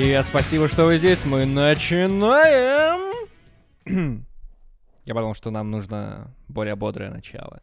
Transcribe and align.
Привет, 0.00 0.26
спасибо, 0.26 0.68
что 0.68 0.84
вы 0.84 0.96
здесь. 0.96 1.24
Мы 1.24 1.44
начинаем. 1.44 3.12
Я 5.04 5.12
подумал, 5.12 5.34
что 5.34 5.50
нам 5.50 5.72
нужно 5.72 6.32
более 6.46 6.76
бодрое 6.76 7.10
начало. 7.10 7.60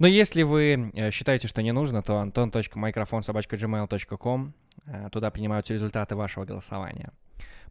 Но 0.00 0.08
если 0.08 0.42
вы 0.42 0.90
э, 0.92 1.12
считаете, 1.12 1.46
что 1.46 1.62
не 1.62 1.70
нужно, 1.70 2.02
то 2.02 2.20
anton.microfonsobachka.gmail.com 2.20 4.54
э, 4.86 5.08
Туда 5.12 5.30
принимаются 5.30 5.72
результаты 5.72 6.16
вашего 6.16 6.44
голосования. 6.44 7.12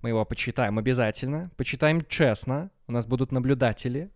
Мы 0.01 0.07
его 0.07 0.23
почитаем 0.23 0.77
обязательно, 0.77 1.51
почитаем 1.57 2.05
честно. 2.05 2.71
У 2.87 2.93
нас 2.93 3.05
будут 3.05 3.33
наблюдатели. 3.33 4.09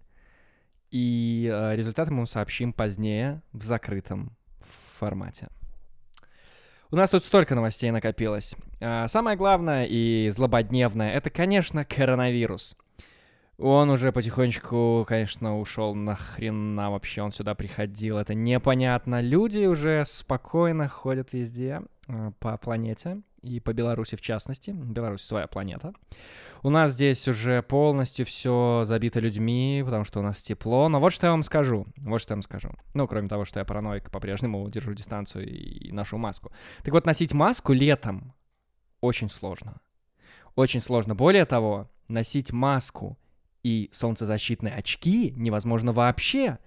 И 0.89 1.49
э, 1.51 1.75
результаты 1.75 2.13
мы 2.13 2.25
сообщим 2.27 2.71
позднее 2.71 3.41
в 3.51 3.65
закрытом 3.65 4.37
формате. 4.61 5.49
У 6.91 6.95
нас 6.95 7.11
тут 7.11 7.23
столько 7.23 7.53
новостей 7.53 7.91
накопилось. 7.91 8.55
А, 8.81 9.07
самое 9.07 9.37
главное 9.37 9.85
и 9.85 10.31
злободневное— 10.31 11.11
это, 11.13 11.29
конечно, 11.29 11.85
коронавирус. 11.85 12.75
Он 13.59 13.91
уже 13.91 14.11
потихонечку, 14.11 15.05
конечно, 15.07 15.59
ушел 15.59 15.93
нахрена 15.93 16.89
вообще 16.89 17.21
он 17.21 17.31
сюда 17.31 17.53
приходил. 17.53 18.17
Это 18.17 18.33
непонятно. 18.33 19.21
Люди 19.21 19.65
уже 19.67 20.03
спокойно 20.07 20.87
ходят 20.87 21.31
везде 21.31 21.83
э, 22.07 22.31
по 22.39 22.57
планете 22.57 23.21
и 23.43 23.59
по 23.59 23.71
Беларуси 23.71 24.15
в 24.15 24.21
частности. 24.21 24.71
Беларусь 24.71 25.21
своя 25.21 25.45
планета. 25.45 25.93
У 26.61 26.69
нас 26.69 26.91
здесь 26.91 27.27
уже 27.27 27.61
полностью 27.61 28.25
все 28.25 28.83
забито 28.85 29.19
людьми, 29.19 29.81
потому 29.85 30.03
что 30.03 30.19
у 30.19 30.23
нас 30.23 30.41
тепло. 30.41 30.89
Но 30.89 30.99
вот 30.99 31.13
что 31.13 31.27
я 31.27 31.31
вам 31.31 31.43
скажу. 31.43 31.87
Вот 31.97 32.21
что 32.21 32.33
я 32.33 32.35
вам 32.35 32.41
скажу. 32.43 32.71
Ну, 32.93 33.07
кроме 33.07 33.29
того, 33.29 33.45
что 33.45 33.59
я 33.59 33.65
параноик, 33.65 34.11
по-прежнему 34.11 34.67
держу 34.69 34.93
дистанцию 34.93 35.47
и 35.47 35.91
ношу 35.91 36.17
маску. 36.17 36.51
Так 36.83 36.93
вот, 36.93 37.05
носить 37.05 37.33
маску 37.33 37.71
летом 37.71 38.33
очень 39.01 39.29
сложно. 39.29 39.79
Очень 40.55 40.81
сложно. 40.81 41.15
Более 41.15 41.45
того, 41.45 41.89
носить 42.09 42.51
маску 42.51 43.17
и 43.63 43.89
солнцезащитные 43.91 44.73
очки 44.73 45.33
невозможно 45.37 45.93
вообще. 45.93 46.59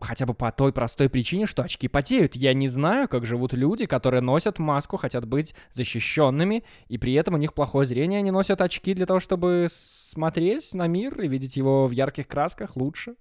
Хотя 0.00 0.26
бы 0.26 0.34
по 0.34 0.52
той 0.52 0.72
простой 0.72 1.08
причине, 1.08 1.46
что 1.46 1.62
очки 1.62 1.88
потеют. 1.88 2.36
Я 2.36 2.54
не 2.54 2.68
знаю, 2.68 3.08
как 3.08 3.26
живут 3.26 3.52
люди, 3.52 3.86
которые 3.86 4.20
носят 4.20 4.58
маску, 4.58 4.96
хотят 4.96 5.26
быть 5.26 5.54
защищенными, 5.72 6.64
и 6.88 6.98
при 6.98 7.14
этом 7.14 7.34
у 7.34 7.38
них 7.38 7.52
плохое 7.52 7.86
зрение, 7.86 8.20
они 8.20 8.30
носят 8.30 8.60
очки 8.60 8.94
для 8.94 9.06
того, 9.06 9.20
чтобы 9.20 9.68
смотреть 9.70 10.72
на 10.74 10.86
мир 10.86 11.20
и 11.20 11.28
видеть 11.28 11.56
его 11.56 11.86
в 11.86 11.90
ярких 11.90 12.28
красках 12.28 12.76
лучше. 12.76 13.16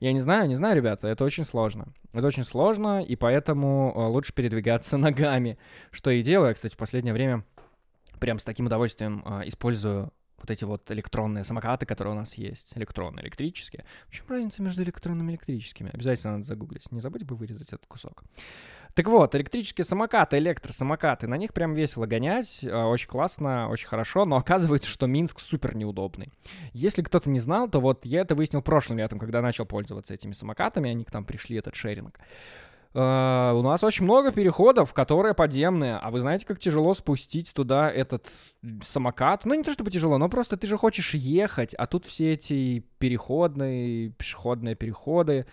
Я 0.00 0.12
не 0.12 0.20
знаю, 0.20 0.48
не 0.48 0.54
знаю, 0.54 0.76
ребята, 0.76 1.08
это 1.08 1.24
очень 1.24 1.44
сложно. 1.44 1.92
Это 2.12 2.26
очень 2.26 2.44
сложно, 2.44 3.02
и 3.02 3.16
поэтому 3.16 3.92
э, 3.94 4.00
лучше 4.06 4.32
передвигаться 4.32 4.96
ногами. 4.96 5.58
Что 5.90 6.10
и 6.10 6.22
делаю, 6.22 6.48
я, 6.48 6.54
кстати, 6.54 6.74
в 6.74 6.78
последнее 6.78 7.14
время 7.14 7.44
прям 8.18 8.38
с 8.38 8.44
таким 8.44 8.66
удовольствием 8.66 9.22
э, 9.24 9.48
использую 9.48 10.12
вот 10.40 10.50
эти 10.50 10.64
вот 10.64 10.90
электронные 10.90 11.44
самокаты, 11.44 11.86
которые 11.86 12.14
у 12.14 12.16
нас 12.16 12.34
есть, 12.34 12.76
электронные, 12.76 13.24
электрические. 13.24 13.84
В 14.08 14.12
чем 14.12 14.26
разница 14.28 14.62
между 14.62 14.82
электронными 14.82 15.32
и 15.32 15.34
электрическими? 15.34 15.90
Обязательно 15.92 16.34
надо 16.34 16.44
загуглить. 16.44 16.90
Не 16.90 17.00
забудь 17.00 17.24
бы 17.24 17.36
вырезать 17.36 17.68
этот 17.68 17.86
кусок. 17.86 18.24
Так 18.94 19.06
вот, 19.06 19.34
электрические 19.36 19.84
самокаты, 19.84 20.38
электросамокаты, 20.38 21.28
на 21.28 21.36
них 21.36 21.52
прям 21.54 21.74
весело 21.74 22.06
гонять, 22.06 22.64
э, 22.64 22.74
очень 22.74 23.08
классно, 23.08 23.68
очень 23.68 23.86
хорошо, 23.86 24.24
но 24.24 24.36
оказывается, 24.36 24.88
что 24.88 25.06
Минск 25.06 25.38
супер 25.38 25.76
неудобный. 25.76 26.32
Если 26.72 27.02
кто-то 27.02 27.30
не 27.30 27.38
знал, 27.38 27.68
то 27.68 27.80
вот 27.80 28.04
я 28.04 28.22
это 28.22 28.34
выяснил 28.34 28.62
прошлым 28.62 28.98
летом, 28.98 29.20
когда 29.20 29.42
начал 29.42 29.64
пользоваться 29.64 30.12
этими 30.12 30.32
самокатами, 30.32 30.90
они 30.90 31.04
к 31.04 31.12
нам 31.12 31.24
пришли, 31.24 31.56
этот 31.56 31.76
шеринг. 31.76 32.18
Uh, 32.92 33.54
у 33.54 33.62
нас 33.62 33.84
очень 33.84 34.04
много 34.04 34.32
переходов, 34.32 34.92
которые 34.92 35.32
подземные. 35.32 35.96
А 35.96 36.10
вы 36.10 36.20
знаете, 36.20 36.44
как 36.44 36.58
тяжело 36.58 36.92
спустить 36.94 37.52
туда 37.54 37.88
этот 37.88 38.28
самокат? 38.82 39.44
Ну, 39.44 39.54
не 39.54 39.62
то 39.62 39.72
чтобы 39.72 39.92
тяжело, 39.92 40.18
но 40.18 40.28
просто 40.28 40.56
ты 40.56 40.66
же 40.66 40.76
хочешь 40.76 41.14
ехать, 41.14 41.72
а 41.74 41.86
тут 41.86 42.04
все 42.04 42.32
эти 42.32 42.84
переходные, 42.98 44.10
пешеходные 44.10 44.74
переходы, 44.74 45.46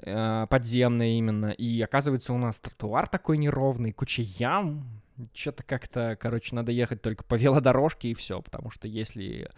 uh, 0.00 0.46
подземные 0.48 1.16
именно. 1.16 1.46
И 1.52 1.80
оказывается, 1.80 2.34
у 2.34 2.38
нас 2.38 2.60
тротуар 2.60 3.08
такой 3.08 3.38
неровный, 3.38 3.92
куча 3.92 4.20
ям, 4.22 4.84
что-то 5.32 5.62
как-то, 5.62 6.18
короче, 6.20 6.54
надо 6.54 6.72
ехать 6.72 7.00
только 7.00 7.24
по 7.24 7.36
велодорожке 7.36 8.08
и 8.08 8.14
все, 8.14 8.42
потому 8.42 8.70
что 8.70 8.86
если 8.86 9.50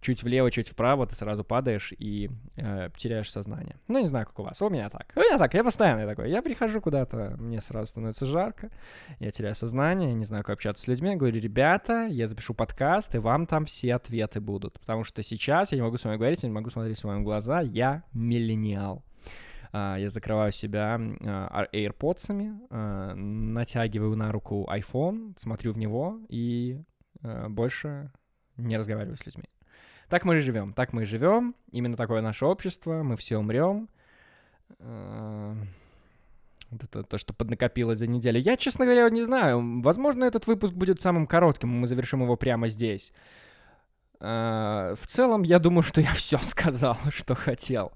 чуть 0.00 0.22
влево, 0.22 0.50
чуть 0.50 0.68
вправо, 0.68 1.06
ты 1.06 1.14
сразу 1.14 1.44
падаешь 1.44 1.92
и 1.98 2.30
э, 2.56 2.90
теряешь 2.96 3.30
сознание. 3.30 3.76
Ну, 3.88 3.98
не 3.98 4.06
знаю, 4.06 4.26
как 4.26 4.38
у 4.38 4.42
вас. 4.42 4.60
У 4.62 4.68
меня 4.68 4.88
так. 4.88 5.12
У 5.16 5.20
меня 5.20 5.38
так. 5.38 5.54
Я 5.54 5.64
постоянно 5.64 6.06
такой. 6.06 6.30
Я 6.30 6.42
прихожу 6.42 6.80
куда-то, 6.80 7.36
мне 7.38 7.60
сразу 7.60 7.88
становится 7.88 8.26
жарко, 8.26 8.70
я 9.18 9.30
теряю 9.30 9.54
сознание, 9.54 10.12
не 10.14 10.24
знаю, 10.24 10.44
как 10.44 10.54
общаться 10.54 10.84
с 10.84 10.88
людьми. 10.88 11.16
Говорю, 11.16 11.40
ребята, 11.40 12.06
я 12.06 12.26
запишу 12.26 12.54
подкаст, 12.54 13.14
и 13.14 13.18
вам 13.18 13.46
там 13.46 13.64
все 13.64 13.94
ответы 13.94 14.40
будут. 14.40 14.78
Потому 14.80 15.04
что 15.04 15.22
сейчас 15.22 15.72
я 15.72 15.78
не 15.78 15.82
могу 15.82 15.96
с 15.96 16.04
вами 16.04 16.16
говорить, 16.16 16.42
я 16.42 16.48
не 16.48 16.54
могу 16.54 16.70
смотреть 16.70 16.96
в 16.96 17.00
свои 17.00 17.22
глаза. 17.22 17.60
Я 17.60 18.02
миллениал. 18.12 19.04
Uh, 19.72 20.00
я 20.00 20.08
закрываю 20.08 20.52
себя 20.52 20.96
uh, 20.96 21.70
AirPods, 21.72 22.30
uh, 22.70 23.14
натягиваю 23.14 24.16
на 24.16 24.32
руку 24.32 24.66
iPhone, 24.70 25.34
смотрю 25.38 25.72
в 25.72 25.78
него 25.78 26.20
и 26.28 26.80
больше 27.48 28.12
не 28.56 28.78
разговариваю 28.78 29.16
с 29.16 29.26
людьми. 29.26 29.44
Так 30.08 30.24
мы 30.24 30.36
и 30.36 30.40
живем, 30.40 30.72
так 30.72 30.92
мы 30.92 31.02
и 31.02 31.06
живем. 31.06 31.54
Именно 31.72 31.96
такое 31.96 32.22
наше 32.22 32.46
общество, 32.46 33.02
мы 33.02 33.16
все 33.16 33.38
умрем. 33.38 33.88
А, 34.78 35.56
вот 36.70 36.84
это 36.84 37.02
то, 37.02 37.18
что 37.18 37.34
поднакопилось 37.34 37.98
за 37.98 38.06
неделю. 38.06 38.40
Я, 38.40 38.56
честно 38.56 38.84
говоря, 38.84 39.08
не 39.10 39.24
знаю. 39.24 39.82
Возможно, 39.82 40.24
этот 40.24 40.46
выпуск 40.46 40.74
будет 40.74 41.00
самым 41.00 41.26
коротким, 41.26 41.68
мы 41.70 41.86
завершим 41.86 42.22
его 42.22 42.36
прямо 42.36 42.68
здесь. 42.68 43.12
А, 44.20 44.94
в 44.94 45.06
целом, 45.06 45.42
я 45.42 45.58
думаю, 45.58 45.82
что 45.82 46.00
я 46.00 46.12
все 46.12 46.38
сказал, 46.38 46.96
что 47.10 47.34
хотел. 47.34 47.92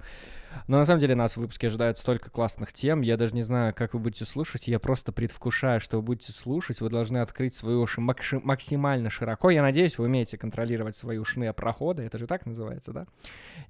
Но 0.66 0.78
на 0.78 0.84
самом 0.84 1.00
деле 1.00 1.14
нас 1.14 1.34
в 1.34 1.36
выпуске 1.38 1.68
ожидает 1.68 1.98
столько 1.98 2.30
классных 2.30 2.72
тем. 2.72 3.00
Я 3.00 3.16
даже 3.16 3.34
не 3.34 3.42
знаю, 3.42 3.74
как 3.74 3.94
вы 3.94 4.00
будете 4.00 4.24
слушать. 4.24 4.68
Я 4.68 4.78
просто 4.78 5.12
предвкушаю, 5.12 5.80
что 5.80 5.98
вы 5.98 6.02
будете 6.02 6.32
слушать. 6.32 6.80
Вы 6.80 6.90
должны 6.90 7.18
открыть 7.18 7.54
свои 7.54 7.74
уши 7.74 8.00
максимально 8.00 9.10
широко. 9.10 9.50
Я 9.50 9.62
надеюсь, 9.62 9.98
вы 9.98 10.06
умеете 10.06 10.38
контролировать 10.38 10.96
свои 10.96 11.18
ушные 11.18 11.52
проходы. 11.52 12.02
Это 12.02 12.18
же 12.18 12.26
так 12.26 12.46
называется, 12.46 12.92
да? 12.92 13.06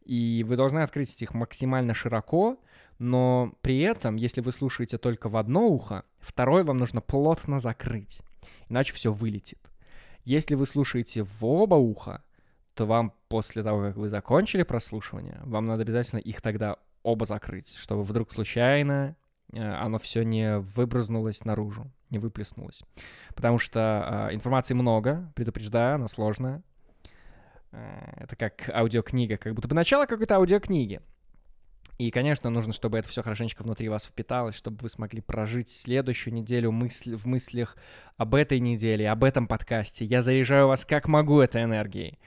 И 0.04 0.44
вы 0.46 0.56
должны 0.56 0.80
открыть 0.80 1.20
их 1.22 1.34
максимально 1.34 1.94
широко. 1.94 2.58
Но 2.98 3.54
при 3.62 3.80
этом, 3.80 4.16
если 4.16 4.40
вы 4.40 4.52
слушаете 4.52 4.98
только 4.98 5.28
в 5.28 5.36
одно 5.36 5.66
ухо, 5.68 6.04
второе 6.18 6.64
вам 6.64 6.76
нужно 6.76 7.00
плотно 7.00 7.58
закрыть. 7.58 8.20
Иначе 8.68 8.92
все 8.92 9.12
вылетит. 9.12 9.58
Если 10.24 10.54
вы 10.54 10.66
слушаете 10.66 11.22
в 11.22 11.44
оба 11.44 11.76
уха, 11.76 12.22
то 12.74 12.86
вам 12.86 13.14
после 13.30 13.62
того, 13.62 13.80
как 13.80 13.96
вы 13.96 14.08
закончили 14.08 14.64
прослушивание, 14.64 15.38
вам 15.44 15.64
надо 15.64 15.82
обязательно 15.82 16.18
их 16.18 16.42
тогда 16.42 16.76
оба 17.04 17.24
закрыть, 17.24 17.74
чтобы 17.76 18.02
вдруг 18.02 18.32
случайно 18.32 19.16
э, 19.52 19.62
оно 19.62 19.98
все 19.98 20.24
не 20.24 20.58
выбрызнулось 20.58 21.44
наружу, 21.44 21.90
не 22.10 22.18
выплеснулось. 22.18 22.82
Потому 23.34 23.58
что 23.58 24.28
э, 24.30 24.34
информации 24.34 24.74
много, 24.74 25.32
предупреждаю, 25.36 25.94
она 25.94 26.08
сложная. 26.08 26.60
Э, 27.70 28.14
это 28.16 28.34
как 28.34 28.68
аудиокнига, 28.68 29.36
как 29.36 29.54
будто 29.54 29.68
бы 29.68 29.76
начало 29.76 30.06
какой-то 30.06 30.34
аудиокниги. 30.34 31.00
И, 31.98 32.10
конечно, 32.10 32.50
нужно, 32.50 32.72
чтобы 32.72 32.98
это 32.98 33.08
все 33.08 33.22
хорошенечко 33.22 33.62
внутри 33.62 33.88
вас 33.88 34.06
впиталось, 34.06 34.56
чтобы 34.56 34.78
вы 34.82 34.88
смогли 34.88 35.20
прожить 35.20 35.70
следующую 35.70 36.34
неделю 36.34 36.72
мысль, 36.72 37.14
в 37.14 37.26
мыслях 37.26 37.76
об 38.16 38.34
этой 38.34 38.58
неделе, 38.58 39.08
об 39.08 39.22
этом 39.22 39.46
подкасте. 39.46 40.04
Я 40.04 40.20
заряжаю 40.20 40.66
вас 40.66 40.84
как 40.84 41.06
могу 41.06 41.40
этой 41.40 41.62
энергией. 41.62 42.18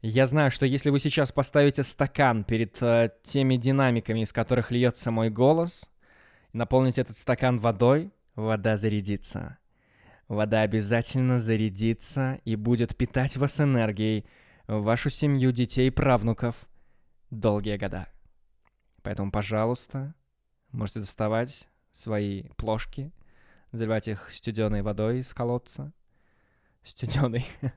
Я 0.00 0.28
знаю, 0.28 0.52
что 0.52 0.64
если 0.64 0.90
вы 0.90 1.00
сейчас 1.00 1.32
поставите 1.32 1.82
стакан 1.82 2.44
перед 2.44 2.80
э, 2.80 3.10
теми 3.24 3.56
динамиками, 3.56 4.20
из 4.20 4.32
которых 4.32 4.70
льется 4.70 5.10
мой 5.10 5.28
голос, 5.28 5.90
наполните 6.52 7.00
этот 7.00 7.18
стакан 7.18 7.58
водой, 7.58 8.12
вода 8.36 8.76
зарядится. 8.76 9.58
Вода 10.28 10.62
обязательно 10.62 11.40
зарядится 11.40 12.40
и 12.44 12.54
будет 12.54 12.96
питать 12.96 13.36
вас 13.36 13.60
энергией, 13.60 14.24
вашу 14.68 15.10
семью, 15.10 15.50
детей, 15.50 15.90
правнуков 15.90 16.68
долгие 17.30 17.76
года. 17.76 18.06
Поэтому, 19.02 19.32
пожалуйста, 19.32 20.14
можете 20.70 21.00
доставать 21.00 21.68
свои 21.90 22.44
плошки, 22.56 23.10
заливать 23.72 24.06
их 24.06 24.30
студеной 24.30 24.82
водой 24.82 25.20
из 25.20 25.34
колодца, 25.34 25.92
Студеный. 26.88 27.44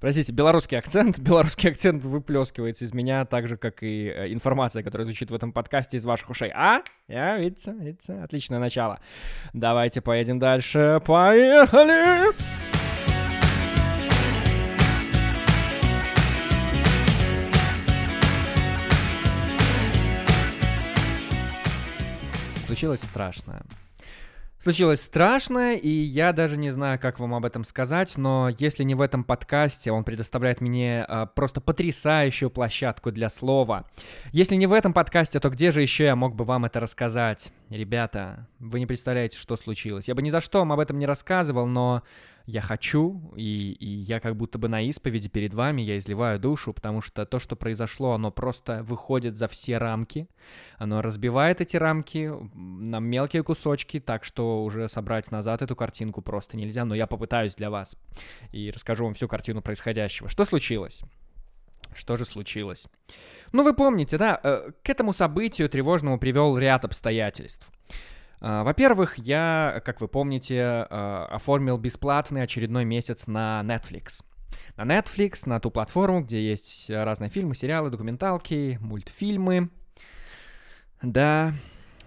Простите, 0.00 0.32
белорусский 0.32 0.76
акцент. 0.76 1.18
Белорусский 1.20 1.70
акцент 1.70 2.02
выплескивается 2.02 2.84
из 2.84 2.92
меня 2.92 3.24
так 3.24 3.46
же, 3.46 3.56
как 3.56 3.84
и 3.84 4.08
э, 4.08 4.32
информация, 4.32 4.82
которая 4.82 5.04
звучит 5.04 5.30
в 5.30 5.34
этом 5.34 5.52
подкасте 5.52 5.96
из 5.96 6.04
ваших 6.04 6.28
ушей. 6.30 6.50
А? 6.52 6.82
Я, 7.06 7.38
видите, 7.38 7.72
видите, 7.72 8.14
отличное 8.14 8.58
начало. 8.58 8.98
Давайте 9.52 10.00
поедем 10.00 10.40
дальше. 10.40 11.00
Поехали! 11.06 12.32
Случилось 22.66 23.02
страшное. 23.02 23.62
Случилось 24.62 25.02
страшное, 25.02 25.74
и 25.74 25.88
я 25.88 26.32
даже 26.32 26.56
не 26.56 26.70
знаю, 26.70 26.96
как 27.00 27.18
вам 27.18 27.34
об 27.34 27.44
этом 27.44 27.64
сказать, 27.64 28.16
но 28.16 28.48
если 28.48 28.84
не 28.84 28.94
в 28.94 29.00
этом 29.00 29.24
подкасте, 29.24 29.90
он 29.90 30.04
предоставляет 30.04 30.60
мне 30.60 31.04
э, 31.08 31.26
просто 31.34 31.60
потрясающую 31.60 32.48
площадку 32.48 33.10
для 33.10 33.28
слова. 33.28 33.86
Если 34.30 34.54
не 34.54 34.68
в 34.68 34.72
этом 34.72 34.92
подкасте, 34.92 35.40
то 35.40 35.50
где 35.50 35.72
же 35.72 35.82
еще 35.82 36.04
я 36.04 36.14
мог 36.14 36.36
бы 36.36 36.44
вам 36.44 36.64
это 36.64 36.78
рассказать? 36.78 37.52
Ребята, 37.70 38.46
вы 38.60 38.78
не 38.78 38.86
представляете, 38.86 39.36
что 39.36 39.56
случилось. 39.56 40.06
Я 40.06 40.14
бы 40.14 40.22
ни 40.22 40.30
за 40.30 40.40
что 40.40 40.60
вам 40.60 40.70
об 40.70 40.78
этом 40.78 40.96
не 41.00 41.06
рассказывал, 41.06 41.66
но 41.66 42.04
я 42.46 42.60
хочу, 42.60 43.32
и, 43.36 43.72
и 43.72 43.86
я 43.86 44.20
как 44.20 44.36
будто 44.36 44.58
бы 44.58 44.68
на 44.68 44.82
исповеди 44.82 45.28
перед 45.28 45.54
вами, 45.54 45.82
я 45.82 45.98
изливаю 45.98 46.38
душу, 46.38 46.72
потому 46.72 47.00
что 47.00 47.24
то, 47.24 47.38
что 47.38 47.56
произошло, 47.56 48.12
оно 48.12 48.30
просто 48.30 48.82
выходит 48.82 49.36
за 49.36 49.48
все 49.48 49.78
рамки, 49.78 50.28
оно 50.78 51.02
разбивает 51.02 51.60
эти 51.60 51.76
рамки 51.76 52.32
на 52.54 53.00
мелкие 53.00 53.42
кусочки, 53.42 54.00
так 54.00 54.24
что 54.24 54.64
уже 54.64 54.88
собрать 54.88 55.30
назад 55.30 55.62
эту 55.62 55.76
картинку 55.76 56.22
просто 56.22 56.56
нельзя, 56.56 56.84
но 56.84 56.94
я 56.94 57.06
попытаюсь 57.06 57.54
для 57.54 57.70
вас 57.70 57.96
и 58.52 58.70
расскажу 58.70 59.04
вам 59.04 59.14
всю 59.14 59.28
картину 59.28 59.62
происходящего. 59.62 60.28
Что 60.28 60.44
случилось? 60.44 61.02
Что 61.94 62.16
же 62.16 62.24
случилось? 62.24 62.88
Ну, 63.52 63.62
вы 63.62 63.74
помните, 63.74 64.16
да, 64.16 64.40
э, 64.42 64.70
к 64.82 64.88
этому 64.88 65.12
событию 65.12 65.68
тревожному 65.68 66.18
привел 66.18 66.56
ряд 66.56 66.84
обстоятельств. 66.84 67.70
А, 68.44 68.64
во-первых, 68.64 69.18
я, 69.18 69.80
как 69.84 70.00
вы 70.00 70.08
помните, 70.08 70.60
а, 70.60 71.28
оформил 71.30 71.78
бесплатный 71.78 72.42
очередной 72.42 72.84
месяц 72.84 73.28
на 73.28 73.62
Netflix. 73.64 74.24
На 74.76 74.82
Netflix, 74.82 75.42
на 75.46 75.60
ту 75.60 75.70
платформу, 75.70 76.22
где 76.22 76.42
есть 76.42 76.90
разные 76.90 77.30
фильмы, 77.30 77.54
сериалы, 77.54 77.90
документалки, 77.90 78.78
мультфильмы. 78.80 79.70
Да. 81.02 81.54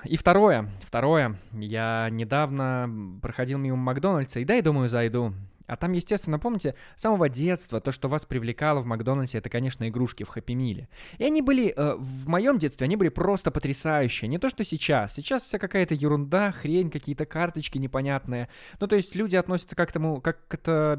И 0.04 0.18
второе, 0.18 0.70
второе, 0.84 1.38
я 1.54 2.10
недавно 2.12 3.20
проходил 3.22 3.58
мимо 3.58 3.78
Макдональдса, 3.78 4.42
и 4.42 4.46
да, 4.46 4.58
и 4.58 4.62
думаю, 4.62 4.90
зайду. 4.90 5.34
А 5.68 5.76
там, 5.76 5.94
естественно, 5.94 6.40
помните, 6.40 6.76
с 6.96 7.02
самого 7.02 7.30
детства 7.30 7.82
то, 7.82 7.92
что 7.92 8.08
вас 8.08 8.26
привлекало 8.26 8.82
в 8.82 8.86
Макдональдсе, 8.86 9.40
это, 9.40 9.50
конечно, 9.50 9.88
игрушки 9.88 10.24
в 10.24 10.30
Хэппи 10.30 10.54
Миле. 10.54 10.90
И 11.18 11.24
они 11.24 11.42
были, 11.42 11.74
э, 11.76 11.96
в 11.98 12.28
моем 12.28 12.58
детстве, 12.58 12.86
они 12.86 12.96
были 12.96 13.10
просто 13.10 13.52
потрясающие. 13.52 14.28
Не 14.28 14.38
то, 14.38 14.50
что 14.50 14.64
сейчас. 14.64 15.14
Сейчас 15.14 15.44
вся 15.44 15.58
какая-то 15.60 15.96
ерунда, 15.96 16.52
хрень, 16.52 16.92
какие-то 16.92 17.26
карточки 17.26 17.78
непонятные. 17.78 18.50
Ну, 18.80 18.88
то 18.88 18.96
есть 18.96 19.16
люди 19.16 19.36
относятся 19.36 19.76
как 19.76 19.90
к 19.90 19.92
тому, 19.92 20.22
как 20.22 20.38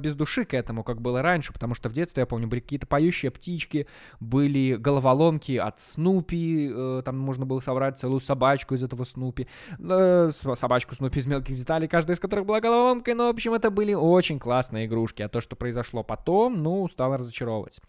без 0.01 0.15
души 0.15 0.45
к 0.45 0.55
этому, 0.55 0.83
как 0.85 1.01
было 1.01 1.23
раньше, 1.23 1.53
потому 1.53 1.75
что 1.75 1.89
в 1.89 1.93
детстве, 1.93 2.23
я 2.23 2.27
помню, 2.27 2.49
были 2.49 2.61
какие-то 2.61 2.87
поющие 2.87 3.31
птички, 3.31 3.87
были 4.21 4.77
головоломки 4.77 5.57
от 5.57 5.81
Снупи, 5.81 6.71
э, 6.73 7.03
там 7.05 7.19
можно 7.19 7.47
было 7.47 7.61
собрать 7.61 7.99
целую 7.99 8.21
собачку 8.21 8.75
из 8.75 8.83
этого 8.83 9.05
Снупи, 9.05 9.47
э, 9.79 10.31
собачку 10.31 10.95
Снупи 10.95 11.21
из 11.21 11.27
мелких 11.27 11.55
деталей, 11.55 11.89
каждая 11.89 12.17
из 12.17 12.21
которых 12.21 12.47
была 12.47 12.61
головоломкой, 12.61 13.15
но, 13.15 13.27
в 13.27 13.31
общем, 13.31 13.55
это 13.55 13.71
были 13.71 13.95
очень 13.95 14.39
классные 14.39 14.56
классные 14.57 14.87
игрушки, 14.87 15.21
а 15.21 15.29
то, 15.29 15.43
что 15.43 15.55
произошло 15.55 16.03
потом, 16.03 16.63
ну, 16.63 16.89
стало 16.89 17.19
разочаровывать. 17.19 17.83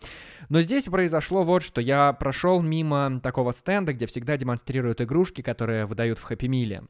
Но 0.49 0.61
здесь 0.61 0.83
произошло 0.83 1.43
вот 1.43 1.63
что. 1.63 1.79
Я 1.79 2.11
прошел 2.11 2.61
мимо 2.61 3.21
такого 3.21 3.53
стенда, 3.53 3.93
где 3.93 4.05
всегда 4.05 4.35
демонстрируют 4.35 4.99
игрушки, 4.99 5.41
которые 5.41 5.85
выдают 5.85 6.19
в 6.19 6.23
Хэппи 6.23 6.47
Миле. 6.47 6.83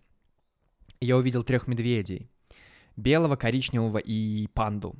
Я 0.99 1.15
увидел 1.15 1.43
трех 1.43 1.67
медведей. 1.67 2.27
Белого, 2.95 3.35
коричневого 3.35 3.99
и 3.99 4.47
панду. 4.47 4.95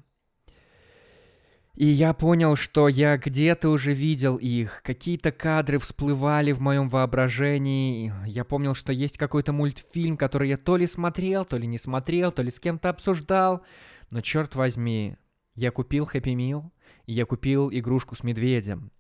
И 1.73 1.85
я 1.85 2.13
понял, 2.13 2.55
что 2.55 2.87
я 2.87 3.17
где-то 3.17 3.69
уже 3.69 3.93
видел 3.93 4.37
их. 4.37 4.81
Какие-то 4.83 5.31
кадры 5.31 5.79
всплывали 5.79 6.51
в 6.51 6.59
моем 6.59 6.89
воображении. 6.89 8.13
Я 8.27 8.45
помнил, 8.45 8.75
что 8.75 8.91
есть 8.91 9.17
какой-то 9.17 9.53
мультфильм, 9.53 10.17
который 10.17 10.49
я 10.49 10.57
то 10.57 10.77
ли 10.77 10.85
смотрел, 10.87 11.45
то 11.45 11.57
ли 11.57 11.65
не 11.67 11.79
смотрел, 11.79 12.31
то 12.31 12.43
ли 12.43 12.51
с 12.51 12.59
кем-то 12.59 12.89
обсуждал. 12.89 13.63
Но 14.11 14.21
черт 14.21 14.55
возьми, 14.55 15.17
я 15.55 15.71
купил 15.71 16.05
Happy 16.05 16.33
Meal, 16.35 16.71
и 17.05 17.13
я 17.13 17.25
купил 17.25 17.69
игрушку 17.71 18.15
с 18.15 18.23
медведем 18.23 18.91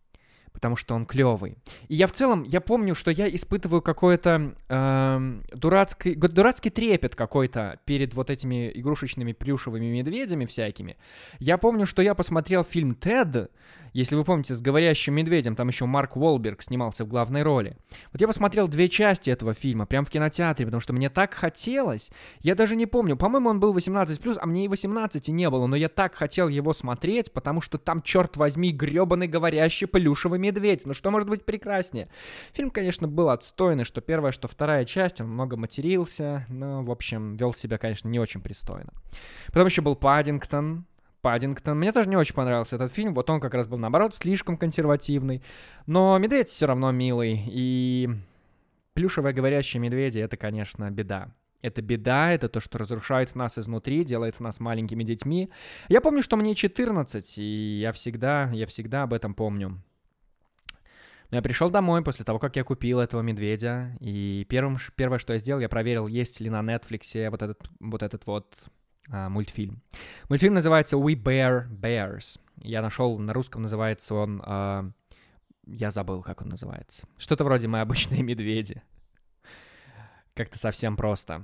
потому 0.57 0.75
что 0.75 0.95
он 0.95 1.05
клевый. 1.05 1.55
И 1.87 1.93
я 1.93 2.07
в 2.07 2.13
целом, 2.13 2.41
я 2.41 2.61
помню, 2.61 2.95
что 2.95 3.11
я 3.11 3.29
испытываю 3.29 3.83
какой-то 3.83 4.55
э, 4.67 5.41
дурацкий, 5.53 6.15
дурацкий 6.15 6.71
трепет 6.71 7.15
какой-то 7.15 7.79
перед 7.85 8.15
вот 8.15 8.31
этими 8.31 8.71
игрушечными 8.73 9.33
плюшевыми 9.33 9.85
медведями 9.85 10.45
всякими. 10.45 10.97
Я 11.37 11.59
помню, 11.59 11.85
что 11.85 12.01
я 12.01 12.15
посмотрел 12.15 12.63
фильм 12.63 12.95
«Тед», 12.95 13.51
если 13.97 14.15
вы 14.15 14.23
помните, 14.23 14.53
с 14.53 14.61
говорящим 14.61 15.15
медведем, 15.15 15.55
там 15.55 15.69
еще 15.69 15.87
Марк 15.87 16.17
Уолберг 16.17 16.61
снимался 16.61 17.03
в 17.03 17.07
главной 17.07 17.41
роли. 17.41 17.77
Вот 18.11 18.21
я 18.21 18.27
посмотрел 18.27 18.67
две 18.67 18.89
части 18.89 19.31
этого 19.31 19.55
фильма, 19.55 19.87
прям 19.87 20.05
в 20.05 20.11
кинотеатре, 20.11 20.67
потому 20.67 20.81
что 20.81 20.93
мне 20.93 21.09
так 21.09 21.33
хотелось. 21.33 22.11
Я 22.41 22.53
даже 22.53 22.75
не 22.75 22.85
помню, 22.85 23.17
по-моему, 23.17 23.49
он 23.49 23.59
был 23.59 23.75
18+, 23.75 24.37
а 24.39 24.45
мне 24.45 24.65
и 24.65 24.67
18 24.67 25.29
не 25.29 25.49
было, 25.49 25.65
но 25.65 25.75
я 25.75 25.89
так 25.89 26.13
хотел 26.13 26.47
его 26.47 26.73
смотреть, 26.73 27.33
потому 27.33 27.59
что 27.59 27.79
там, 27.79 28.03
черт 28.03 28.37
возьми, 28.37 28.71
гребаный 28.71 29.27
говорящий 29.27 29.87
плюшевый 29.87 30.37
медведь. 30.37 30.85
Ну 30.85 30.93
что 30.93 31.09
может 31.09 31.27
быть 31.27 31.43
прекраснее? 31.43 32.07
Фильм, 32.53 32.69
конечно, 32.69 33.07
был 33.07 33.31
отстойный, 33.31 33.83
что 33.83 34.01
первая, 34.01 34.31
что 34.31 34.47
вторая 34.47 34.85
часть, 34.85 35.21
он 35.21 35.29
много 35.29 35.57
матерился, 35.57 36.45
но, 36.49 36.83
в 36.83 36.91
общем, 36.91 37.35
вел 37.35 37.55
себя, 37.55 37.79
конечно, 37.79 38.07
не 38.07 38.19
очень 38.19 38.41
пристойно. 38.41 38.93
Потом 39.47 39.65
еще 39.65 39.81
был 39.81 39.95
Паддингтон, 39.95 40.85
Паддингтон. 41.21 41.77
Мне 41.77 41.91
тоже 41.91 42.09
не 42.09 42.15
очень 42.15 42.35
понравился 42.35 42.75
этот 42.75 42.91
фильм. 42.91 43.13
Вот 43.13 43.29
он 43.29 43.39
как 43.39 43.53
раз 43.53 43.67
был, 43.67 43.77
наоборот, 43.77 44.15
слишком 44.15 44.57
консервативный. 44.57 45.41
Но 45.85 46.17
медведь 46.17 46.49
все 46.49 46.65
равно 46.65 46.91
милый. 46.91 47.43
И 47.47 48.09
плюшевые 48.93 49.33
говорящие 49.33 49.81
медведи— 49.81 50.19
это, 50.21 50.37
конечно, 50.37 50.89
беда. 50.91 51.33
Это 51.61 51.81
беда, 51.81 52.31
это 52.31 52.49
то, 52.49 52.59
что 52.59 52.77
разрушает 52.77 53.35
нас 53.35 53.57
изнутри, 53.57 54.03
делает 54.03 54.39
нас 54.39 54.59
маленькими 54.59 55.03
детьми. 55.03 55.49
Я 55.89 56.01
помню, 56.01 56.21
что 56.21 56.37
мне 56.37 56.53
14, 56.55 57.37
и 57.39 57.79
я 57.81 57.91
всегда, 57.91 58.49
я 58.53 58.67
всегда 58.67 59.03
об 59.03 59.13
этом 59.13 59.33
помню. 59.33 59.81
Но 61.29 61.37
я 61.37 61.41
пришел 61.41 61.69
домой 61.69 62.03
после 62.03 62.23
того, 62.23 62.39
как 62.39 62.55
я 62.55 62.63
купил 62.63 62.99
этого 62.99 63.21
медведя, 63.21 63.97
и 63.99 64.45
первым, 64.47 64.77
первое, 64.95 65.17
что 65.17 65.33
я 65.33 65.39
сделал, 65.39 65.59
я 65.59 65.67
проверил, 65.67 66.07
есть 66.07 66.39
ли 66.39 66.49
на 66.49 66.61
Netflix 66.61 67.29
вот 67.29 67.41
этот 67.41 67.69
вот, 67.79 68.03
этот 68.03 68.25
вот 68.27 68.55
а, 69.09 69.29
мультфильм. 69.29 69.81
Мультфильм 70.29 70.53
называется 70.53 70.97
We 70.97 71.15
Bear 71.15 71.67
Bears. 71.69 72.39
Я 72.61 72.81
нашел, 72.81 73.17
на 73.17 73.33
русском 73.33 73.61
называется 73.61 74.15
он... 74.15 74.41
А, 74.45 74.89
я 75.65 75.91
забыл, 75.91 76.23
как 76.23 76.41
он 76.41 76.49
называется. 76.49 77.07
Что-то 77.17 77.43
вроде 77.43 77.67
«Мы 77.67 77.81
обычные 77.81 78.23
медведи». 78.23 78.81
Как-то 80.33 80.57
совсем 80.57 80.95
просто. 80.95 81.43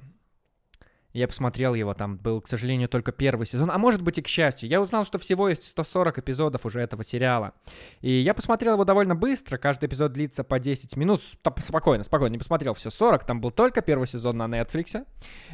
Я 1.14 1.28
посмотрел 1.28 1.76
его, 1.76 1.94
там 1.94 2.18
был, 2.18 2.42
к 2.42 2.48
сожалению, 2.48 2.90
только 2.90 3.12
первый 3.12 3.46
сезон, 3.46 3.70
а 3.70 3.78
может 3.78 4.02
быть 4.02 4.18
и 4.18 4.24
к 4.24 4.28
счастью. 4.28 4.68
Я 4.68 4.82
узнал, 4.82 5.06
что 5.06 5.20
всего 5.20 5.48
есть 5.48 5.64
140 5.64 6.18
эпизодов 6.18 6.66
уже 6.66 6.82
этого 6.82 7.04
сериала. 7.04 7.54
И 8.02 8.12
я 8.12 8.34
посмотрел 8.34 8.74
его 8.74 8.84
довольно 8.84 9.16
быстро, 9.16 9.58
каждый 9.58 9.86
эпизод 9.86 10.12
длится 10.12 10.44
по 10.44 10.58
10 10.58 10.98
минут. 10.98 11.22
Спокойно, 11.62 12.04
спокойно, 12.04 12.34
не 12.34 12.40
посмотрел 12.40 12.74
все 12.74 12.90
40, 12.90 13.26
там 13.26 13.42
был 13.42 13.52
только 13.52 13.84
первый 13.84 14.08
сезон 14.08 14.38
на 14.38 14.46
Netflix. 14.46 15.06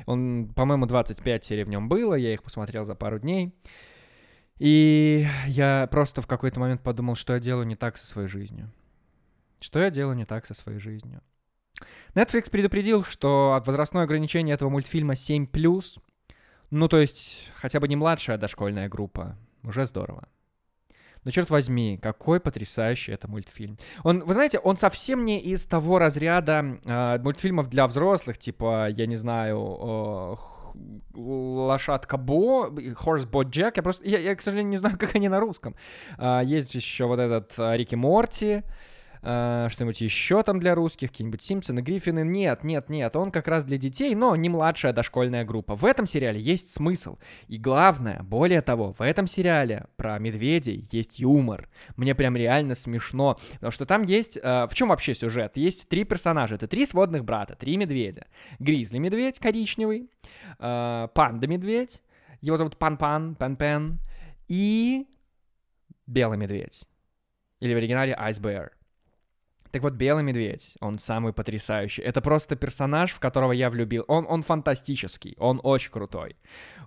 Он, 0.06 0.48
по-моему, 0.56 0.86
25 0.86 1.44
серий 1.44 1.66
в 1.66 1.70
нем 1.70 1.90
было, 1.90 2.14
я 2.14 2.34
их 2.34 2.42
посмотрел 2.42 2.86
за 2.86 2.96
пару 2.96 3.20
дней. 3.20 3.54
И 4.60 5.26
я 5.48 5.90
просто 5.92 6.22
в 6.22 6.28
какой-то 6.28 6.62
момент 6.62 6.84
подумал, 6.84 7.16
что 7.16 7.34
я 7.34 7.40
делаю 7.40 7.68
не 7.68 7.76
так 7.76 7.98
со 7.98 8.08
своей 8.08 8.30
жизнью. 8.30 8.72
Что 9.60 9.80
я 9.80 9.90
делаю 9.90 10.16
не 10.16 10.26
так 10.26 10.46
со 10.46 10.54
своей 10.54 10.80
жизнью. 10.80 11.22
Netflix 12.14 12.50
предупредил, 12.50 13.04
что 13.04 13.62
возрастное 13.66 14.04
ограничение 14.04 14.56
этого 14.56 14.70
мультфильма 14.70 15.14
7+, 15.14 15.48
ну 16.72 16.88
то 16.88 16.98
есть 17.00 17.50
хотя 17.56 17.80
бы 17.80 17.88
не 17.88 17.96
младшая 17.96 18.38
дошкольная 18.38 18.90
группа, 18.90 19.38
уже 19.64 19.86
здорово. 19.86 20.28
Но 21.26 21.32
черт 21.32 21.50
возьми, 21.50 22.00
какой 22.02 22.40
потрясающий 22.40 23.12
это 23.12 23.28
мультфильм. 23.28 23.78
Он, 24.04 24.24
вы 24.24 24.34
знаете, 24.34 24.58
он 24.60 24.78
совсем 24.78 25.26
не 25.26 25.40
из 25.40 25.66
того 25.66 26.00
разряда 26.00 26.80
э, 26.86 27.20
мультфильмов 27.22 27.68
для 27.68 27.88
взрослых, 27.88 28.38
типа, 28.38 28.88
я 28.90 29.06
не 29.06 29.18
знаю, 29.18 29.58
э, 29.82 30.60
лошадка 31.14 32.18
Бо, 32.18 32.68
Horse 32.68 33.50
Джек. 33.50 33.78
Я 33.78 33.84
просто, 33.84 34.08
я, 34.08 34.20
я, 34.20 34.36
к 34.36 34.42
сожалению, 34.42 34.72
не 34.72 34.78
знаю, 34.78 34.98
как 35.00 35.16
они 35.16 35.28
на 35.28 35.40
русском. 35.40 35.76
Э, 36.18 36.42
есть 36.44 36.74
еще 36.74 37.06
вот 37.06 37.20
этот 37.20 37.54
э, 37.58 37.76
Рики 37.76 37.96
Морти. 37.96 38.46
Э, 38.46 38.64
что-нибудь 39.22 40.02
еще 40.02 40.44
там 40.44 40.60
для 40.60 40.76
русских, 40.76 41.12
какие-нибудь 41.12 41.44
Симпсоны, 41.44 41.82
Гриффины. 41.82 42.24
Нет, 42.24 42.64
нет, 42.64 42.90
нет, 42.90 43.16
он 43.16 43.32
как 43.32 43.48
раз 43.48 43.66
для 43.66 43.78
детей, 43.78 44.16
но 44.16 44.36
не 44.36 44.50
младшая 44.50 44.94
дошкольная 44.94 45.46
группа. 45.46 45.76
В 45.76 45.86
этом 45.86 46.06
сериале 46.06 46.40
есть 46.40 46.72
смысл. 46.72 47.18
И 47.48 47.58
главное, 47.58 48.24
более 48.24 48.62
того, 48.62 48.94
в 48.94 49.02
этом 49.02 49.28
сериале 49.28 49.88
про 49.98 50.18
медведей 50.20 50.88
есть 50.92 51.20
юмор. 51.20 51.70
Мне 51.98 52.16
прям 52.16 52.36
реально 52.38 52.76
смешно, 52.76 53.40
потому 53.54 53.72
что 53.72 53.86
там 53.86 54.04
есть... 54.04 54.38
Э, 54.42 54.68
в 54.70 54.74
чем 54.74 54.90
вообще 54.90 55.14
сюжет? 55.14 55.58
Есть 55.58 55.90
три 55.90 56.04
персонажа. 56.04 56.56
Это 56.56 56.68
три 56.68 56.86
сводных 56.86 57.26
брата, 57.26 57.56
три 57.56 57.78
медведя. 57.78 58.28
Гризли 58.60 58.98
медведь 58.98 59.40
коричневый, 59.40 60.10
э, 60.60 61.08
панда 61.14 61.48
медведь, 61.48 62.04
его 62.42 62.58
зовут 62.58 62.78
Пан-Пан, 62.78 63.36
Пен-Пен, 63.36 64.00
и 64.48 65.08
белый 66.08 66.38
медведь. 66.38 66.88
Или 67.60 67.74
в 67.74 67.78
оригинале 67.78 68.18
Ice 68.20 68.42
Bear. 68.42 68.70
Так 69.72 69.84
вот, 69.84 69.94
Белый 69.94 70.24
Медведь, 70.24 70.76
он 70.80 70.98
самый 70.98 71.32
потрясающий. 71.32 72.02
Это 72.02 72.22
просто 72.22 72.56
персонаж, 72.56 73.12
в 73.12 73.20
которого 73.20 73.52
я 73.52 73.70
влюбил. 73.70 74.04
Он, 74.08 74.26
он 74.28 74.42
фантастический, 74.42 75.36
он 75.38 75.60
очень 75.64 75.92
крутой. 75.92 76.36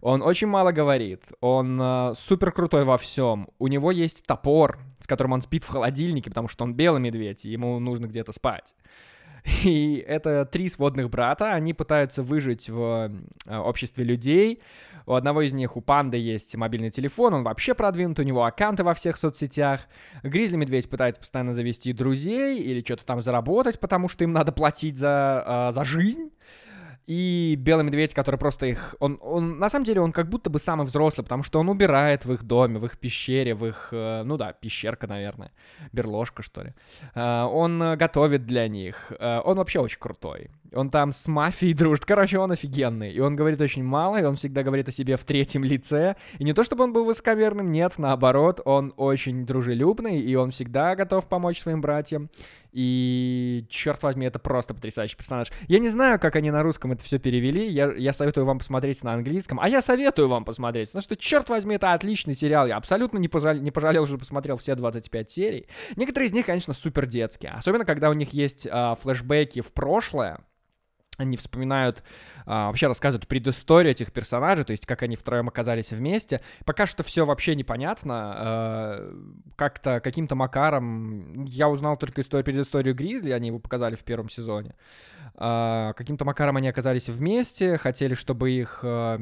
Он 0.00 0.20
очень 0.20 0.48
мало 0.48 0.72
говорит, 0.72 1.22
он 1.40 1.80
э, 1.80 2.14
супер 2.18 2.50
крутой 2.50 2.84
во 2.84 2.98
всем. 2.98 3.48
У 3.60 3.68
него 3.68 3.92
есть 3.92 4.26
топор, 4.26 4.80
с 4.98 5.06
которым 5.06 5.32
он 5.32 5.42
спит 5.42 5.62
в 5.62 5.68
холодильнике, 5.68 6.30
потому 6.30 6.48
что 6.48 6.64
он 6.64 6.74
Белый 6.74 7.00
Медведь, 7.00 7.44
и 7.44 7.50
ему 7.50 7.78
нужно 7.78 8.06
где-то 8.06 8.32
спать. 8.32 8.74
И 9.64 10.04
это 10.06 10.44
три 10.44 10.68
сводных 10.68 11.10
брата, 11.10 11.52
они 11.52 11.74
пытаются 11.74 12.22
выжить 12.22 12.68
в 12.68 13.10
э, 13.46 13.56
обществе 13.56 14.04
людей. 14.04 14.60
У 15.04 15.14
одного 15.14 15.42
из 15.42 15.52
них, 15.52 15.76
у 15.76 15.80
панды, 15.80 16.16
есть 16.16 16.54
мобильный 16.54 16.90
телефон, 16.90 17.34
он 17.34 17.42
вообще 17.42 17.74
продвинут, 17.74 18.20
у 18.20 18.22
него 18.22 18.44
аккаунты 18.44 18.84
во 18.84 18.94
всех 18.94 19.16
соцсетях. 19.16 19.80
Гризли 20.22 20.56
Медведь 20.56 20.88
пытается 20.88 21.20
постоянно 21.20 21.52
завести 21.52 21.92
друзей 21.92 22.60
или 22.60 22.82
что-то 22.82 23.04
там 23.04 23.20
заработать, 23.20 23.80
потому 23.80 24.08
что 24.08 24.22
им 24.22 24.32
надо 24.32 24.52
платить 24.52 24.96
за, 24.96 25.44
э, 25.44 25.72
за 25.72 25.82
жизнь 25.84 26.30
и 27.06 27.56
Белый 27.58 27.84
Медведь, 27.84 28.14
который 28.14 28.36
просто 28.36 28.66
их... 28.66 28.94
Он, 29.00 29.18
он, 29.20 29.58
на 29.58 29.68
самом 29.68 29.84
деле, 29.84 30.00
он 30.00 30.12
как 30.12 30.28
будто 30.28 30.50
бы 30.50 30.58
самый 30.58 30.86
взрослый, 30.86 31.24
потому 31.24 31.42
что 31.42 31.58
он 31.58 31.68
убирает 31.68 32.24
в 32.24 32.32
их 32.32 32.44
доме, 32.44 32.78
в 32.78 32.86
их 32.86 32.98
пещере, 32.98 33.54
в 33.54 33.66
их... 33.66 33.88
Э, 33.92 34.22
ну 34.24 34.36
да, 34.36 34.52
пещерка, 34.52 35.06
наверное. 35.06 35.50
Берложка, 35.92 36.42
что 36.42 36.62
ли. 36.62 36.74
Э, 37.14 37.42
он 37.42 37.82
э, 37.82 37.96
готовит 37.96 38.46
для 38.46 38.68
них. 38.68 39.12
Он 39.20 39.56
вообще 39.56 39.80
очень 39.80 39.98
крутой. 39.98 40.50
Он 40.74 40.90
там 40.90 41.12
с 41.12 41.26
мафией 41.26 41.74
дружит. 41.74 42.04
Короче, 42.04 42.38
он 42.38 42.52
офигенный. 42.52 43.12
И 43.12 43.20
он 43.20 43.34
говорит 43.34 43.60
очень 43.60 43.84
мало, 43.84 44.20
и 44.20 44.24
он 44.24 44.36
всегда 44.36 44.62
говорит 44.62 44.88
о 44.88 44.92
себе 44.92 45.16
в 45.16 45.24
третьем 45.24 45.64
лице. 45.64 46.16
И 46.38 46.44
не 46.44 46.52
то, 46.52 46.64
чтобы 46.64 46.84
он 46.84 46.92
был 46.92 47.04
высокомерным, 47.04 47.70
нет, 47.70 47.94
наоборот, 47.98 48.60
он 48.64 48.92
очень 48.96 49.46
дружелюбный, 49.46 50.20
и 50.20 50.34
он 50.34 50.50
всегда 50.50 50.94
готов 50.96 51.28
помочь 51.28 51.60
своим 51.60 51.80
братьям. 51.80 52.30
И, 52.72 53.66
черт 53.68 54.02
возьми, 54.02 54.26
это 54.26 54.38
просто 54.38 54.72
потрясающий 54.72 55.16
персонаж. 55.16 55.48
Я 55.68 55.78
не 55.78 55.90
знаю, 55.90 56.18
как 56.18 56.36
они 56.36 56.50
на 56.50 56.62
русском 56.62 56.92
это 56.92 57.04
все 57.04 57.18
перевели. 57.18 57.70
Я, 57.70 57.92
я 57.92 58.14
советую 58.14 58.46
вам 58.46 58.58
посмотреть 58.58 59.04
на 59.04 59.12
английском. 59.12 59.60
А 59.60 59.68
я 59.68 59.82
советую 59.82 60.28
вам 60.28 60.44
посмотреть. 60.44 60.88
Потому 60.88 61.02
что, 61.02 61.16
черт 61.16 61.50
возьми, 61.50 61.74
это 61.74 61.92
отличный 61.92 62.34
сериал. 62.34 62.66
Я 62.66 62.76
абсолютно 62.76 63.18
не, 63.18 63.28
пожал, 63.28 63.54
не 63.54 63.70
пожалел, 63.70 64.06
что 64.06 64.16
посмотрел 64.16 64.56
все 64.56 64.74
25 64.74 65.30
серий. 65.30 65.66
Некоторые 65.96 66.28
из 66.28 66.32
них, 66.32 66.46
конечно, 66.46 66.72
супер 66.72 67.06
детские. 67.06 67.52
Особенно, 67.52 67.84
когда 67.84 68.08
у 68.08 68.14
них 68.14 68.32
есть 68.32 68.66
э, 68.66 68.94
флешбеки 68.98 69.60
в 69.60 69.72
прошлое 69.72 70.40
они 71.22 71.36
вспоминают, 71.36 72.02
а, 72.46 72.68
вообще 72.68 72.86
рассказывают 72.86 73.28
предысторию 73.28 73.92
этих 73.92 74.12
персонажей, 74.12 74.64
то 74.64 74.72
есть 74.72 74.86
как 74.86 75.02
они 75.02 75.16
втроем 75.16 75.48
оказались 75.48 75.92
вместе. 75.92 76.40
Пока 76.64 76.86
что 76.86 77.02
все 77.02 77.24
вообще 77.24 77.54
непонятно. 77.54 78.34
А, 78.36 79.14
как-то 79.56 80.00
каким-то 80.00 80.34
макаром 80.34 81.44
я 81.44 81.68
узнал 81.68 81.96
только 81.96 82.20
историю, 82.20 82.44
предысторию 82.44 82.94
Гризли, 82.94 83.30
они 83.30 83.48
его 83.48 83.58
показали 83.58 83.96
в 83.96 84.04
первом 84.04 84.28
сезоне. 84.28 84.74
А, 85.34 85.92
каким-то 85.94 86.24
макаром 86.24 86.56
они 86.56 86.68
оказались 86.68 87.08
вместе, 87.08 87.78
хотели, 87.78 88.14
чтобы 88.14 88.50
их 88.50 88.80
а, 88.82 89.18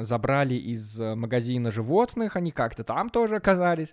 забрали 0.00 0.54
из 0.54 0.98
магазина 0.98 1.70
животных, 1.70 2.36
они 2.36 2.52
как-то 2.52 2.84
там 2.84 3.10
тоже 3.10 3.36
оказались. 3.36 3.92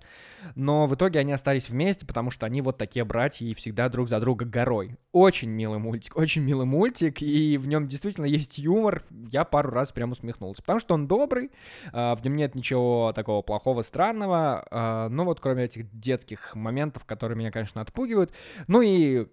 Но 0.56 0.86
в 0.86 0.96
итоге 0.96 1.20
они 1.20 1.34
остались 1.34 1.70
вместе, 1.70 2.06
потому 2.06 2.32
что 2.32 2.46
они 2.46 2.62
вот 2.62 2.78
такие 2.78 3.06
братья 3.06 3.46
и 3.46 3.54
всегда 3.54 3.90
друг 3.90 4.10
за 4.10 4.20
друга 4.20 4.46
горой. 4.46 4.98
Очень 5.12 5.50
милый 5.50 5.80
мультик, 5.80 6.16
очень 6.16 6.44
милый 6.44 6.66
мультик, 6.66 7.22
и 7.22 7.58
в 7.58 7.68
нем 7.68 7.88
действительно 7.88 8.26
есть 8.26 8.58
юмор. 8.66 9.04
Я 9.32 9.46
пару 9.46 9.70
раз 9.70 9.92
прям 9.92 10.12
усмехнулся, 10.12 10.62
потому 10.62 10.80
что 10.80 10.94
он 10.96 11.08
добрый, 11.08 11.52
а, 11.94 12.16
в 12.16 12.24
нем 12.24 12.36
нет 12.36 12.56
ничего 12.56 13.14
такого 13.16 13.42
плохого, 13.42 13.84
странного, 13.84 14.66
а, 14.70 15.10
но 15.10 15.24
вот 15.24 15.40
кроме 15.40 15.66
этих 15.66 15.90
детских 15.98 16.56
моментов, 16.56 17.06
которые 17.06 17.38
меня, 17.38 17.52
конечно, 17.52 17.82
отпугивают. 17.82 18.32
Ну 18.68 18.82
и 18.82 19.28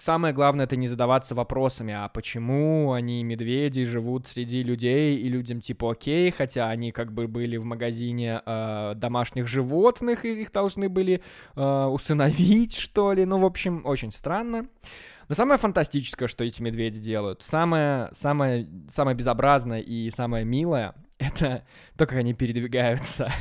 самое 0.00 0.34
главное 0.34 0.66
это 0.66 0.76
не 0.76 0.86
задаваться 0.86 1.34
вопросами, 1.34 1.94
а 1.94 2.08
почему 2.08 2.92
они, 2.92 3.22
медведи, 3.24 3.84
живут 3.84 4.26
среди 4.26 4.62
людей, 4.62 5.16
и 5.16 5.28
людям 5.28 5.60
типа 5.60 5.92
окей, 5.92 6.30
хотя 6.30 6.68
они 6.68 6.92
как 6.92 7.12
бы 7.12 7.26
были 7.28 7.56
в 7.56 7.64
магазине 7.64 8.42
э, 8.44 8.92
домашних 8.96 9.48
животных, 9.48 10.24
и 10.24 10.42
их 10.42 10.52
должны 10.52 10.88
были 10.88 11.22
э, 11.54 11.84
усыновить, 11.86 12.76
что 12.76 13.12
ли. 13.12 13.24
Ну, 13.24 13.38
в 13.38 13.44
общем, 13.44 13.82
очень 13.84 14.12
странно. 14.12 14.66
Но 15.28 15.34
самое 15.34 15.58
фантастическое, 15.58 16.28
что 16.28 16.44
эти 16.44 16.62
медведи 16.62 17.00
делают, 17.00 17.42
самое, 17.42 18.08
самое, 18.12 18.68
самое 18.88 19.16
безобразное 19.16 19.80
и 19.80 20.10
самое 20.10 20.44
милое, 20.44 20.94
это 21.18 21.64
то, 21.96 22.06
как 22.06 22.18
они 22.18 22.34
передвигаются. 22.34 23.32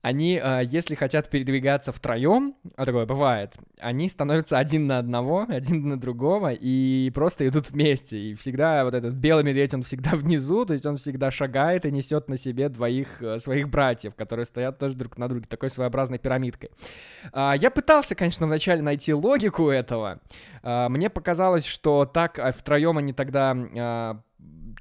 Они, 0.00 0.40
э, 0.42 0.62
если 0.64 0.94
хотят 0.94 1.28
передвигаться 1.28 1.90
втроем, 1.90 2.54
а 2.76 2.86
такое 2.86 3.04
бывает, 3.04 3.54
они 3.80 4.08
становятся 4.08 4.56
один 4.58 4.86
на 4.86 4.98
одного, 4.98 5.44
один 5.48 5.88
на 5.88 5.98
другого, 5.98 6.52
и 6.52 7.10
просто 7.14 7.48
идут 7.48 7.70
вместе. 7.70 8.18
И 8.18 8.34
всегда 8.34 8.84
вот 8.84 8.94
этот 8.94 9.14
белый 9.14 9.44
медведь, 9.44 9.74
он 9.74 9.82
всегда 9.82 10.10
внизу, 10.14 10.64
то 10.64 10.72
есть 10.72 10.86
он 10.86 10.96
всегда 10.96 11.30
шагает 11.30 11.84
и 11.84 11.90
несет 11.90 12.28
на 12.28 12.36
себе 12.36 12.68
двоих 12.68 13.20
э, 13.20 13.38
своих 13.38 13.68
братьев, 13.68 14.14
которые 14.14 14.46
стоят 14.46 14.78
тоже 14.78 14.96
друг 14.96 15.18
на 15.18 15.28
друге, 15.28 15.46
такой 15.48 15.70
своеобразной 15.70 16.18
пирамидкой. 16.18 16.70
А, 17.32 17.54
я 17.58 17.70
пытался, 17.70 18.14
конечно, 18.14 18.46
вначале 18.46 18.82
найти 18.82 19.12
логику 19.12 19.68
этого. 19.68 20.20
А, 20.62 20.88
мне 20.88 21.10
показалось, 21.10 21.66
что 21.66 22.06
так 22.06 22.38
а, 22.38 22.52
втроем 22.52 22.98
они 22.98 23.12
тогда 23.12 24.22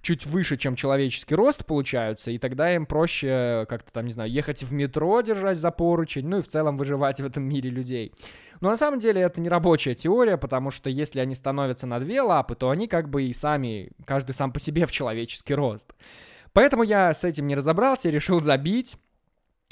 чуть 0.02 0.26
выше, 0.26 0.58
чем 0.58 0.76
человеческий 0.76 1.36
рост 1.36 1.66
получаются, 1.66 2.32
и 2.32 2.38
тогда 2.38 2.74
им 2.74 2.86
проще 2.86 3.66
как-то 3.70 3.92
там, 3.92 4.06
не 4.06 4.14
знаю, 4.14 4.32
ехать 4.32 4.64
в 4.64 4.74
метро, 4.74 5.22
держать 5.22 5.58
за 5.58 5.72
поручень, 5.72 6.28
ну 6.28 6.40
и 6.40 6.42
в 6.42 6.48
целом 6.48 6.78
выживать 6.78 7.20
в 7.20 7.26
этом 7.26 7.44
мире 7.44 7.70
людей. 7.70 8.14
Но 8.60 8.70
на 8.70 8.78
самом 8.78 9.00
деле 9.00 9.22
это 9.22 9.40
не 9.40 9.50
рабочая 9.50 9.94
теория, 9.94 10.38
потому 10.38 10.72
что 10.72 10.90
если 10.90 11.20
они 11.20 11.36
становятся 11.36 11.86
на 11.86 12.00
две 12.00 12.22
лапы, 12.22 12.56
то 12.56 12.70
они 12.70 12.88
как 12.88 13.10
бы 13.10 13.24
и 13.24 13.34
сами, 13.34 13.92
каждый 14.06 14.32
сам 14.32 14.52
по 14.52 14.60
себе 14.60 14.86
в 14.86 14.92
человеческий 14.92 15.54
рост. 15.54 15.94
Поэтому 16.54 16.82
я 16.82 17.14
с 17.14 17.24
этим 17.24 17.46
не 17.46 17.56
разобрался, 17.56 18.10
решил 18.10 18.40
забить 18.40 18.98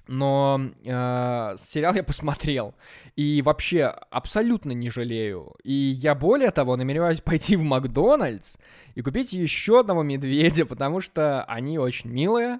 но 0.08 0.62
э, 0.84 1.56
сериал 1.58 1.94
я 1.96 2.04
посмотрел. 2.04 2.76
И 3.16 3.42
вообще 3.42 3.86
абсолютно 3.86 4.72
не 4.72 4.90
жалею. 4.90 5.56
И 5.64 5.74
я 5.74 6.16
более 6.16 6.52
того 6.52 6.76
намереваюсь 6.76 7.22
пойти 7.26 7.56
в 7.56 7.64
Макдональдс 7.64 8.58
и 8.94 9.02
купить 9.02 9.34
еще 9.34 9.82
одного 9.82 10.04
медведя, 10.04 10.66
потому 10.66 11.02
что 11.02 11.44
они 11.46 11.78
очень 11.80 12.10
милые. 12.10 12.60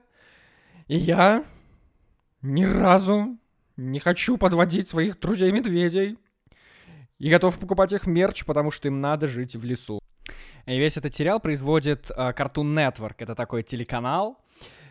И 0.88 0.98
я 0.98 1.44
ни 2.42 2.64
разу 2.64 3.38
не 3.78 4.00
хочу 4.00 4.38
подводить 4.38 4.88
своих 4.88 5.20
друзей-медведей. 5.20 6.18
И 7.18 7.30
готов 7.30 7.58
покупать 7.60 7.94
их 7.94 8.08
мерч, 8.08 8.44
потому 8.46 8.72
что 8.72 8.88
им 8.88 9.00
надо 9.00 9.28
жить 9.28 9.56
в 9.56 9.64
лесу. 9.64 10.00
И 10.66 10.78
весь 10.78 10.98
этот 10.98 11.14
сериал 11.14 11.40
производит 11.40 12.10
э, 12.10 12.32
Cartoon 12.32 12.74
Network. 12.74 13.16
Это 13.20 13.36
такой 13.36 13.64
телеканал, 13.64 14.40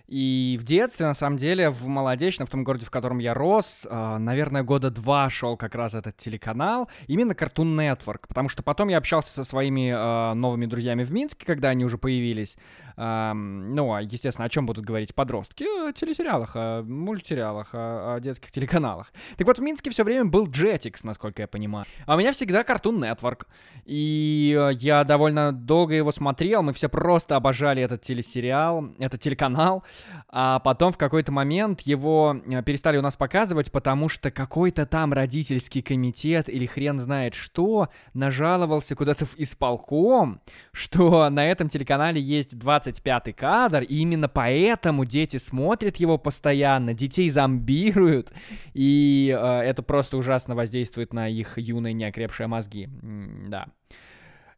и 0.06 0.58
в 0.60 0.64
детстве, 0.64 1.06
на 1.06 1.14
самом 1.14 1.38
деле, 1.38 1.70
в 1.70 1.88
Молодечно, 1.88 2.44
в 2.44 2.50
том 2.50 2.62
городе, 2.62 2.84
в 2.84 2.90
котором 2.90 3.18
я 3.18 3.32
рос, 3.32 3.86
э, 3.88 4.18
наверное, 4.18 4.62
года 4.62 4.90
два 4.90 5.30
шел 5.30 5.56
как 5.56 5.74
раз 5.74 5.94
этот 5.94 6.18
телеканал, 6.18 6.90
именно 7.06 7.32
Cartoon 7.32 7.74
Network, 7.74 8.28
потому 8.28 8.50
что 8.50 8.62
потом 8.62 8.88
я 8.88 8.98
общался 8.98 9.32
со 9.32 9.44
своими 9.44 9.92
э, 9.94 10.34
новыми 10.34 10.66
друзьями 10.66 11.04
в 11.04 11.12
Минске, 11.12 11.46
когда 11.46 11.70
они 11.70 11.86
уже 11.86 11.96
появились. 11.96 12.58
Э, 12.98 13.32
ну, 13.32 13.94
а, 13.94 14.02
естественно, 14.02 14.44
о 14.44 14.50
чем 14.50 14.66
будут 14.66 14.84
говорить 14.84 15.14
подростки? 15.14 15.64
О 15.64 15.92
телесериалах, 15.92 16.50
о 16.54 16.82
мультсериалах, 16.82 17.70
о, 17.72 18.16
о 18.16 18.20
детских 18.20 18.50
телеканалах. 18.50 19.10
Так 19.38 19.46
вот, 19.46 19.58
в 19.58 19.62
Минске 19.62 19.88
все 19.88 20.04
время 20.04 20.26
был 20.26 20.46
Jetix, 20.48 21.00
насколько 21.04 21.40
я 21.40 21.48
понимаю. 21.48 21.86
А 22.04 22.16
у 22.16 22.18
меня 22.18 22.32
всегда 22.32 22.60
Cartoon 22.60 22.98
Network. 22.98 23.46
И 23.86 24.70
я 24.80 25.04
довольно 25.04 25.52
долго 25.52 25.94
его 25.94 26.12
смотрел, 26.12 26.62
мы 26.62 26.74
все 26.74 26.90
просто 26.90 27.36
обожали 27.36 27.82
этот 27.82 28.02
телесериал, 28.02 28.90
этот 28.98 29.20
телеканал 29.20 29.82
а 30.28 30.58
потом 30.60 30.92
в 30.92 30.98
какой-то 30.98 31.32
момент 31.32 31.80
его 31.82 32.36
э, 32.46 32.62
перестали 32.62 32.96
у 32.96 33.02
нас 33.02 33.16
показывать, 33.16 33.70
потому 33.70 34.08
что 34.08 34.30
какой-то 34.30 34.86
там 34.86 35.12
родительский 35.12 35.82
комитет 35.82 36.48
или 36.48 36.66
хрен 36.66 36.98
знает 36.98 37.34
что 37.34 37.88
нажаловался 38.14 38.96
куда-то 38.96 39.26
в 39.26 39.34
исполком, 39.38 40.40
что 40.72 41.28
на 41.30 41.46
этом 41.46 41.68
телеканале 41.68 42.20
есть 42.20 42.54
25-й 42.54 43.32
кадр, 43.32 43.82
и 43.82 43.96
именно 43.98 44.28
поэтому 44.28 45.04
дети 45.04 45.36
смотрят 45.36 45.96
его 45.96 46.18
постоянно, 46.18 46.94
детей 46.94 47.30
зомбируют, 47.30 48.32
и 48.72 49.36
э, 49.36 49.60
это 49.60 49.82
просто 49.82 50.16
ужасно 50.16 50.54
воздействует 50.54 51.12
на 51.12 51.28
их 51.28 51.58
юные 51.58 51.94
неокрепшие 51.94 52.46
мозги. 52.46 52.88
М 53.02 53.46
да. 53.48 53.66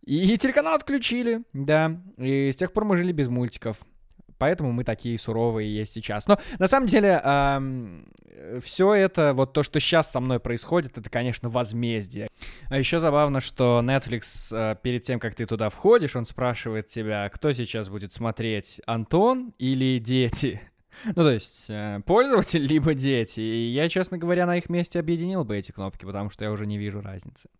И 0.04 0.38
телеканал 0.38 0.76
отключили, 0.76 1.42
да. 1.52 2.00
И 2.16 2.52
с 2.52 2.56
тех 2.56 2.72
пор 2.72 2.84
мы 2.84 2.96
жили 2.96 3.10
без 3.10 3.28
мультиков 3.28 3.78
поэтому 4.38 4.72
мы 4.72 4.84
такие 4.84 5.18
суровые 5.18 5.74
есть 5.74 5.92
сейчас. 5.92 6.26
Но 6.26 6.38
на 6.58 6.66
самом 6.66 6.86
деле 6.86 7.20
эм, 7.22 8.06
все 8.60 8.94
это, 8.94 9.32
вот 9.34 9.52
то, 9.52 9.62
что 9.62 9.80
сейчас 9.80 10.10
со 10.10 10.20
мной 10.20 10.40
происходит, 10.40 10.98
это, 10.98 11.08
конечно, 11.10 11.48
возмездие. 11.48 12.28
А 12.68 12.78
еще 12.78 13.00
забавно, 13.00 13.40
что 13.40 13.80
Netflix 13.82 14.48
э, 14.52 14.76
перед 14.82 15.02
тем, 15.02 15.18
как 15.18 15.34
ты 15.34 15.46
туда 15.46 15.68
входишь, 15.68 16.16
он 16.16 16.26
спрашивает 16.26 16.86
тебя, 16.86 17.28
кто 17.30 17.52
сейчас 17.52 17.88
будет 17.88 18.12
смотреть, 18.12 18.80
Антон 18.86 19.54
или 19.58 19.98
дети? 19.98 20.60
Ну, 21.04 21.12
то 21.12 21.30
есть, 21.30 21.66
э, 21.68 22.00
пользователь 22.06 22.62
либо 22.66 22.94
дети. 22.94 23.40
И 23.40 23.70
я, 23.70 23.86
честно 23.90 24.16
говоря, 24.16 24.46
на 24.46 24.56
их 24.56 24.70
месте 24.70 24.98
объединил 24.98 25.44
бы 25.44 25.54
эти 25.54 25.70
кнопки, 25.70 26.06
потому 26.06 26.30
что 26.30 26.44
я 26.44 26.50
уже 26.50 26.66
не 26.66 26.78
вижу 26.78 27.02
разницы. 27.02 27.50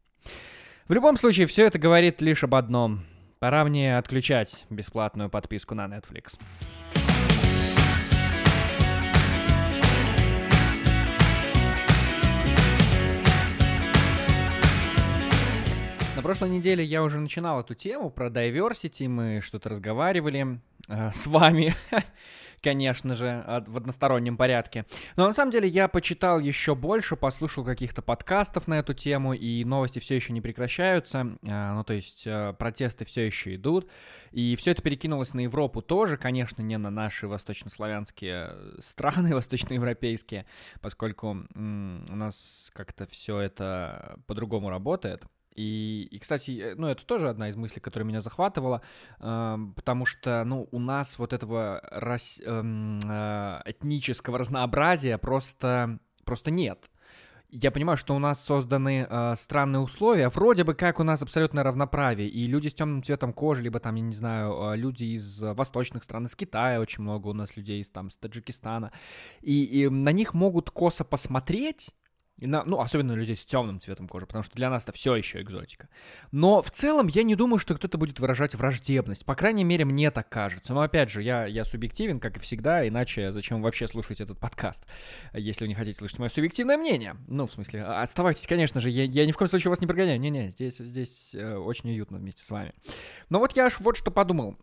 В 0.89 0.93
любом 0.95 1.19
случае, 1.19 1.47
все 1.47 1.67
это 1.67 1.79
говорит 1.79 2.23
лишь 2.23 2.45
об 2.45 2.55
одном. 2.55 3.05
Пора 3.39 3.65
мне 3.65 3.99
отключать 3.99 4.65
бесплатную 4.71 5.29
подписку 5.29 5.75
на 5.75 5.85
Netflix. 5.85 6.41
На 16.17 16.23
прошлой 16.23 16.49
неделе 16.49 16.83
я 16.83 17.03
уже 17.03 17.21
начинал 17.21 17.61
эту 17.61 17.75
тему 17.75 18.09
про 18.09 18.31
diversity, 18.31 19.07
мы 19.07 19.43
что-то 19.43 19.69
разговаривали 19.69 20.59
э, 20.89 21.11
с 21.13 21.27
вами. 21.27 21.75
конечно 22.61 23.15
же, 23.15 23.45
в 23.67 23.77
одностороннем 23.77 24.37
порядке. 24.37 24.85
Но 25.17 25.27
на 25.27 25.33
самом 25.33 25.53
деле 25.53 25.69
я 25.69 25.89
почитал 25.89 26.39
еще 26.39 26.75
больше, 26.75 27.17
послушал 27.17 27.65
каких-то 27.65 28.03
подкастов 28.03 28.69
на 28.69 28.75
эту 28.75 28.95
тему, 28.95 29.35
и 29.35 29.65
новости 29.65 29.99
все 29.99 30.17
еще 30.17 30.33
не 30.33 30.41
прекращаются. 30.41 31.27
А, 31.47 31.75
ну, 31.75 31.85
то 31.85 31.93
есть 31.93 32.27
э, 32.27 32.55
протесты 32.59 33.05
все 33.05 33.27
еще 33.27 33.55
идут. 33.55 33.89
И 34.33 34.55
все 34.57 34.73
это 34.73 34.83
перекинулось 34.83 35.35
на 35.35 35.41
Европу 35.41 35.83
тоже, 35.83 36.17
конечно, 36.17 36.63
не 36.63 36.77
на 36.77 36.91
наши 36.91 37.27
восточнославянские 37.27 38.53
страны, 38.81 39.35
восточноевропейские, 39.35 40.47
поскольку 40.81 41.29
у 41.55 42.17
нас 42.17 42.71
как-то 42.75 43.07
все 43.07 43.39
это 43.39 44.19
по-другому 44.27 44.71
работает. 44.71 45.25
И, 45.57 46.09
и, 46.11 46.19
кстати, 46.19 46.61
э, 46.61 46.75
ну, 46.77 46.87
это 46.89 47.05
тоже 47.07 47.31
одна 47.31 47.49
из 47.49 47.57
мыслей, 47.57 47.81
которая 47.81 48.07
меня 48.07 48.21
захватывала, 48.21 48.83
э, 49.19 49.59
потому 49.75 50.05
что, 50.05 50.45
ну, 50.45 50.69
у 50.71 50.79
нас 50.79 51.19
вот 51.19 51.33
этого 51.33 51.81
рас, 51.91 52.41
э, 52.45 52.63
э, 53.05 53.61
этнического 53.65 54.39
разнообразия 54.39 55.17
просто, 55.19 55.99
просто 56.25 56.51
нет. 56.51 56.91
Я 57.49 57.71
понимаю, 57.71 57.97
что 57.97 58.15
у 58.15 58.19
нас 58.19 58.45
созданы 58.45 59.07
э, 59.09 59.35
странные 59.37 59.81
условия, 59.81 60.29
вроде 60.29 60.65
бы 60.65 60.75
как 60.75 61.01
у 61.01 61.05
нас 61.05 61.23
абсолютное 61.23 61.65
равноправие, 61.65 62.29
и 62.29 62.47
люди 62.47 62.69
с 62.69 62.75
темным 62.75 63.03
цветом 63.03 63.33
кожи, 63.33 63.63
либо 63.63 63.79
там, 63.79 63.95
я 63.95 64.03
не 64.03 64.15
знаю, 64.15 64.73
э, 64.73 64.77
люди 64.77 65.05
из 65.05 65.41
восточных 65.41 66.05
стран, 66.05 66.27
из 66.27 66.35
Китая 66.35 66.81
очень 66.81 67.03
много 67.03 67.29
у 67.29 67.33
нас 67.33 67.57
людей, 67.57 67.81
из, 67.81 67.89
там, 67.89 68.11
с 68.11 68.17
Таджикистана, 68.17 68.93
и, 69.41 69.65
и 69.65 69.89
на 69.89 70.11
них 70.13 70.35
могут 70.35 70.71
косо 70.71 71.05
посмотреть, 71.05 71.95
на, 72.41 72.65
ну, 72.65 72.81
особенно 72.81 73.13
людей 73.13 73.35
с 73.35 73.45
темным 73.45 73.81
цветом 73.81 74.09
кожи, 74.09 74.27
потому 74.27 74.43
что 74.43 74.55
для 74.57 74.69
нас 74.69 74.83
это 74.83 74.93
все 74.93 75.15
еще 75.15 75.41
экзотика. 75.41 75.89
Но 76.33 76.61
в 76.61 76.71
целом 76.71 77.07
я 77.07 77.23
не 77.23 77.35
думаю, 77.35 77.59
что 77.59 77.75
кто-то 77.75 77.97
будет 77.97 78.21
выражать 78.21 78.55
враждебность. 78.55 79.25
По 79.25 79.35
крайней 79.35 79.65
мере, 79.65 79.85
мне 79.85 80.11
так 80.11 80.29
кажется. 80.29 80.75
Но 80.75 80.83
опять 80.83 81.11
же, 81.11 81.23
я, 81.23 81.47
я 81.47 81.65
субъективен, 81.65 82.21
как 82.21 82.37
и 82.37 82.41
всегда, 82.41 82.87
иначе 82.87 83.33
зачем 83.33 83.63
вообще 83.63 83.89
слушать 83.89 84.21
этот 84.21 84.39
подкаст, 84.39 84.87
если 85.33 85.65
вы 85.65 85.69
не 85.69 85.75
хотите 85.75 85.99
слышать 85.99 86.19
мое 86.19 86.29
субъективное 86.29 86.77
мнение. 86.77 87.17
Ну, 87.27 87.47
в 87.47 87.51
смысле, 87.51 87.85
оставайтесь, 87.85 88.47
конечно 88.47 88.81
же, 88.81 88.91
я, 88.91 89.05
я 89.05 89.25
ни 89.25 89.33
в 89.33 89.37
коем 89.37 89.49
случае 89.49 89.71
вас 89.71 89.81
не 89.81 89.87
прогоняю. 89.87 90.21
Не-не, 90.21 90.51
здесь, 90.51 90.77
здесь 90.77 91.35
э, 91.35 91.57
очень 91.57 91.91
уютно 91.91 92.19
вместе 92.19 92.43
с 92.43 92.51
вами. 92.51 92.75
Но 93.31 93.39
вот 93.39 93.57
я 93.57 93.67
аж 93.67 93.81
вот 93.81 93.97
что 93.97 94.11
подумал. 94.11 94.57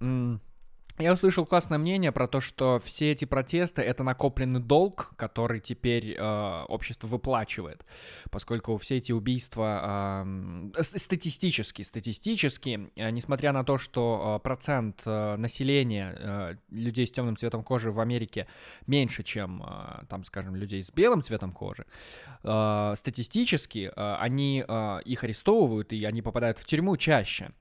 Я 0.99 1.13
услышал 1.13 1.47
классное 1.47 1.79
мнение 1.79 2.11
про 2.11 2.27
то, 2.27 2.39
что 2.39 2.79
все 2.83 3.11
эти 3.11 3.25
протесты— 3.25 3.81
это 3.83 4.03
накопленный 4.03 4.59
долг, 4.59 5.13
который 5.15 5.59
теперь 5.59 6.15
э, 6.15 6.63
общество 6.67 7.07
выплачивает, 7.07 7.83
поскольку 8.29 8.77
все 8.77 8.97
эти 8.97 9.11
убийства 9.11 10.23
э, 10.75 10.83
статистически, 10.83 11.81
статистически, 11.81 12.91
э, 12.95 13.09
несмотря 13.09 13.53
на 13.53 13.63
то, 13.63 13.79
что 13.79 14.37
э, 14.39 14.43
процент 14.43 15.01
э, 15.05 15.35
населения 15.35 16.15
э, 16.15 16.55
людей 16.69 17.07
с 17.07 17.11
темным 17.11 17.37
цветом 17.37 17.63
кожи 17.63 17.91
в 17.91 17.99
Америке 17.99 18.45
меньше, 18.85 19.23
чем, 19.23 19.63
э, 19.63 20.05
там, 20.07 20.23
скажем, 20.23 20.55
людей 20.55 20.83
с 20.83 20.91
белым 20.91 21.23
цветом 21.23 21.53
кожи, 21.53 21.87
э, 22.43 22.93
статистически 22.95 23.91
э, 23.95 24.15
они 24.19 24.63
э, 24.67 24.99
их 25.05 25.23
арестовывают 25.23 25.91
и 25.91 26.05
они 26.05 26.21
попадают 26.21 26.59
в 26.59 26.65
тюрьму 26.65 26.97
чаще 26.97 27.51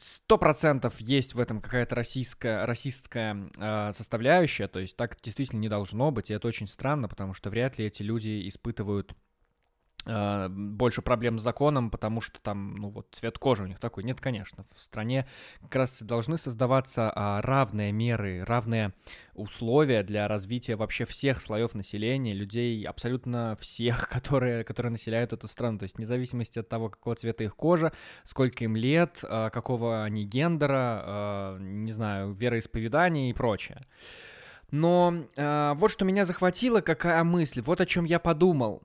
сто 0.00 0.38
процентов 0.38 1.00
есть 1.00 1.34
в 1.34 1.40
этом 1.40 1.60
какая-то 1.60 1.94
российская, 1.94 2.64
расистская 2.64 3.50
э, 3.56 3.92
составляющая, 3.92 4.66
то 4.66 4.78
есть 4.78 4.96
так 4.96 5.16
действительно 5.22 5.60
не 5.60 5.68
должно 5.68 6.10
быть, 6.10 6.30
и 6.30 6.34
это 6.34 6.48
очень 6.48 6.66
странно, 6.66 7.08
потому 7.08 7.34
что 7.34 7.50
вряд 7.50 7.78
ли 7.78 7.84
эти 7.84 8.02
люди 8.02 8.48
испытывают 8.48 9.14
больше 10.06 11.02
проблем 11.02 11.38
с 11.38 11.42
законом, 11.42 11.90
потому 11.90 12.20
что 12.20 12.40
там, 12.40 12.74
ну 12.76 12.88
вот, 12.88 13.08
цвет 13.12 13.38
кожи 13.38 13.64
у 13.64 13.66
них 13.66 13.78
такой. 13.78 14.02
Нет, 14.02 14.20
конечно, 14.20 14.64
в 14.74 14.80
стране 14.80 15.26
как 15.60 15.74
раз 15.74 16.02
должны 16.02 16.38
создаваться 16.38 17.12
а, 17.14 17.42
равные 17.42 17.92
меры, 17.92 18.44
равные 18.44 18.94
условия 19.34 20.02
для 20.02 20.26
развития 20.26 20.76
вообще 20.76 21.04
всех 21.04 21.40
слоев 21.40 21.74
населения, 21.74 22.32
людей 22.32 22.82
абсолютно 22.84 23.56
всех, 23.60 24.08
которые, 24.10 24.64
которые 24.64 24.92
населяют 24.92 25.32
эту 25.32 25.48
страну. 25.48 25.78
То 25.78 25.82
есть 25.84 25.96
вне 25.96 26.06
зависимости 26.06 26.58
от 26.58 26.68
того, 26.68 26.88
какого 26.88 27.14
цвета 27.16 27.44
их 27.44 27.54
кожа, 27.54 27.92
сколько 28.24 28.64
им 28.64 28.76
лет, 28.76 29.18
а, 29.22 29.50
какого 29.50 30.02
они 30.02 30.24
гендера, 30.24 31.02
а, 31.04 31.58
не 31.58 31.92
знаю, 31.92 32.32
вероисповедания 32.32 33.30
и 33.30 33.34
прочее. 33.34 33.86
Но 34.72 35.24
вот 35.36 35.90
что 35.90 36.04
меня 36.04 36.24
захватило, 36.24 36.80
какая 36.80 37.24
мысль, 37.24 37.60
вот 37.60 37.80
о 37.80 37.86
чем 37.86 38.04
я 38.04 38.20
подумал 38.20 38.84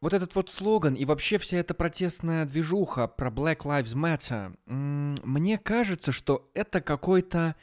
вот 0.00 0.12
этот 0.12 0.34
вот 0.34 0.50
слоган 0.50 0.94
и 0.94 1.04
вообще 1.04 1.38
вся 1.38 1.58
эта 1.58 1.74
протестная 1.74 2.44
движуха 2.44 3.08
про 3.08 3.30
Black 3.30 3.58
Lives 3.58 3.94
Matter, 3.94 4.56
мне 4.66 5.58
кажется, 5.58 6.12
что 6.12 6.50
это 6.54 6.80
какой-то 6.80 7.56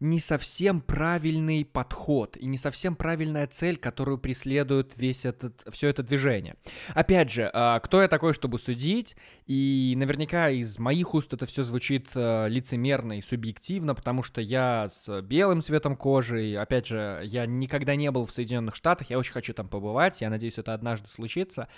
не 0.00 0.20
совсем 0.20 0.80
правильный 0.80 1.64
подход 1.64 2.36
и 2.36 2.46
не 2.46 2.56
совсем 2.56 2.94
правильная 2.94 3.46
цель, 3.46 3.76
которую 3.76 4.18
преследует 4.18 4.92
весь 4.96 5.24
этот, 5.24 5.62
все 5.70 5.88
это 5.88 6.02
движение. 6.02 6.56
Опять 6.94 7.32
же, 7.32 7.50
а, 7.52 7.80
кто 7.80 8.02
я 8.02 8.08
такой, 8.08 8.32
чтобы 8.32 8.58
судить? 8.58 9.16
И 9.46 9.94
наверняка 9.96 10.50
из 10.50 10.78
моих 10.78 11.14
уст 11.14 11.32
это 11.32 11.46
все 11.46 11.62
звучит 11.64 12.08
а, 12.14 12.46
лицемерно 12.46 13.18
и 13.18 13.22
субъективно, 13.22 13.94
потому 13.94 14.22
что 14.22 14.40
я 14.40 14.88
с 14.88 15.20
белым 15.22 15.62
цветом 15.62 15.96
кожи, 15.96 16.46
и, 16.46 16.54
опять 16.54 16.86
же, 16.86 17.20
я 17.24 17.46
никогда 17.46 17.96
не 17.96 18.10
был 18.10 18.26
в 18.26 18.30
Соединенных 18.30 18.76
Штатах, 18.76 19.10
я 19.10 19.18
очень 19.18 19.32
хочу 19.32 19.52
там 19.52 19.68
побывать, 19.68 20.20
я 20.20 20.30
надеюсь, 20.30 20.58
это 20.58 20.74
однажды 20.74 21.08
случится, 21.08 21.68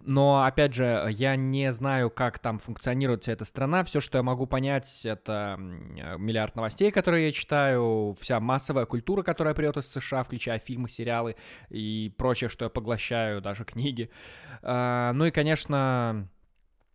но, 0.00 0.44
опять 0.44 0.74
же, 0.74 1.08
я 1.10 1.36
не 1.36 1.72
знаю, 1.72 2.10
как 2.10 2.38
там 2.38 2.58
функционирует 2.58 3.22
вся 3.22 3.32
эта 3.32 3.44
страна, 3.44 3.84
все, 3.84 4.00
что 4.00 4.18
я 4.18 4.22
могу 4.22 4.46
понять, 4.46 5.02
это 5.04 5.56
миллиард 5.58 6.56
новостей, 6.56 6.90
которые 6.90 7.26
я 7.26 7.32
читаю, 7.32 7.65
читаю, 7.66 8.16
вся 8.20 8.40
массовая 8.40 8.86
культура, 8.86 9.22
которая 9.22 9.54
придет 9.54 9.76
из 9.76 9.88
США, 9.88 10.22
включая 10.22 10.58
фильмы, 10.58 10.88
сериалы 10.88 11.36
и 11.68 12.12
прочее, 12.16 12.48
что 12.48 12.66
я 12.66 12.68
поглощаю, 12.68 13.40
даже 13.40 13.64
книги. 13.64 14.10
А, 14.62 15.12
ну 15.12 15.24
и, 15.24 15.30
конечно, 15.30 16.28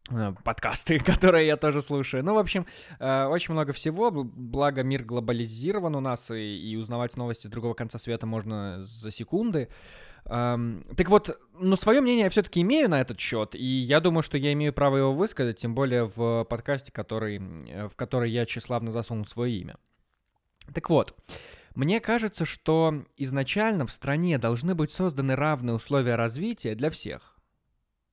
э, 0.10 0.34
подкасты, 0.44 1.00
которые 1.06 1.48
я 1.48 1.58
тоже 1.58 1.82
слушаю. 1.82 2.24
Ну, 2.24 2.36
в 2.36 2.38
общем, 2.38 2.66
э, 3.00 3.26
очень 3.26 3.54
много 3.54 3.74
всего. 3.74 4.12
Благо, 4.12 4.84
мир 4.84 5.04
глобализирован 5.04 5.96
у 5.96 6.00
нас, 6.00 6.32
и, 6.32 6.78
узнавать 6.78 7.18
новости 7.18 7.48
с 7.48 7.50
другого 7.50 7.74
конца 7.74 8.00
света 8.00 8.26
можно 8.26 8.84
за 8.84 9.12
секунды. 9.12 9.68
Так 10.24 11.10
вот, 11.10 11.40
ну, 11.60 11.76
свое 11.76 12.00
мнение 12.00 12.26
я 12.26 12.30
все-таки 12.30 12.62
имею 12.62 12.88
на 12.90 13.02
этот 13.02 13.20
счет, 13.20 13.56
и 13.56 13.66
я 13.66 14.00
думаю, 14.00 14.22
что 14.22 14.38
я 14.38 14.54
имею 14.54 14.72
право 14.72 14.98
его 14.98 15.14
высказать, 15.14 15.58
тем 15.58 15.74
более 15.74 16.06
в 16.06 16.44
подкасте, 16.44 16.92
который, 16.92 17.40
в 17.40 17.96
который 17.96 18.30
я 18.30 18.46
тщеславно 18.46 18.92
засунул 18.92 19.26
свое 19.26 19.60
имя. 19.60 19.78
Так 20.74 20.90
вот, 20.90 21.18
мне 21.76 22.00
кажется, 22.00 22.46
что 22.46 23.06
изначально 23.18 23.86
в 23.86 23.92
стране 23.92 24.38
должны 24.38 24.76
быть 24.76 24.92
созданы 24.92 25.36
равные 25.36 25.76
условия 25.76 26.16
развития 26.16 26.76
для 26.76 26.90
всех. 26.90 27.38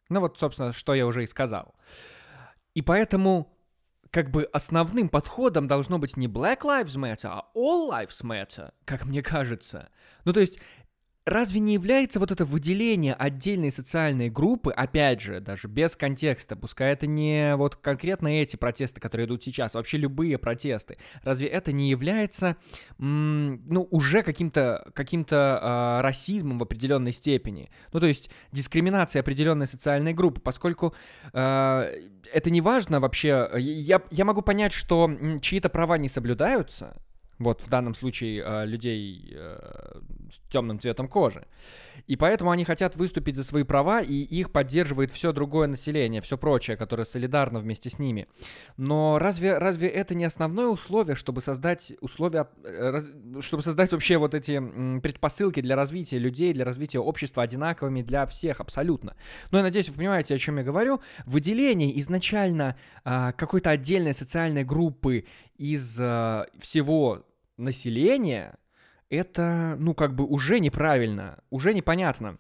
Ну 0.09 0.21
вот, 0.21 0.39
собственно, 0.39 0.73
что 0.73 0.95
я 0.95 1.07
уже 1.07 1.25
и 1.25 1.27
сказал. 1.27 1.75
И 2.75 2.83
поэтому 2.83 3.53
как 4.11 4.31
бы 4.31 4.45
основным 4.45 5.09
подходом 5.09 5.67
должно 5.67 5.99
быть 5.99 6.17
не 6.17 6.29
Black 6.29 6.61
Lives 6.61 6.97
Matter, 6.97 7.27
а 7.27 7.51
All 7.55 7.91
Lives 7.91 8.23
Matter, 8.23 8.73
как 8.85 9.05
мне 9.05 9.23
кажется. 9.23 9.91
Ну, 10.25 10.33
то 10.33 10.41
есть 10.41 10.59
разве 11.29 11.61
не 11.61 11.75
является 11.75 12.21
вот 12.21 12.31
это 12.31 12.45
выделение 12.45 13.15
отдельной 13.15 13.71
социальной 13.71 14.31
группы, 14.31 14.71
опять 14.71 15.21
же, 15.21 15.41
даже 15.41 15.69
без 15.69 15.97
контекста, 15.97 16.57
пускай 16.57 16.93
это 16.93 17.07
не 17.07 17.57
вот 17.57 17.77
конкретно 17.77 18.29
эти 18.29 18.57
протесты, 18.57 19.01
которые 19.01 19.27
идут 19.27 19.45
сейчас, 19.45 19.75
вообще 19.75 19.99
любые 19.99 20.39
протесты, 20.39 20.97
разве 21.23 21.49
это 21.49 21.73
не 21.73 21.91
является, 21.91 22.57
ну, 22.99 23.89
уже 23.91 24.23
каким-то 24.23 24.91
каким 24.95 25.27
э, 25.29 26.01
расизмом 26.01 26.59
в 26.59 26.63
определенной 26.63 27.13
степени? 27.13 27.71
Ну, 27.93 28.01
то 28.01 28.07
есть 28.07 28.31
дискриминация 28.53 29.21
определенной 29.21 29.67
социальной 29.67 30.15
группы, 30.15 30.41
поскольку 30.41 30.95
э, 31.33 32.09
это 32.33 32.51
не 32.51 32.61
важно 32.61 33.01
вообще, 33.01 33.51
я, 33.57 34.03
я 34.11 34.25
могу 34.25 34.43
понять, 34.43 34.73
что 34.73 35.11
чьи-то 35.41 35.69
права 35.69 35.99
не 35.99 36.09
соблюдаются, 36.09 36.97
вот 37.39 37.61
в 37.61 37.69
данном 37.69 37.95
случае 37.95 38.43
э, 38.45 38.67
людей 38.67 39.33
э, 39.33 40.01
с 40.31 40.53
темным 40.53 40.81
цветом 40.81 41.09
кожи. 41.09 41.47
И 42.07 42.17
поэтому 42.17 42.51
они 42.51 42.65
хотят 42.65 42.97
выступить 42.97 43.37
за 43.37 43.45
свои 43.45 43.63
права, 43.63 44.01
и 44.01 44.15
их 44.15 44.51
поддерживает 44.51 45.11
все 45.11 45.33
другое 45.33 45.69
население, 45.69 46.21
все 46.21 46.37
прочее, 46.37 46.77
которое 46.77 47.05
солидарно 47.05 47.61
вместе 47.61 47.91
с 47.91 47.99
ними. 47.99 48.27
Но 48.77 49.19
разве, 49.19 49.59
разве 49.59 49.89
это 49.89 50.15
не 50.15 50.25
основное 50.25 50.69
условие, 50.69 51.15
чтобы 51.15 51.41
создать 51.41 51.93
условия, 52.01 52.49
э, 52.65 53.01
чтобы 53.41 53.63
создать 53.63 53.93
вообще 53.93 54.19
вот 54.19 54.35
эти 54.35 54.59
предпосылки 55.01 55.61
для 55.61 55.77
развития 55.77 56.19
людей, 56.19 56.53
для 56.53 56.65
развития 56.65 56.99
общества 56.99 57.43
одинаковыми 57.43 58.03
для 58.03 58.27
всех 58.27 58.61
абсолютно? 58.61 59.17
Ну, 59.51 59.59
я 59.59 59.65
надеюсь, 59.65 59.89
вы 59.89 59.95
понимаете, 59.95 60.35
о 60.35 60.39
чем 60.39 60.59
я 60.59 60.65
говорю. 60.65 61.01
Выделение 61.27 61.99
изначально 62.01 62.77
а, 63.05 63.33
какой-то 63.33 63.71
отдельной 63.71 64.15
социальной 64.15 64.65
группы 64.65 65.25
из 65.59 65.99
а, 66.01 66.47
всего 66.59 67.27
населения, 67.57 68.57
это, 69.11 69.77
ну, 69.79 69.95
как 69.95 70.15
бы 70.15 70.25
уже 70.25 70.61
неправильно, 70.61 71.39
уже 71.51 71.75
непонятно. 71.75 72.39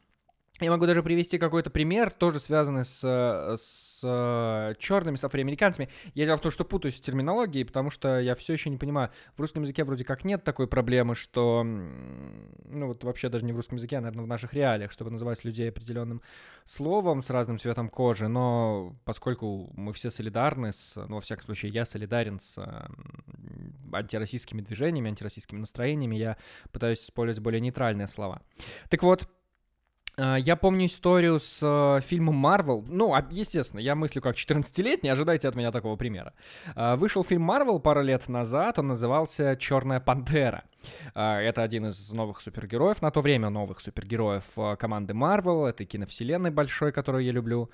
Я 0.60 0.70
могу 0.70 0.86
даже 0.86 1.02
привести 1.02 1.38
какой-то 1.38 1.70
пример, 1.70 2.10
тоже 2.12 2.40
связанный 2.40 2.84
с, 2.84 3.00
с 3.00 4.76
черными, 4.78 5.16
с 5.16 5.24
афроамериканцами. 5.24 5.88
Я 6.14 6.26
дело 6.26 6.36
в 6.36 6.40
том, 6.40 6.50
что 6.50 6.64
путаюсь 6.64 6.96
в 6.96 7.00
терминологии, 7.00 7.62
потому 7.62 7.90
что 7.90 8.18
я 8.18 8.34
все 8.34 8.54
еще 8.54 8.68
не 8.68 8.76
понимаю. 8.76 9.10
В 9.36 9.40
русском 9.40 9.62
языке 9.62 9.84
вроде 9.84 10.04
как 10.04 10.24
нет 10.24 10.42
такой 10.42 10.66
проблемы, 10.66 11.14
что, 11.14 11.62
ну 11.62 12.86
вот 12.86 13.04
вообще 13.04 13.28
даже 13.28 13.44
не 13.44 13.52
в 13.52 13.56
русском 13.56 13.76
языке, 13.76 13.98
а, 13.98 14.00
наверное, 14.00 14.24
в 14.24 14.28
наших 14.28 14.52
реалиях, 14.52 14.90
чтобы 14.90 15.10
называть 15.10 15.44
людей 15.44 15.68
определенным 15.68 16.22
словом 16.64 17.22
с 17.22 17.30
разным 17.30 17.58
цветом 17.58 17.88
кожи, 17.88 18.26
но 18.26 18.96
поскольку 19.04 19.70
мы 19.74 19.92
все 19.92 20.10
солидарны 20.10 20.72
с, 20.72 20.96
ну, 20.96 21.16
во 21.16 21.20
всяком 21.20 21.44
случае, 21.44 21.72
я 21.72 21.84
солидарен 21.86 22.40
с 22.40 22.58
антироссийскими 23.92 24.60
движениями, 24.60 25.08
антироссийскими 25.08 25.60
настроениями, 25.60 26.16
я 26.16 26.36
пытаюсь 26.72 27.02
использовать 27.02 27.42
более 27.42 27.60
нейтральные 27.60 28.08
слова. 28.08 28.42
Так 28.88 29.02
вот, 29.02 29.28
я 30.18 30.56
помню 30.56 30.86
историю 30.86 31.38
с 31.38 31.60
э, 31.62 32.00
фильмом 32.02 32.34
Марвел. 32.34 32.84
Ну, 32.88 33.14
естественно, 33.30 33.80
я 33.80 33.94
мыслю 33.94 34.20
как 34.20 34.36
14-летний, 34.36 35.08
ожидайте 35.10 35.48
от 35.48 35.54
меня 35.54 35.70
такого 35.70 35.96
примера. 35.96 36.34
Э, 36.74 36.96
вышел 36.96 37.22
фильм 37.22 37.42
Марвел 37.42 37.78
пару 37.80 38.02
лет 38.02 38.28
назад, 38.28 38.78
он 38.78 38.88
назывался 38.88 39.56
«Черная 39.56 40.00
пантера». 40.00 40.64
Это 41.14 41.62
один 41.62 41.86
из 41.86 42.12
новых 42.12 42.40
супергероев, 42.40 43.02
на 43.02 43.10
то 43.10 43.20
время 43.20 43.50
новых 43.50 43.80
супергероев 43.80 44.44
э, 44.56 44.76
команды 44.76 45.14
Марвел, 45.14 45.66
этой 45.66 45.86
киновселенной 45.86 46.50
большой, 46.50 46.92
которую 46.92 47.24
я 47.24 47.32
люблю. 47.32 47.70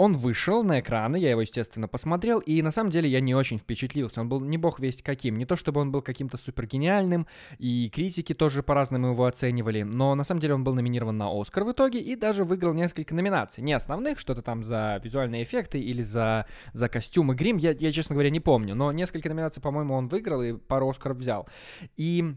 Он 0.00 0.14
вышел 0.14 0.64
на 0.64 0.80
экраны, 0.80 1.18
я 1.18 1.28
его, 1.28 1.42
естественно, 1.42 1.86
посмотрел, 1.86 2.38
и 2.38 2.62
на 2.62 2.70
самом 2.70 2.88
деле 2.88 3.10
я 3.10 3.20
не 3.20 3.34
очень 3.34 3.58
впечатлился. 3.58 4.22
Он 4.22 4.30
был 4.30 4.40
не 4.40 4.56
бог 4.56 4.80
весть 4.80 5.02
каким. 5.02 5.36
Не 5.36 5.44
то 5.44 5.56
чтобы 5.56 5.82
он 5.82 5.92
был 5.92 6.00
каким-то 6.00 6.38
супер 6.38 6.66
гениальным, 6.66 7.26
и 7.58 7.90
критики 7.90 8.32
тоже 8.32 8.62
по-разному 8.62 9.08
его 9.08 9.26
оценивали, 9.26 9.82
но 9.82 10.14
на 10.14 10.24
самом 10.24 10.40
деле 10.40 10.54
он 10.54 10.64
был 10.64 10.72
номинирован 10.72 11.18
на 11.18 11.28
Оскар 11.38 11.64
в 11.64 11.72
итоге 11.72 12.00
и 12.00 12.16
даже 12.16 12.44
выиграл 12.44 12.72
несколько 12.72 13.14
номинаций. 13.14 13.62
Не 13.62 13.74
основных, 13.74 14.18
что-то 14.18 14.40
там 14.40 14.64
за 14.64 15.02
визуальные 15.04 15.42
эффекты 15.42 15.78
или 15.78 16.00
за, 16.00 16.46
за 16.72 16.88
костюмы, 16.88 17.34
грим, 17.34 17.58
я, 17.58 17.72
я, 17.72 17.92
честно 17.92 18.14
говоря, 18.14 18.30
не 18.30 18.40
помню, 18.40 18.74
но 18.74 18.92
несколько 18.92 19.28
номинаций, 19.28 19.60
по-моему, 19.62 19.92
он 19.92 20.08
выиграл 20.08 20.40
и 20.40 20.54
пару 20.54 20.88
Оскаров 20.88 21.18
взял. 21.18 21.46
И 21.98 22.36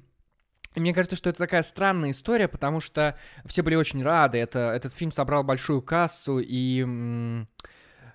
мне 0.79 0.93
кажется, 0.93 1.15
что 1.15 1.29
это 1.29 1.39
такая 1.39 1.61
странная 1.61 2.11
история, 2.11 2.47
потому 2.47 2.79
что 2.79 3.17
все 3.45 3.61
были 3.61 3.75
очень 3.75 4.03
рады. 4.03 4.37
Это, 4.37 4.71
этот 4.75 4.93
фильм 4.93 5.11
собрал 5.11 5.43
большую 5.43 5.81
кассу, 5.81 6.39
и, 6.39 6.85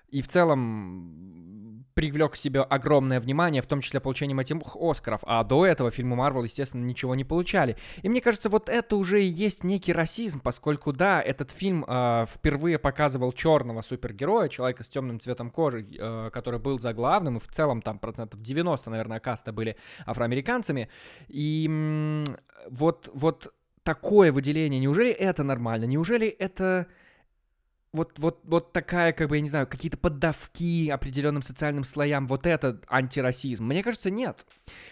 и 0.09 0.21
в 0.21 0.27
целом 0.27 1.68
привлек 1.99 2.31
к 2.31 2.35
себе 2.37 2.61
огромное 2.61 3.19
внимание, 3.19 3.61
в 3.61 3.65
том 3.65 3.81
числе 3.81 3.99
получением 3.99 4.39
этих 4.39 4.55
Оскаров, 4.79 5.19
а 5.25 5.43
до 5.43 5.65
этого 5.65 5.91
фильмы 5.91 6.15
Марвел, 6.15 6.45
естественно, 6.45 6.85
ничего 6.85 7.13
не 7.13 7.25
получали. 7.25 7.75
И 8.03 8.07
мне 8.07 8.21
кажется, 8.21 8.47
вот 8.47 8.69
это 8.69 8.95
уже 8.95 9.21
и 9.21 9.27
есть 9.27 9.65
некий 9.65 9.91
расизм, 9.91 10.39
поскольку, 10.39 10.93
да, 10.93 11.21
этот 11.21 11.51
фильм 11.51 11.83
э, 11.85 12.25
впервые 12.33 12.79
показывал 12.79 13.33
черного 13.33 13.81
супергероя, 13.81 14.47
человека 14.47 14.85
с 14.85 14.87
темным 14.87 15.19
цветом 15.19 15.49
кожи, 15.49 15.85
э, 15.99 16.29
который 16.31 16.61
был 16.61 16.79
заглавным, 16.79 17.35
и 17.35 17.41
в 17.41 17.49
целом 17.49 17.81
там 17.81 17.99
процентов 17.99 18.41
90, 18.41 18.89
наверное, 18.89 19.19
каста 19.19 19.51
были 19.51 19.75
афроамериканцами. 20.05 20.87
И 21.27 21.65
м- 21.67 22.37
вот, 22.69 23.09
вот 23.13 23.53
такое 23.83 24.31
выделение, 24.31 24.79
неужели 24.79 25.11
это 25.11 25.43
нормально? 25.43 25.83
Неужели 25.83 26.29
это 26.29 26.87
вот, 27.91 28.19
вот, 28.19 28.39
вот 28.43 28.71
такая, 28.71 29.13
как 29.13 29.29
бы, 29.29 29.37
я 29.37 29.41
не 29.41 29.49
знаю, 29.49 29.65
какие-то 29.65 29.97
поддавки 29.97 30.89
определенным 30.89 31.41
социальным 31.41 31.83
слоям, 31.83 32.27
вот 32.27 32.45
это 32.45 32.79
антирасизм? 32.87 33.65
Мне 33.65 33.81
кажется, 33.81 34.11
нет. 34.11 34.45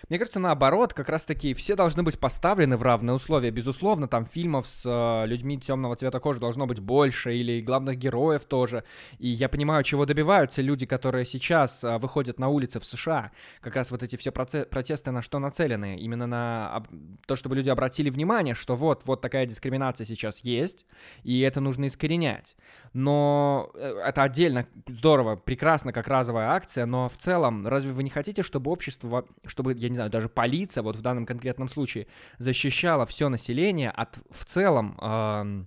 Мне 0.09 0.17
кажется, 0.17 0.39
наоборот, 0.39 0.93
как 0.95 1.09
раз-таки 1.09 1.53
все 1.53 1.75
должны 1.75 2.01
быть 2.01 2.19
поставлены 2.19 2.75
в 2.75 2.81
равные 2.81 3.13
условия. 3.13 3.51
Безусловно, 3.51 4.07
там 4.07 4.25
фильмов 4.25 4.67
с 4.67 4.83
э, 4.85 5.27
людьми 5.27 5.59
темного 5.59 5.95
цвета 5.95 6.19
кожи 6.19 6.39
должно 6.39 6.65
быть 6.65 6.79
больше, 6.79 7.35
или 7.35 7.61
главных 7.61 7.97
героев 7.97 8.45
тоже. 8.45 8.83
И 9.19 9.27
я 9.27 9.47
понимаю, 9.47 9.83
чего 9.83 10.05
добиваются 10.07 10.63
люди, 10.63 10.87
которые 10.87 11.25
сейчас 11.25 11.83
э, 11.83 11.99
выходят 11.99 12.39
на 12.39 12.47
улицы 12.47 12.79
в 12.79 12.85
США. 12.85 13.31
Как 13.61 13.75
раз 13.75 13.91
вот 13.91 14.01
эти 14.01 14.15
все 14.15 14.31
протесты 14.31 15.11
на 15.11 15.21
что 15.21 15.37
нацелены? 15.37 15.97
Именно 15.97 16.25
на 16.25 16.83
то, 17.27 17.35
чтобы 17.35 17.55
люди 17.55 17.69
обратили 17.69 18.09
внимание, 18.09 18.55
что 18.55 18.75
вот, 18.75 19.03
вот 19.05 19.21
такая 19.21 19.45
дискриминация 19.45 20.05
сейчас 20.05 20.39
есть, 20.39 20.87
и 21.21 21.41
это 21.41 21.61
нужно 21.61 21.85
искоренять 21.85 22.55
но 22.93 23.71
э, 23.73 24.01
это 24.05 24.23
отдельно 24.23 24.67
здорово, 24.87 25.35
прекрасно, 25.35 25.93
как 25.93 26.07
разовая 26.07 26.49
акция, 26.49 26.85
но 26.85 27.07
в 27.07 27.17
целом, 27.17 27.67
разве 27.67 27.91
вы 27.93 28.03
не 28.03 28.09
хотите, 28.09 28.43
чтобы 28.43 28.71
общество, 28.71 29.25
чтобы, 29.45 29.73
я 29.73 29.89
не 29.89 29.95
знаю, 29.95 30.09
даже 30.09 30.29
полиция, 30.29 30.83
вот 30.83 30.95
в 30.95 31.01
данном 31.01 31.25
конкретном 31.25 31.69
случае, 31.69 32.07
защищала 32.37 33.05
все 33.05 33.29
население 33.29 33.91
от 33.91 34.17
в 34.29 34.45
целом 34.45 34.97
э, 35.01 35.65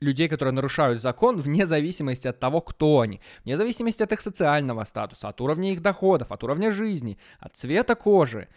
людей, 0.00 0.28
которые 0.28 0.52
нарушают 0.52 1.00
закон, 1.00 1.36
вне 1.36 1.66
зависимости 1.66 2.26
от 2.26 2.40
того, 2.40 2.60
кто 2.60 3.00
они, 3.00 3.20
вне 3.44 3.56
зависимости 3.56 4.02
от 4.02 4.12
их 4.12 4.20
социального 4.20 4.84
статуса, 4.84 5.28
от 5.28 5.40
уровня 5.40 5.72
их 5.72 5.82
доходов, 5.82 6.32
от 6.32 6.42
уровня 6.42 6.70
жизни, 6.70 7.18
от 7.38 7.56
цвета 7.56 7.94
кожи 7.94 8.48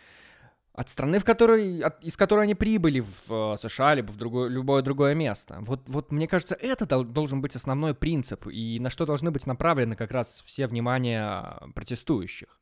от 0.73 0.89
страны, 0.89 1.19
в 1.19 1.25
которой, 1.25 1.81
от, 1.81 2.03
из 2.03 2.17
которой 2.17 2.41
они 2.43 2.55
прибыли 2.55 3.01
в 3.01 3.53
э, 3.53 3.57
США, 3.57 3.93
либо 3.93 4.11
в 4.11 4.17
другое, 4.17 4.49
любое 4.49 4.81
другое 4.81 5.13
место. 5.13 5.57
Вот, 5.61 5.81
вот 5.87 6.11
мне 6.11 6.27
кажется, 6.27 6.55
это 6.55 6.85
дол- 6.87 7.03
должен 7.03 7.41
быть 7.41 7.55
основной 7.55 7.93
принцип, 7.93 8.47
и 8.47 8.79
на 8.79 8.89
что 8.89 9.05
должны 9.05 9.29
быть 9.29 9.45
направлены 9.45 9.95
как 9.95 10.11
раз 10.11 10.43
все 10.45 10.65
внимания 10.65 11.59
протестующих. 11.75 12.59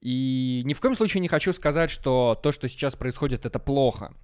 И 0.00 0.62
ни 0.64 0.74
в 0.74 0.80
коем 0.80 0.94
случае 0.94 1.20
не 1.20 1.28
хочу 1.28 1.52
сказать, 1.52 1.90
что 1.90 2.38
то, 2.40 2.52
что 2.52 2.68
сейчас 2.68 2.94
происходит, 2.94 3.44
это 3.44 3.58
плохо 3.58 4.14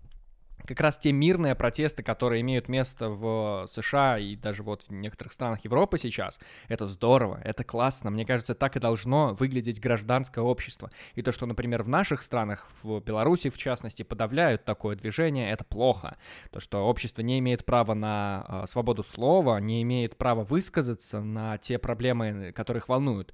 как 0.66 0.80
раз 0.80 0.98
те 0.98 1.12
мирные 1.12 1.54
протесты, 1.54 2.02
которые 2.02 2.40
имеют 2.42 2.68
место 2.68 3.08
в 3.08 3.66
США 3.68 4.18
и 4.18 4.36
даже 4.36 4.62
вот 4.62 4.84
в 4.84 4.92
некоторых 4.92 5.32
странах 5.32 5.64
Европы 5.64 5.98
сейчас, 5.98 6.38
это 6.68 6.86
здорово, 6.86 7.40
это 7.44 7.64
классно. 7.64 8.10
Мне 8.10 8.24
кажется, 8.24 8.54
так 8.54 8.76
и 8.76 8.80
должно 8.80 9.34
выглядеть 9.34 9.80
гражданское 9.80 10.40
общество. 10.40 10.90
И 11.14 11.22
то, 11.22 11.32
что, 11.32 11.46
например, 11.46 11.82
в 11.82 11.88
наших 11.88 12.22
странах, 12.22 12.68
в 12.82 13.00
Беларуси 13.00 13.50
в 13.50 13.58
частности, 13.58 14.02
подавляют 14.02 14.64
такое 14.64 14.96
движение, 14.96 15.50
это 15.50 15.64
плохо. 15.64 16.16
То, 16.50 16.60
что 16.60 16.86
общество 16.86 17.22
не 17.22 17.38
имеет 17.38 17.64
права 17.64 17.94
на 17.94 18.44
э, 18.48 18.66
свободу 18.66 19.02
слова, 19.02 19.58
не 19.58 19.82
имеет 19.82 20.16
права 20.16 20.44
высказаться 20.44 21.20
на 21.20 21.58
те 21.58 21.78
проблемы, 21.78 22.52
которых 22.52 22.88
волнуют 22.88 23.32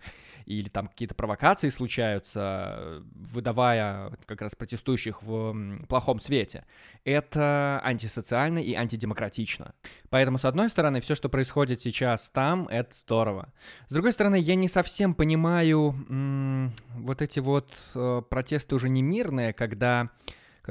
или 0.49 0.69
там 0.69 0.89
какие-то 0.89 1.15
провокации 1.15 1.69
случаются, 1.69 3.03
выдавая 3.15 4.13
как 4.27 4.43
раз 4.43 4.55
протестующих 4.55 5.23
в 5.23 5.85
плохом 5.89 6.21
свете, 6.21 6.65
это 7.05 7.81
антисоциально 7.85 8.59
и 8.59 8.75
антидемократично. 8.75 9.75
Поэтому, 10.11 10.39
с 10.39 10.45
одной 10.45 10.69
стороны, 10.69 11.01
все, 11.01 11.15
что 11.15 11.29
происходит 11.29 11.83
сейчас 11.83 12.31
там, 12.31 12.67
это 12.69 12.95
здорово. 12.97 13.53
С 13.89 13.93
другой 13.93 14.13
стороны, 14.13 14.37
я 14.39 14.55
не 14.55 14.69
совсем 14.69 15.15
понимаю 15.15 15.95
м- 16.09 16.73
вот 16.91 17.23
эти 17.23 17.41
вот 17.41 17.73
э, 17.95 18.23
протесты 18.29 18.75
уже 18.75 18.89
не 18.89 19.03
мирные, 19.03 19.53
когда 19.53 19.69
когда 19.79 20.11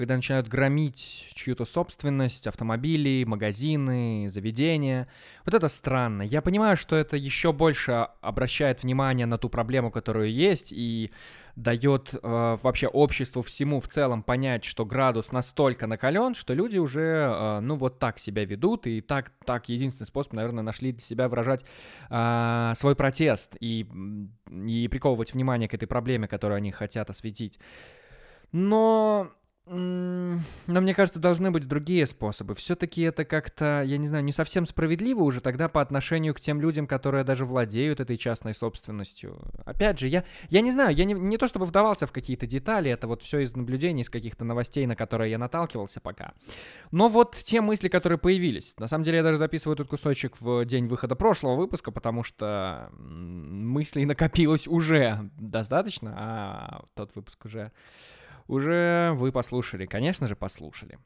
начинают 0.06 0.48
громить 0.48 1.30
чью-то 1.34 1.66
собственность, 1.66 2.48
автомобили, 2.48 3.24
магазины, 3.26 4.28
заведения. 4.30 5.08
Вот 5.46 5.54
это 5.54 5.68
странно. 5.68 6.22
Я 6.22 6.42
понимаю, 6.42 6.78
что 6.78 6.96
это 6.96 7.18
еще 7.18 7.52
больше 7.52 8.08
обращает 8.22 8.84
внимание 8.84 9.26
на 9.26 9.38
ту 9.38 9.50
проблему, 9.50 9.92
которую 9.92 10.32
есть, 10.32 10.72
и 10.72 11.12
дает 11.58 12.14
э, 12.14 12.58
вообще 12.62 12.88
обществу 12.88 13.42
всему 13.42 13.80
в 13.80 13.88
целом 13.88 14.22
понять, 14.22 14.64
что 14.64 14.86
градус 14.86 15.32
настолько 15.32 15.88
накален, 15.88 16.36
что 16.36 16.54
люди 16.54 16.78
уже, 16.78 17.02
э, 17.02 17.60
ну, 17.62 17.76
вот 17.78 17.98
так 17.98 18.20
себя 18.20 18.46
ведут, 18.46 18.86
и 18.86 19.02
так, 19.02 19.32
так 19.44 19.68
единственный 19.68 20.06
способ, 20.06 20.34
наверное, 20.34 20.64
нашли 20.64 20.92
для 20.92 21.02
себя 21.02 21.28
выражать 21.28 21.66
э, 22.12 22.74
свой 22.76 22.96
протест 22.96 23.56
и, 23.60 23.88
и 24.52 24.88
приковывать 24.88 25.34
внимание 25.34 25.68
к 25.68 25.74
этой 25.74 25.88
проблеме, 25.88 26.28
которую 26.28 26.58
они 26.58 26.72
хотят 26.72 27.10
осветить. 27.10 27.60
Но 28.52 29.32
но 29.69 30.82
мне 30.82 30.93
кажется, 30.93 31.19
должны 31.19 31.51
быть 31.51 31.67
другие 31.67 32.06
способы. 32.08 32.56
Все-таки 32.56 33.01
это 33.01 33.25
как-то, 33.25 33.84
я 33.86 33.97
не 33.97 34.08
знаю, 34.08 34.23
не 34.23 34.32
совсем 34.32 34.65
справедливо 34.65 35.23
уже 35.23 35.41
тогда 35.41 35.67
по 35.67 35.82
отношению 35.82 36.34
к 36.34 36.39
тем 36.39 36.62
людям, 36.62 36.88
которые 36.88 37.23
даже 37.23 37.45
владеют 37.45 37.99
этой 37.99 38.17
частной 38.17 38.53
собственностью. 38.53 39.38
Опять 39.65 39.99
же, 39.99 40.08
я, 40.08 40.23
я 40.49 40.62
не 40.62 40.71
знаю, 40.71 40.95
я 40.95 41.03
не, 41.03 41.13
не 41.13 41.38
то 41.38 41.47
чтобы 41.47 41.65
вдавался 41.65 42.08
в 42.08 42.13
какие-то 42.13 42.47
детали, 42.47 42.89
это 42.89 43.08
вот 43.08 43.23
все 43.23 43.39
из 43.39 43.56
наблюдений, 43.56 44.03
из 44.03 44.10
каких-то 44.10 44.45
новостей, 44.45 44.86
на 44.86 44.95
которые 44.95 45.32
я 45.32 45.38
наталкивался 45.38 45.99
пока. 45.99 46.34
Но 46.91 47.10
вот 47.10 47.36
те 47.36 47.60
мысли, 47.60 47.89
которые 47.89 48.19
появились. 48.19 48.73
На 48.77 48.88
самом 48.88 49.03
деле 49.03 49.17
я 49.17 49.23
даже 49.23 49.38
записываю 49.38 49.75
этот 49.75 49.89
кусочек 49.89 50.39
в 50.39 50.63
день 50.65 50.88
выхода 50.88 51.15
прошлого 51.15 51.56
выпуска, 51.56 51.91
потому 51.91 52.23
что 52.23 52.89
мыслей 52.97 54.06
накопилось 54.06 54.67
уже 54.67 55.30
достаточно, 55.38 56.13
а 56.17 56.86
тот 56.95 57.13
выпуск 57.15 57.43
уже 57.45 57.71
уже 58.48 59.12
вы 59.16 59.32
послушали, 59.32 59.86
конечно 59.86 60.28
же, 60.28 60.36
послушали. 60.36 60.98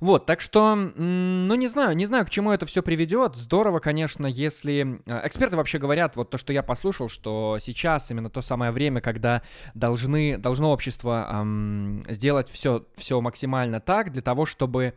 Вот, 0.00 0.26
так 0.26 0.40
что, 0.40 0.74
ну 0.74 1.54
не 1.54 1.66
знаю, 1.66 1.96
не 1.96 2.06
знаю, 2.06 2.26
к 2.26 2.30
чему 2.30 2.52
это 2.52 2.66
все 2.66 2.82
приведет. 2.82 3.36
Здорово, 3.36 3.78
конечно, 3.78 4.26
если... 4.26 5.00
Э, 5.06 5.26
эксперты 5.26 5.56
вообще 5.56 5.78
говорят, 5.78 6.16
вот 6.16 6.30
то, 6.30 6.38
что 6.38 6.52
я 6.52 6.62
послушал, 6.62 7.08
что 7.08 7.58
сейчас 7.60 8.10
именно 8.10 8.30
то 8.30 8.40
самое 8.40 8.70
время, 8.70 9.00
когда 9.00 9.42
должны, 9.74 10.38
должно 10.38 10.70
общество 10.70 11.28
эм, 11.30 12.02
сделать 12.08 12.48
все, 12.50 12.86
все 12.96 13.20
максимально 13.20 13.80
так, 13.80 14.12
для 14.12 14.22
того, 14.22 14.44
чтобы 14.44 14.94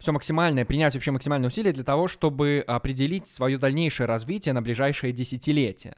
все 0.00 0.12
максимальное, 0.12 0.64
принять 0.64 0.94
вообще 0.94 1.10
максимальные 1.10 1.48
усилия 1.48 1.72
для 1.72 1.84
того, 1.84 2.08
чтобы 2.08 2.64
определить 2.66 3.28
свое 3.28 3.58
дальнейшее 3.58 4.06
развитие 4.06 4.54
на 4.54 4.62
ближайшее 4.62 5.12
десятилетие. 5.12 5.94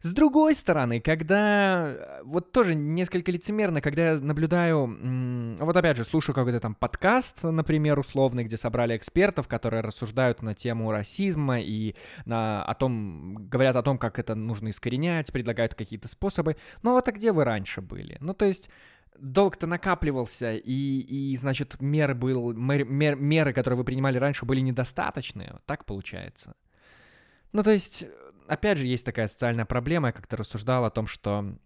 С 0.00 0.12
другой 0.12 0.54
стороны, 0.54 1.00
когда 1.00 1.86
э, 1.86 2.22
вот 2.24 2.52
тоже 2.52 2.74
несколько 2.74 3.30
лицемерно, 3.30 3.80
когда 3.80 4.12
я 4.12 4.18
наблюдаю, 4.18 5.56
вот 5.60 5.76
опять 5.76 5.96
же, 5.96 6.04
слушаю 6.04 6.34
какой-то 6.34 6.60
там 6.60 6.74
подкаст, 6.74 7.44
например, 7.44 7.98
условный, 7.98 8.44
где 8.44 8.56
собрали 8.56 8.96
экспертов, 8.96 9.46
которые 9.46 9.82
рассуждают 9.82 10.42
на 10.42 10.54
тему 10.54 10.90
расизма 10.90 11.60
и 11.60 11.94
на, 12.24 12.64
о 12.64 12.74
том, 12.74 13.48
говорят 13.48 13.76
о 13.76 13.82
том, 13.82 13.98
как 13.98 14.18
это 14.18 14.34
нужно 14.34 14.70
искоренять, 14.70 15.32
предлагают 15.32 15.74
какие-то 15.74 16.08
способы. 16.08 16.56
Ну 16.82 16.92
вот 16.92 17.06
а 17.06 17.12
где 17.12 17.32
вы 17.32 17.44
раньше 17.44 17.80
были? 17.80 18.16
Ну 18.20 18.34
то 18.34 18.46
есть 18.46 18.70
долг-то 19.18 19.66
накапливался, 19.66 20.54
и, 20.54 21.00
и 21.00 21.36
значит, 21.36 21.80
меры, 21.80 22.14
был, 22.14 22.52
мер, 22.52 22.84
мер, 22.84 23.16
меры, 23.16 23.52
которые 23.52 23.78
вы 23.78 23.84
принимали 23.84 24.18
раньше, 24.18 24.44
были 24.44 24.60
недостаточные. 24.60 25.56
Так 25.66 25.84
получается. 25.84 26.54
Ну, 27.52 27.62
то 27.62 27.70
есть, 27.70 28.04
опять 28.48 28.78
же, 28.78 28.86
есть 28.86 29.04
такая 29.04 29.28
социальная 29.28 29.64
проблема. 29.64 30.08
Я 30.08 30.12
как-то 30.12 30.36
рассуждал 30.36 30.84
о 30.84 30.90
том, 30.90 31.06
что 31.06 31.56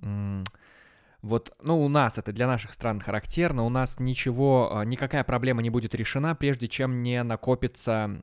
вот, 1.21 1.57
ну, 1.63 1.85
у 1.85 1.89
нас 1.89 2.17
это 2.19 2.33
для 2.33 2.47
наших 2.47 2.73
стран 2.73 3.01
характерно, 3.01 3.65
у 3.65 3.69
нас 3.69 3.99
ничего, 3.99 4.71
а, 4.73 4.85
никакая 4.85 5.25
проблема 5.25 5.63
не 5.63 5.71
будет 5.71 5.95
решена, 5.95 6.37
прежде 6.37 6.69
чем 6.69 7.03
не 7.03 7.25
накопится, 7.25 8.21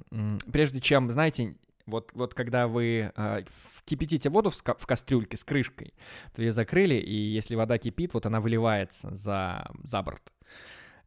прежде 0.51 0.79
чем, 0.79 1.11
знаете, 1.11 1.57
вот, 1.85 2.11
вот 2.13 2.33
когда 2.33 2.67
вы 2.67 3.11
э, 3.15 3.43
кипятите 3.85 4.29
воду 4.29 4.49
в, 4.49 4.55
в 4.55 4.87
кастрюльке 4.87 5.37
с 5.37 5.43
крышкой, 5.43 5.93
то 6.35 6.41
ее 6.41 6.51
закрыли, 6.51 6.95
и 6.95 7.15
если 7.15 7.55
вода 7.55 7.77
кипит, 7.77 8.13
вот 8.13 8.25
она 8.25 8.39
выливается 8.39 9.13
за, 9.13 9.69
за 9.83 10.01
борт. 10.01 10.33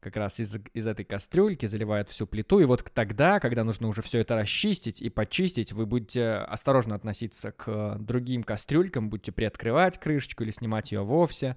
Как 0.01 0.14
раз 0.14 0.38
из, 0.38 0.57
из 0.75 0.87
этой 0.87 1.05
кастрюльки 1.05 1.67
заливает 1.67 2.09
всю 2.09 2.29
плиту, 2.29 2.61
и 2.61 2.64
вот 2.64 2.85
тогда, 2.95 3.41
когда 3.41 3.64
нужно 3.64 3.88
уже 3.88 4.01
все 4.01 4.21
это 4.21 4.37
расчистить 4.37 5.03
и 5.03 5.11
почистить, 5.11 5.73
вы 5.73 5.87
будете 5.87 6.35
осторожно 6.35 6.95
относиться 6.95 7.51
к 7.51 7.97
другим 7.99 8.45
кастрюлькам, 8.45 9.11
будете 9.11 9.33
приоткрывать 9.33 9.99
крышечку 9.99 10.45
или 10.45 10.53
снимать 10.53 10.93
ее 10.93 11.03
вовсе, 11.03 11.57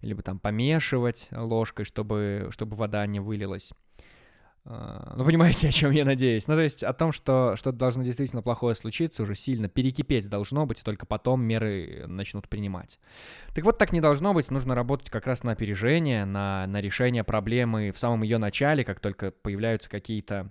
либо 0.00 0.22
там 0.22 0.38
помешивать 0.38 1.28
ложкой, 1.30 1.84
чтобы, 1.84 2.48
чтобы 2.50 2.76
вода 2.76 3.06
не 3.06 3.20
вылилась. 3.20 3.74
А, 4.64 5.14
ну, 5.16 5.24
понимаете, 5.24 5.68
о 5.70 5.72
чем 5.72 5.90
я 5.90 6.04
надеюсь. 6.04 6.46
Ну, 6.46 6.54
то 6.54 6.62
есть 6.62 6.82
о 6.84 6.92
том, 6.92 7.12
что 7.12 7.54
что-то 7.56 7.78
должно 7.78 8.02
действительно 8.02 8.42
плохое 8.42 8.74
случиться, 8.74 9.22
уже 9.22 9.34
сильно 9.34 9.68
перекипеть 9.68 10.28
должно 10.28 10.66
быть, 10.66 10.80
и 10.80 10.84
только 10.84 11.06
потом 11.06 11.42
меры 11.42 12.04
начнут 12.06 12.48
принимать. 12.48 12.98
Так 13.54 13.64
вот, 13.64 13.78
так 13.78 13.92
не 13.92 14.00
должно 14.00 14.34
быть. 14.34 14.50
Нужно 14.50 14.74
работать 14.74 15.10
как 15.10 15.26
раз 15.26 15.42
на 15.42 15.52
опережение, 15.52 16.24
на, 16.24 16.66
на 16.66 16.80
решение 16.80 17.24
проблемы 17.24 17.90
в 17.90 17.98
самом 17.98 18.22
ее 18.22 18.38
начале, 18.38 18.84
как 18.84 19.00
только 19.00 19.30
появляются 19.30 19.90
какие-то 19.90 20.50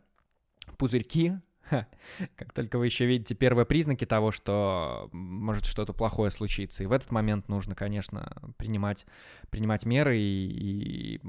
пузырьки, 0.78 1.34
как 2.36 2.54
только 2.54 2.78
вы 2.78 2.86
еще 2.86 3.06
видите 3.06 3.36
первые 3.36 3.66
признаки 3.66 4.06
того, 4.06 4.32
что 4.32 5.10
может 5.12 5.66
что-то 5.66 5.94
плохое 5.94 6.32
случиться. 6.32 6.84
И 6.84 6.86
в 6.86 6.92
этот 6.92 7.12
момент 7.12 7.48
нужно, 7.50 7.76
конечно, 7.76 8.54
принимать, 8.58 9.06
принимать 9.50 9.86
меры 9.86 10.18
и, 10.18 11.16
и 11.16 11.22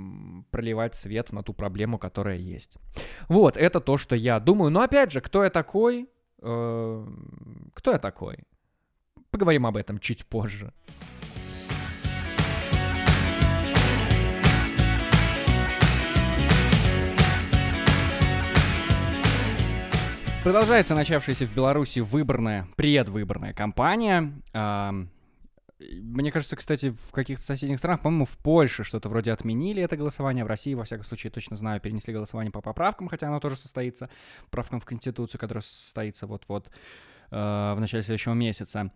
проливать 0.50 0.94
свет 0.94 1.32
на 1.32 1.42
ту 1.42 1.54
проблему, 1.54 1.98
которая 1.98 2.36
есть. 2.36 2.78
Вот, 3.28 3.56
это 3.56 3.80
то, 3.80 3.96
что 3.96 4.14
я 4.14 4.40
думаю. 4.40 4.70
Но 4.70 4.82
опять 4.82 5.12
же, 5.12 5.20
кто 5.20 5.44
я 5.44 5.50
такой? 5.50 6.08
Э, 6.40 7.06
кто 7.74 7.92
я 7.92 7.98
такой? 7.98 8.38
Поговорим 9.30 9.66
об 9.66 9.76
этом 9.76 9.98
чуть 9.98 10.26
позже. 10.26 10.72
Продолжается 20.42 20.96
начавшаяся 20.96 21.46
в 21.46 21.54
Беларуси 21.54 22.00
выборная, 22.00 22.66
предвыборная 22.74 23.52
кампания. 23.52 24.32
Мне 25.78 26.32
кажется, 26.32 26.56
кстати, 26.56 26.90
в 26.90 27.12
каких-то 27.12 27.44
соседних 27.44 27.78
странах, 27.78 28.00
по-моему, 28.00 28.24
в 28.24 28.36
Польше 28.38 28.82
что-то 28.82 29.08
вроде 29.08 29.30
отменили 29.30 29.80
это 29.80 29.96
голосование, 29.96 30.44
в 30.44 30.48
России, 30.48 30.74
во 30.74 30.82
всяком 30.82 31.04
случае, 31.04 31.30
точно 31.30 31.54
знаю, 31.54 31.80
перенесли 31.80 32.12
голосование 32.12 32.50
по 32.50 32.60
поправкам, 32.60 33.06
хотя 33.06 33.28
оно 33.28 33.38
тоже 33.38 33.54
состоится, 33.54 34.10
поправкам 34.46 34.80
в 34.80 34.84
Конституцию, 34.84 35.40
которая 35.40 35.62
состоится 35.62 36.26
вот-вот 36.26 36.70
э, 37.30 37.36
в 37.74 37.76
начале 37.78 38.02
следующего 38.02 38.34
месяца. 38.34 38.90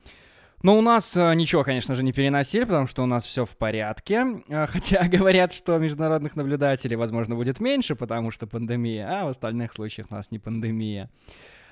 Но 0.63 0.79
у 0.79 0.81
нас 0.81 1.17
э, 1.17 1.35
ничего, 1.35 1.65
конечно 1.65 1.95
же, 1.95 2.03
не 2.03 2.13
переносили, 2.13 2.65
потому 2.65 2.87
что 2.87 3.03
у 3.03 3.07
нас 3.07 3.25
все 3.25 3.45
в 3.45 3.57
порядке. 3.57 4.43
Э, 4.49 4.67
хотя 4.67 5.07
говорят, 5.09 5.53
что 5.53 5.79
международных 5.79 6.37
наблюдателей, 6.37 6.97
возможно, 6.97 7.35
будет 7.35 7.61
меньше, 7.61 7.95
потому 7.95 8.31
что 8.31 8.47
пандемия, 8.47 9.09
а 9.09 9.25
в 9.27 9.29
остальных 9.29 9.73
случаях 9.73 10.09
у 10.11 10.15
нас 10.15 10.31
не 10.31 10.39
пандемия. 10.39 11.11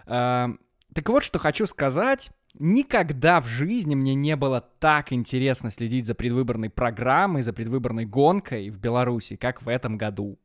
Э, 0.06 0.48
так 0.94 1.08
вот, 1.08 1.24
что 1.24 1.38
хочу 1.38 1.66
сказать. 1.66 2.30
Никогда 2.56 3.40
в 3.40 3.48
жизни 3.48 3.96
мне 3.96 4.14
не 4.14 4.36
было 4.36 4.60
так 4.60 5.12
интересно 5.12 5.72
следить 5.72 6.06
за 6.06 6.14
предвыборной 6.14 6.70
программой, 6.70 7.42
за 7.42 7.52
предвыборной 7.52 8.04
гонкой 8.04 8.70
в 8.70 8.78
Беларуси, 8.78 9.34
как 9.34 9.62
в 9.62 9.68
этом 9.68 9.98
году. 9.98 10.38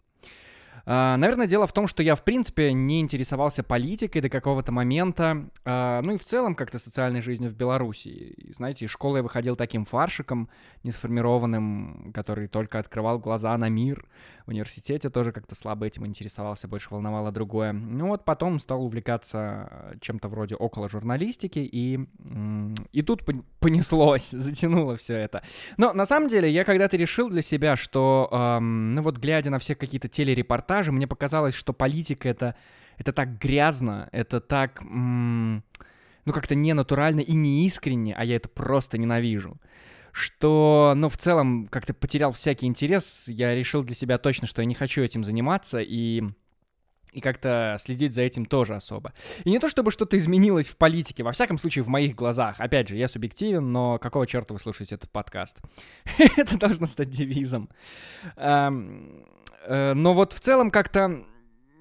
А, 0.86 1.18
наверное, 1.18 1.48
дело 1.48 1.68
в 1.68 1.74
том, 1.74 1.88
что 1.88 2.04
я, 2.04 2.16
в 2.16 2.24
принципе, 2.24 2.74
не 2.74 3.02
интересовался 3.02 3.64
политикой 3.64 4.22
до 4.22 4.30
какого-то 4.30 4.72
момента, 4.72 5.50
а, 5.66 6.02
ну 6.04 6.14
и 6.14 6.18
в 6.18 6.24
целом 6.24 6.56
как-то 6.56 6.80
социальной 6.80 7.22
жизнью 7.22 7.50
в 7.50 7.56
Беларуси. 7.56 8.36
знаете, 8.56 8.86
из 8.86 8.92
школы 8.92 9.20
я 9.20 9.24
выходил 9.24 9.56
таким 9.56 9.86
фаршиком, 9.86 10.50
несформированным, 10.84 12.12
который 12.14 12.48
только 12.48 12.80
открывал 12.80 13.20
глаза 13.20 13.58
на 13.58 13.70
мир. 13.70 14.06
Университете 14.50 15.10
тоже 15.10 15.32
как-то 15.32 15.56
слабо 15.56 15.86
этим 15.86 16.06
интересовался, 16.06 16.68
больше 16.68 16.90
волновало 16.90 17.32
другое. 17.32 17.72
Ну 17.72 18.08
вот 18.08 18.26
потом 18.26 18.60
стал 18.60 18.84
увлекаться 18.84 19.96
чем-то 20.02 20.28
вроде 20.28 20.56
около 20.56 20.90
журналистики, 20.90 21.60
и, 21.60 22.00
и 22.92 23.02
тут 23.02 23.24
понеслось, 23.60 24.32
затянуло 24.32 24.96
все 24.98 25.16
это. 25.16 25.44
Но 25.78 25.94
на 25.94 26.06
самом 26.06 26.30
деле 26.30 26.50
я 26.52 26.64
когда-то 26.64 26.98
решил 26.98 27.30
для 27.30 27.42
себя, 27.42 27.76
что, 27.76 28.28
эм, 28.32 28.96
ну 28.96 29.02
вот 29.02 29.18
глядя 29.18 29.50
на 29.50 29.60
все 29.60 29.76
какие-то 29.76 30.08
телерепортажи, 30.08 30.92
мне 30.92 31.08
показалось, 31.08 31.54
что 31.54 31.72
политика 31.72 32.28
это, 32.28 32.56
это 32.98 33.14
так 33.14 33.38
грязно, 33.38 34.10
это 34.12 34.40
так, 34.42 34.82
м- 34.82 35.64
ну, 36.26 36.34
как-то 36.34 36.56
ненатурально 36.56 37.22
и 37.22 37.34
неискренне, 37.36 38.16
а 38.16 38.26
я 38.26 38.36
это 38.36 38.50
просто 38.50 38.98
ненавижу 38.98 39.58
что, 40.12 40.94
ну, 40.96 41.10
в 41.10 41.18
целом, 41.18 41.68
как-то 41.68 41.94
потерял 41.94 42.32
всякий 42.32 42.66
интерес. 42.66 43.28
Я 43.28 43.56
решил 43.56 43.84
для 43.84 43.96
себя 43.96 44.18
точно, 44.18 44.48
что 44.48 44.62
я 44.62 44.66
не 44.66 44.76
хочу 44.76 45.02
этим 45.02 45.24
заниматься, 45.24 45.80
и 45.80 46.24
и 47.12 47.22
как-то 47.22 47.76
следить 47.80 48.14
за 48.14 48.22
этим 48.22 48.46
тоже 48.46 48.76
особо. 48.76 49.14
И 49.44 49.50
не 49.50 49.60
то 49.60 49.68
чтобы 49.70 49.92
что-то 49.92 50.18
изменилось 50.18 50.70
в 50.70 50.78
политике, 50.78 51.24
во 51.24 51.32
всяком 51.32 51.58
случае 51.58 51.84
в 51.84 51.88
моих 51.88 52.16
глазах. 52.16 52.60
Опять 52.60 52.90
же, 52.90 52.98
я 52.98 53.08
субъективен, 53.08 53.72
но 53.72 53.98
какого 53.98 54.28
черта 54.28 54.54
вы 54.54 54.60
слушаете 54.60 54.96
этот 54.96 55.10
подкаст? 55.10 55.60
Это 56.38 56.58
должно 56.58 56.86
стать 56.86 57.10
девизом. 57.10 57.70
Эм, 58.36 59.26
э, 59.66 59.94
но 59.94 60.14
вот 60.14 60.34
в 60.34 60.40
целом 60.40 60.70
как-то 60.70 61.26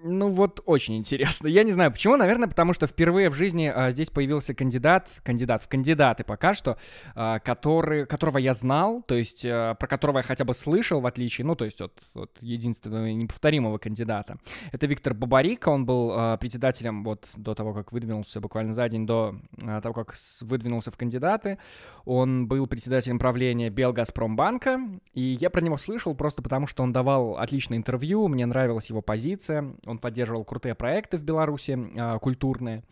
ну 0.03 0.29
вот 0.29 0.61
очень 0.65 0.97
интересно. 0.97 1.49
Я 1.49 1.65
не 1.65 1.73
знаю 1.73 1.91
почему, 1.91 2.17
наверное, 2.17 2.49
потому 2.49 2.73
что 2.73 2.87
впервые 2.87 3.31
в 3.31 3.35
жизни 3.35 3.71
а, 3.75 3.91
здесь 3.91 4.11
появился 4.11 4.55
кандидат, 4.55 5.09
кандидат 5.25 5.63
в 5.63 5.69
кандидаты 5.69 6.25
пока 6.25 6.55
что, 6.55 6.79
а, 7.15 7.41
который, 7.41 8.07
которого 8.07 8.39
я 8.39 8.55
знал, 8.55 9.03
то 9.03 9.17
есть 9.17 9.45
а, 9.45 9.75
про 9.75 9.87
которого 9.89 10.19
я 10.19 10.23
хотя 10.23 10.45
бы 10.45 10.55
слышал, 10.55 11.01
в 11.01 11.07
отличие, 11.07 11.45
ну 11.45 11.57
то 11.57 11.65
есть 11.65 11.81
от, 11.81 11.93
от 12.15 12.31
единственного 12.41 13.07
неповторимого 13.07 13.79
кандидата. 13.79 14.39
Это 14.71 14.87
Виктор 14.87 15.15
Бабарика, 15.15 15.69
он 15.69 15.85
был 15.85 16.13
а, 16.13 16.37
председателем 16.37 17.03
вот 17.03 17.27
до 17.35 17.55
того, 17.55 17.75
как 17.75 17.93
выдвинулся 17.93 18.41
буквально 18.41 18.75
за 18.75 18.89
день 18.89 19.07
до 19.07 19.35
а, 19.65 19.81
того, 19.81 19.95
как 19.95 20.15
выдвинулся 20.43 20.91
в 20.91 20.97
кандидаты. 20.97 21.59
Он 22.05 22.47
был 22.47 22.67
председателем 22.67 23.19
правления 23.19 23.69
Белгазпромбанка, 23.71 24.81
и 25.13 25.37
я 25.41 25.51
про 25.51 25.61
него 25.61 25.77
слышал 25.77 26.15
просто 26.15 26.41
потому, 26.41 26.67
что 26.67 26.83
он 26.83 26.93
давал 26.93 27.37
отличное 27.37 27.79
интервью, 27.79 28.29
мне 28.29 28.47
нравилась 28.47 28.91
его 28.91 29.03
позиция, 29.03 29.75
он 29.89 29.99
поддерживал 29.99 30.45
крутые 30.45 30.75
проекты 30.75 31.17
в 31.17 31.23
Беларуси, 31.23 31.77
э, 31.77 32.19
культурные. 32.19 32.83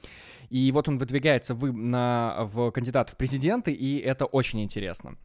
И 0.50 0.70
вот 0.72 0.88
он 0.88 0.98
выдвигается 0.98 1.54
в, 1.54 1.72
на, 1.72 2.44
в 2.52 2.70
кандидат 2.70 3.10
в 3.10 3.16
президенты, 3.16 3.72
и 3.72 3.98
это 3.98 4.26
очень 4.26 4.62
интересно. 4.62 5.16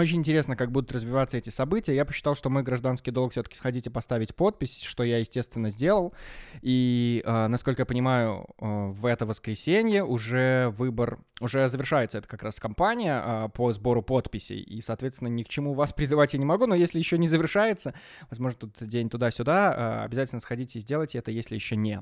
Очень 0.00 0.20
интересно, 0.20 0.56
как 0.56 0.72
будут 0.72 0.92
развиваться 0.92 1.36
эти 1.36 1.50
события. 1.50 1.94
Я 1.94 2.06
посчитал, 2.06 2.34
что 2.34 2.48
мой 2.48 2.62
гражданский 2.62 3.10
долг 3.10 3.32
все-таки 3.32 3.54
сходить 3.54 3.86
и 3.86 3.90
поставить 3.90 4.34
подпись, 4.34 4.82
что 4.82 5.02
я, 5.02 5.18
естественно, 5.18 5.68
сделал. 5.68 6.14
И, 6.62 7.22
э, 7.22 7.46
насколько 7.48 7.82
я 7.82 7.86
понимаю, 7.86 8.46
э, 8.58 8.64
в 8.64 9.04
это 9.04 9.26
воскресенье 9.26 10.02
уже 10.02 10.72
выбор, 10.78 11.18
уже 11.38 11.68
завершается 11.68 12.16
это 12.16 12.28
как 12.28 12.42
раз 12.42 12.58
кампания 12.58 13.22
э, 13.22 13.48
по 13.50 13.74
сбору 13.74 14.00
подписей. 14.00 14.62
И, 14.62 14.80
соответственно, 14.80 15.28
ни 15.28 15.42
к 15.42 15.48
чему 15.50 15.74
вас 15.74 15.92
призывать 15.96 16.32
я 16.32 16.38
не 16.38 16.46
могу, 16.46 16.66
но 16.66 16.74
если 16.74 16.98
еще 16.98 17.18
не 17.18 17.26
завершается, 17.26 17.92
возможно, 18.30 18.58
тут 18.58 18.88
день 18.88 19.10
туда-сюда, 19.10 20.00
э, 20.00 20.04
обязательно 20.06 20.40
сходите 20.40 20.78
и 20.78 20.82
сделайте 20.82 21.18
это, 21.18 21.30
если 21.30 21.56
еще 21.56 21.76
не. 21.76 22.00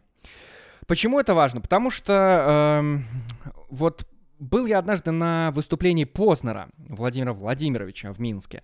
Почему 0.87 1.19
это 1.19 1.35
важно? 1.35 1.61
Потому 1.61 1.91
что 1.91 2.79
э, 2.81 3.59
вот 3.71 4.07
был 4.38 4.66
я 4.66 4.79
однажды 4.79 5.11
на 5.11 5.51
выступлении 5.53 6.05
Познера 6.05 6.68
Владимира 6.77 7.33
Владимировича 7.33 8.12
в 8.12 8.18
Минске. 8.18 8.62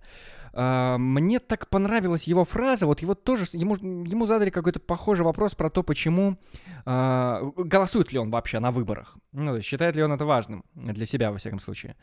А, 0.53 0.99
мне 0.99 1.41
так 1.41 1.69
понравилась 1.69 2.25
его 2.25 2.45
фраза, 2.45 2.87
вот 2.87 3.01
его 3.01 3.15
тоже, 3.15 3.45
ему, 3.53 3.75
ему 3.75 4.27
задали 4.27 4.51
какой-то 4.51 4.81
похожий 4.81 5.25
вопрос 5.25 5.55
про 5.55 5.69
то, 5.69 5.83
почему, 5.83 6.39
э, 6.87 7.51
голосует 7.57 8.13
ли 8.13 8.19
он 8.19 8.31
вообще 8.31 8.61
на 8.61 8.71
выборах, 8.71 9.17
ну, 9.33 9.61
считает 9.61 9.97
ли 9.97 10.03
он 10.03 10.13
это 10.13 10.25
важным 10.25 10.65
для 10.75 11.07
себя, 11.07 11.33
во 11.33 11.39
всяком 11.39 11.61
случае. 11.61 11.97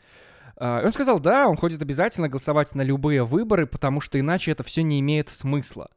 Uh, 0.58 0.84
он 0.84 0.92
сказал, 0.92 1.18
да, 1.18 1.48
он 1.48 1.56
ходит 1.56 1.80
обязательно 1.80 2.28
голосовать 2.28 2.74
на 2.74 2.82
любые 2.82 3.24
выборы, 3.24 3.66
потому 3.66 4.02
что 4.02 4.20
иначе 4.20 4.52
это 4.52 4.62
все 4.62 4.82
не 4.82 5.00
имеет 5.00 5.30
смысла. 5.30 5.88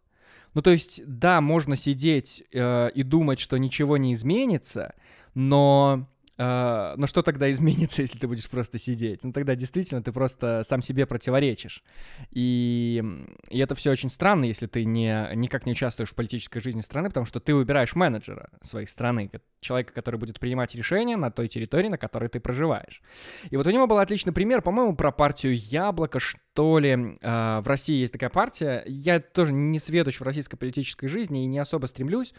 Ну, 0.54 0.62
то 0.62 0.72
есть, 0.72 1.02
да, 1.06 1.42
можно 1.42 1.76
сидеть 1.76 2.42
э, 2.54 2.90
и 2.92 3.04
думать, 3.04 3.40
что 3.40 3.58
ничего 3.58 3.98
не 3.98 4.14
изменится, 4.14 4.96
но 5.34 6.08
Uh, 6.38 6.96
но 6.98 7.08
что 7.08 7.22
тогда 7.22 7.50
изменится, 7.52 8.02
если 8.02 8.20
ты 8.20 8.28
будешь 8.28 8.50
просто 8.50 8.78
сидеть? 8.78 9.24
Ну 9.24 9.32
тогда 9.32 9.56
действительно 9.56 10.04
ты 10.04 10.12
просто 10.12 10.64
сам 10.66 10.82
себе 10.82 11.06
противоречишь. 11.06 11.84
И, 12.32 13.04
и 13.50 13.60
это 13.60 13.76
все 13.76 13.92
очень 13.92 14.10
странно, 14.10 14.46
если 14.46 14.68
ты 14.68 14.84
не, 14.84 15.30
никак 15.36 15.66
не 15.66 15.72
участвуешь 15.72 16.10
в 16.10 16.16
политической 16.16 16.60
жизни 16.60 16.82
страны, 16.82 17.10
потому 17.10 17.26
что 17.26 17.40
ты 17.40 17.56
выбираешь 17.56 17.96
менеджера 17.96 18.50
своей 18.62 18.88
страны, 18.88 19.30
человека, 19.62 19.94
который 19.94 20.18
будет 20.18 20.40
принимать 20.40 20.76
решения 20.76 21.18
на 21.18 21.32
той 21.32 21.48
территории, 21.48 21.88
на 21.88 21.98
которой 21.98 22.30
ты 22.30 22.40
проживаешь. 22.40 23.02
И 23.50 23.58
вот 23.58 23.66
у 23.68 23.72
него 23.72 23.88
был 23.88 23.98
отличный 23.98 24.34
пример, 24.34 24.62
по-моему, 24.62 24.96
про 24.96 25.12
партию 25.12 25.58
«Яблоко», 25.58 26.20
что 26.20 26.80
ли. 26.80 26.94
Uh, 26.96 27.62
в 27.62 27.68
России 27.68 27.96
есть 27.96 28.14
такая 28.14 28.30
партия. 28.30 28.84
Я 28.86 29.20
тоже 29.20 29.54
не 29.54 29.80
сведущ 29.80 30.20
в 30.20 30.24
российской 30.24 30.58
политической 30.58 31.08
жизни 31.08 31.44
и 31.44 31.48
не 31.48 31.60
особо 31.60 31.86
стремлюсь, 31.88 32.34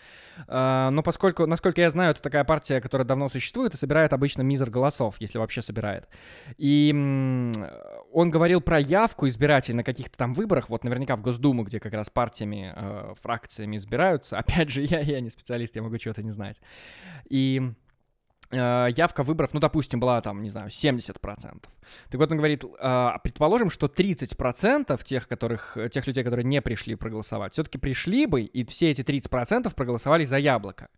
uh, 0.48 0.90
но 0.90 1.02
поскольку, 1.02 1.46
насколько 1.46 1.80
я 1.80 1.90
знаю, 1.90 2.12
это 2.12 2.22
такая 2.22 2.44
партия, 2.44 2.80
которая 2.80 3.06
давно 3.06 3.28
существует 3.28 3.74
и 3.74 3.76
собирает 3.86 4.12
обычно 4.12 4.42
мизер 4.42 4.68
голосов, 4.68 5.14
если 5.20 5.38
вообще 5.38 5.62
собирает. 5.62 6.08
И 6.58 6.90
он 8.12 8.30
говорил 8.30 8.60
про 8.60 8.80
явку 8.80 9.28
избирателей 9.28 9.76
на 9.76 9.84
каких-то 9.84 10.18
там 10.18 10.34
выборах, 10.34 10.68
вот 10.68 10.82
наверняка 10.82 11.14
в 11.16 11.22
Госдуму, 11.22 11.62
где 11.62 11.78
как 11.78 11.92
раз 11.92 12.10
партиями, 12.10 12.72
э, 12.74 13.14
фракциями 13.22 13.76
избираются. 13.76 14.38
Опять 14.38 14.70
же, 14.70 14.82
я, 14.82 15.00
я 15.00 15.20
не 15.20 15.30
специалист, 15.30 15.76
я 15.76 15.82
могу 15.82 15.98
чего-то 15.98 16.24
не 16.24 16.32
знать. 16.32 16.60
И 17.30 17.62
э, 18.50 18.88
явка 18.96 19.22
выборов, 19.22 19.54
ну, 19.54 19.60
допустим, 19.60 20.00
была 20.00 20.20
там, 20.20 20.42
не 20.42 20.48
знаю, 20.48 20.68
70%. 20.68 21.14
Так 22.10 22.20
вот 22.20 22.32
он 22.32 22.38
говорит, 22.38 22.64
э, 22.64 23.08
предположим, 23.22 23.70
что 23.70 23.86
30% 23.86 25.04
тех, 25.04 25.28
которых, 25.28 25.78
тех 25.92 26.06
людей, 26.08 26.24
которые 26.24 26.44
не 26.44 26.60
пришли 26.60 26.96
проголосовать, 26.96 27.52
все-таки 27.52 27.78
пришли 27.78 28.26
бы, 28.26 28.42
и 28.42 28.64
все 28.64 28.90
эти 28.90 29.02
30% 29.02 29.72
проголосовали 29.74 30.24
за 30.24 30.38
яблоко. 30.38 30.88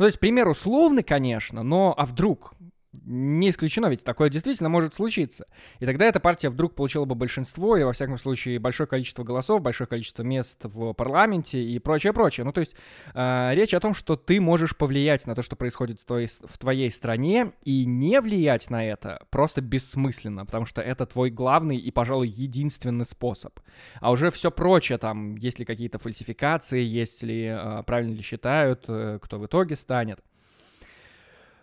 Ну, 0.00 0.04
то 0.04 0.06
есть 0.06 0.18
пример 0.18 0.48
условный, 0.48 1.02
конечно, 1.02 1.62
но 1.62 1.92
а 1.94 2.06
вдруг? 2.06 2.54
Не 2.92 3.50
исключено, 3.50 3.86
ведь 3.86 4.02
такое 4.02 4.30
действительно 4.30 4.68
может 4.68 4.94
случиться. 4.94 5.46
И 5.78 5.86
тогда 5.86 6.06
эта 6.06 6.18
партия 6.18 6.48
вдруг 6.48 6.74
получила 6.74 7.04
бы 7.04 7.14
большинство, 7.14 7.76
или, 7.76 7.84
во 7.84 7.92
всяком 7.92 8.18
случае, 8.18 8.58
большое 8.58 8.88
количество 8.88 9.22
голосов, 9.22 9.62
большое 9.62 9.86
количество 9.86 10.24
мест 10.24 10.64
в 10.64 10.92
парламенте 10.94 11.62
и 11.62 11.78
прочее, 11.78 12.12
прочее. 12.12 12.44
Ну, 12.44 12.52
то 12.52 12.58
есть 12.58 12.74
э, 13.14 13.50
речь 13.54 13.74
о 13.74 13.80
том, 13.80 13.94
что 13.94 14.16
ты 14.16 14.40
можешь 14.40 14.76
повлиять 14.76 15.24
на 15.28 15.36
то, 15.36 15.42
что 15.42 15.54
происходит 15.54 16.00
в 16.00 16.04
твоей, 16.04 16.26
в 16.26 16.58
твоей 16.58 16.90
стране, 16.90 17.52
и 17.64 17.84
не 17.86 18.20
влиять 18.20 18.68
на 18.70 18.84
это 18.84 19.24
просто 19.30 19.60
бессмысленно, 19.60 20.44
потому 20.44 20.66
что 20.66 20.82
это 20.82 21.06
твой 21.06 21.30
главный 21.30 21.76
и, 21.76 21.92
пожалуй, 21.92 22.26
единственный 22.26 23.04
способ. 23.04 23.60
А 24.00 24.10
уже 24.10 24.32
все 24.32 24.50
прочее, 24.50 24.98
там, 24.98 25.36
есть 25.36 25.60
ли 25.60 25.64
какие-то 25.64 26.00
фальсификации, 26.00 26.82
есть 26.82 27.22
ли, 27.22 27.44
э, 27.44 27.84
правильно 27.86 28.14
ли 28.14 28.22
считают, 28.22 28.86
э, 28.88 29.20
кто 29.22 29.38
в 29.38 29.46
итоге 29.46 29.76
станет. 29.76 30.18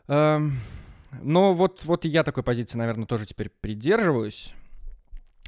Эм... 0.08 0.54
Но 1.22 1.54
вот, 1.54 1.86
вот 1.86 2.06
и 2.06 2.10
я 2.10 2.24
такой 2.24 2.44
позиции, 2.44 2.78
наверное, 2.78 3.06
тоже 3.06 3.26
теперь 3.26 3.50
придерживаюсь. 3.50 4.54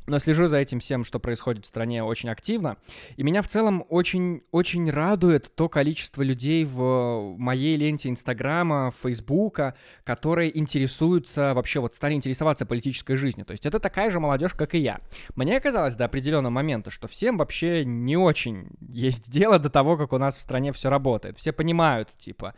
Но 0.09 0.17
слежу 0.17 0.47
за 0.47 0.57
этим 0.57 0.79
всем, 0.79 1.03
что 1.03 1.19
происходит 1.19 1.65
в 1.65 1.67
стране, 1.67 2.03
очень 2.03 2.29
активно. 2.29 2.77
И 3.15 3.21
меня 3.21 3.43
в 3.43 3.47
целом 3.47 3.85
очень, 3.89 4.41
очень 4.51 4.89
радует 4.89 5.53
то 5.55 5.69
количество 5.69 6.23
людей 6.23 6.65
в 6.65 7.35
моей 7.37 7.77
ленте 7.77 8.09
Инстаграма, 8.09 8.91
Фейсбука, 9.03 9.75
которые 10.03 10.57
интересуются, 10.57 11.53
вообще 11.53 11.79
вот 11.79 11.93
стали 11.93 12.15
интересоваться 12.15 12.65
политической 12.65 13.17
жизнью. 13.17 13.45
То 13.45 13.51
есть 13.51 13.67
это 13.67 13.79
такая 13.79 14.09
же 14.09 14.19
молодежь, 14.19 14.55
как 14.55 14.73
и 14.73 14.79
я. 14.79 14.99
Мне 15.35 15.59
казалось 15.59 15.95
до 15.95 16.05
определенного 16.05 16.51
момента, 16.51 16.89
что 16.89 17.07
всем 17.07 17.37
вообще 17.37 17.85
не 17.85 18.17
очень 18.17 18.69
есть 18.81 19.29
дело 19.31 19.59
до 19.59 19.69
того, 19.69 19.95
как 19.95 20.11
у 20.11 20.17
нас 20.17 20.35
в 20.37 20.41
стране 20.41 20.73
все 20.73 20.89
работает. 20.89 21.37
Все 21.37 21.51
понимают, 21.51 22.09
типа, 22.17 22.55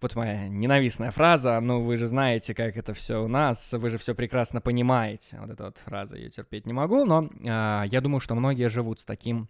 вот 0.00 0.16
моя 0.16 0.48
ненавистная 0.48 1.10
фраза, 1.10 1.60
ну 1.60 1.80
вы 1.80 1.96
же 1.96 2.06
знаете, 2.06 2.54
как 2.54 2.76
это 2.76 2.94
все 2.94 3.22
у 3.22 3.28
нас, 3.28 3.72
вы 3.72 3.90
же 3.90 3.98
все 3.98 4.14
прекрасно 4.14 4.60
понимаете. 4.60 5.38
Вот 5.40 5.50
эта 5.50 5.64
вот 5.64 5.78
фраза, 5.78 6.16
я 6.16 6.28
терпеть 6.30 6.66
не 6.66 6.72
могу, 6.72 7.04
но 7.04 7.24
э, 7.24 7.86
я 7.86 8.00
думаю, 8.00 8.20
что 8.20 8.34
многие 8.34 8.68
живут 8.68 9.00
с 9.00 9.04
таким 9.04 9.48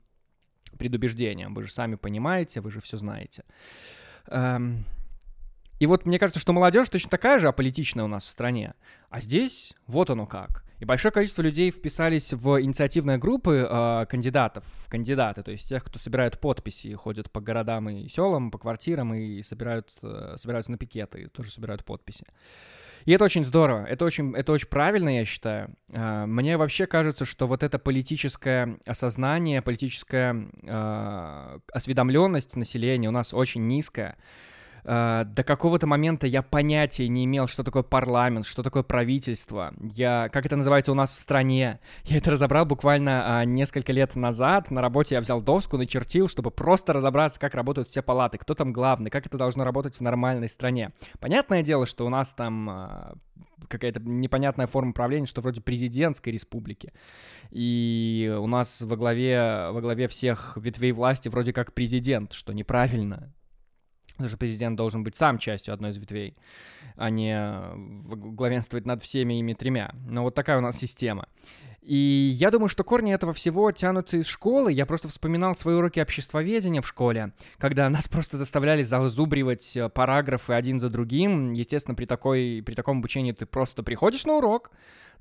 предубеждением. 0.78 1.54
Вы 1.54 1.64
же 1.64 1.72
сами 1.72 1.94
понимаете, 1.96 2.60
вы 2.60 2.70
же 2.70 2.80
все 2.80 2.96
знаете. 2.96 3.44
Эм, 4.26 4.84
и 5.78 5.86
вот 5.86 6.06
мне 6.06 6.18
кажется, 6.18 6.40
что 6.40 6.52
молодежь 6.52 6.88
точно 6.88 7.10
такая 7.10 7.38
же 7.38 7.48
аполитичная 7.48 8.04
у 8.04 8.08
нас 8.08 8.24
в 8.24 8.28
стране. 8.28 8.74
А 9.10 9.20
здесь 9.20 9.74
вот 9.86 10.10
оно 10.10 10.26
как. 10.26 10.64
И 10.80 10.84
большое 10.84 11.12
количество 11.12 11.42
людей 11.42 11.70
вписались 11.70 12.32
в 12.32 12.60
инициативные 12.60 13.16
группы 13.16 13.66
э, 13.68 14.06
кандидатов, 14.06 14.64
кандидаты, 14.88 15.42
то 15.42 15.50
есть 15.50 15.68
тех, 15.68 15.84
кто 15.84 15.98
собирают 15.98 16.40
подписи, 16.40 16.92
ходят 16.94 17.30
по 17.30 17.40
городам 17.40 17.88
и 17.88 18.08
селам, 18.08 18.50
по 18.50 18.58
квартирам 18.58 19.14
и 19.14 19.42
собирают, 19.42 19.90
э, 20.02 20.34
собираются 20.36 20.72
на 20.72 20.78
пикеты, 20.78 21.22
и 21.22 21.26
тоже 21.26 21.50
собирают 21.50 21.84
подписи. 21.84 22.26
И 23.04 23.12
это 23.12 23.24
очень 23.24 23.44
здорово, 23.44 23.84
это 23.84 24.04
очень, 24.04 24.34
это 24.34 24.52
очень 24.52 24.68
правильно, 24.68 25.10
я 25.18 25.24
считаю. 25.24 25.74
Э, 25.90 26.26
мне 26.26 26.56
вообще 26.56 26.86
кажется, 26.86 27.24
что 27.24 27.46
вот 27.46 27.62
это 27.62 27.78
политическое 27.78 28.78
осознание, 28.86 29.62
политическая 29.62 30.48
э, 30.62 31.58
осведомленность 31.72 32.56
населения 32.56 33.08
у 33.08 33.12
нас 33.12 33.32
очень 33.32 33.66
низкая. 33.66 34.16
Uh, 34.84 35.24
до 35.24 35.42
какого-то 35.44 35.86
момента 35.86 36.26
я 36.26 36.42
понятия 36.42 37.08
не 37.08 37.24
имел, 37.24 37.46
что 37.48 37.64
такое 37.64 37.82
парламент, 37.82 38.44
что 38.44 38.62
такое 38.62 38.82
правительство. 38.82 39.72
Я, 39.94 40.28
как 40.28 40.44
это 40.44 40.56
называется 40.56 40.92
у 40.92 40.94
нас 40.94 41.10
в 41.10 41.14
стране. 41.14 41.80
Я 42.04 42.18
это 42.18 42.32
разобрал 42.32 42.66
буквально 42.66 43.42
uh, 43.42 43.46
несколько 43.46 43.92
лет 43.94 44.14
назад. 44.14 44.70
На 44.70 44.82
работе 44.82 45.14
я 45.14 45.22
взял 45.22 45.40
доску, 45.40 45.78
начертил, 45.78 46.28
чтобы 46.28 46.50
просто 46.50 46.92
разобраться, 46.92 47.40
как 47.40 47.54
работают 47.54 47.88
все 47.88 48.02
палаты, 48.02 48.36
кто 48.36 48.54
там 48.54 48.72
главный, 48.72 49.10
как 49.10 49.24
это 49.26 49.38
должно 49.38 49.64
работать 49.64 49.96
в 49.96 50.00
нормальной 50.02 50.50
стране. 50.50 50.92
Понятное 51.18 51.62
дело, 51.62 51.86
что 51.86 52.04
у 52.04 52.10
нас 52.10 52.34
там 52.34 52.68
uh, 52.68 53.18
какая-то 53.68 54.00
непонятная 54.00 54.66
форма 54.66 54.92
правления, 54.92 55.26
что 55.26 55.40
вроде 55.40 55.62
президентской 55.62 56.30
республики. 56.30 56.92
И 57.50 58.36
у 58.38 58.46
нас 58.46 58.82
во 58.82 58.96
главе, 58.96 59.70
во 59.70 59.80
главе 59.80 60.08
всех 60.08 60.58
ветвей 60.60 60.92
власти 60.92 61.30
вроде 61.30 61.54
как 61.54 61.72
президент, 61.72 62.34
что 62.34 62.52
неправильно. 62.52 63.32
Потому 64.14 64.28
что 64.28 64.38
президент 64.38 64.76
должен 64.76 65.02
быть 65.02 65.16
сам 65.16 65.38
частью 65.38 65.74
одной 65.74 65.90
из 65.90 65.96
ветвей, 65.96 66.36
а 66.96 67.10
не 67.10 67.36
главенствовать 67.74 68.86
над 68.86 69.02
всеми 69.02 69.40
ими 69.40 69.54
тремя. 69.54 69.92
Но 70.06 70.22
вот 70.22 70.34
такая 70.34 70.58
у 70.58 70.60
нас 70.60 70.78
система. 70.78 71.26
И 71.84 72.32
я 72.38 72.50
думаю, 72.50 72.68
что 72.68 72.82
корни 72.82 73.12
этого 73.12 73.34
всего 73.34 73.70
тянутся 73.70 74.16
из 74.16 74.26
школы. 74.26 74.72
Я 74.72 74.86
просто 74.86 75.08
вспоминал 75.08 75.54
свои 75.54 75.74
уроки 75.74 76.00
обществоведения 76.00 76.80
в 76.80 76.88
школе, 76.88 77.32
когда 77.58 77.90
нас 77.90 78.08
просто 78.08 78.38
заставляли 78.38 78.82
зазубривать 78.82 79.76
э, 79.76 79.90
параграфы 79.90 80.54
один 80.54 80.80
за 80.80 80.88
другим. 80.88 81.52
Естественно, 81.52 81.94
при, 81.94 82.06
такой, 82.06 82.62
при 82.64 82.74
таком 82.74 82.98
обучении 82.98 83.32
ты 83.32 83.44
просто 83.44 83.82
приходишь 83.82 84.24
на 84.24 84.36
урок, 84.38 84.70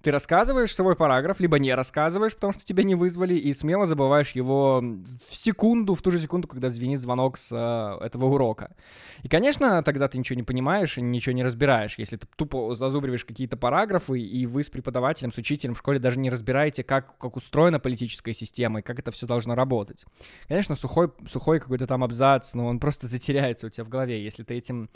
ты 0.03 0.11
рассказываешь 0.11 0.75
свой 0.75 0.97
параграф, 0.97 1.39
либо 1.39 1.57
не 1.59 1.73
рассказываешь, 1.73 2.35
потому 2.35 2.51
что 2.51 2.65
тебя 2.65 2.83
не 2.83 2.93
вызвали, 2.93 3.35
и 3.35 3.53
смело 3.53 3.85
забываешь 3.85 4.31
его 4.31 4.81
в 4.81 5.33
секунду, 5.33 5.95
в 5.95 6.01
ту 6.01 6.11
же 6.11 6.19
секунду, 6.19 6.45
когда 6.45 6.69
звенит 6.69 6.99
звонок 6.99 7.37
с 7.37 7.51
э, 7.53 8.05
этого 8.05 8.25
урока. 8.25 8.75
И, 9.23 9.29
конечно, 9.29 9.81
тогда 9.81 10.09
ты 10.09 10.17
ничего 10.17 10.35
не 10.35 10.43
понимаешь 10.43 10.97
и 10.97 11.01
ничего 11.01 11.33
не 11.33 11.41
разбираешь, 11.41 11.97
если 11.97 12.17
ты 12.17 12.27
тупо 12.35 12.75
зазубриваешь 12.75 13.23
какие-то 13.23 13.55
параграфы, 13.55 14.19
и 14.19 14.45
вы 14.45 14.63
с 14.63 14.69
преподавателем, 14.69 15.31
с 15.31 15.37
учителем 15.37 15.73
в 15.73 15.77
школе 15.77 15.99
даже 15.99 16.19
не 16.19 16.29
разбираете, 16.29 16.83
как, 16.83 17.17
как 17.17 17.37
устроена 17.37 17.79
политическая 17.79 18.33
система 18.33 18.79
и 18.79 18.83
как 18.83 18.99
это 18.99 19.11
все 19.11 19.25
должно 19.25 19.55
работать. 19.55 20.05
Конечно, 20.49 20.75
сухой, 20.75 21.11
сухой 21.29 21.61
какой-то 21.61 21.87
там 21.87 22.03
абзац, 22.03 22.53
но 22.55 22.67
он 22.67 22.79
просто 22.79 23.07
затеряется 23.07 23.67
у 23.67 23.69
тебя 23.69 23.85
в 23.85 23.89
голове. 23.89 24.21
Если 24.21 24.43
ты 24.43 24.55
этим 24.55 24.89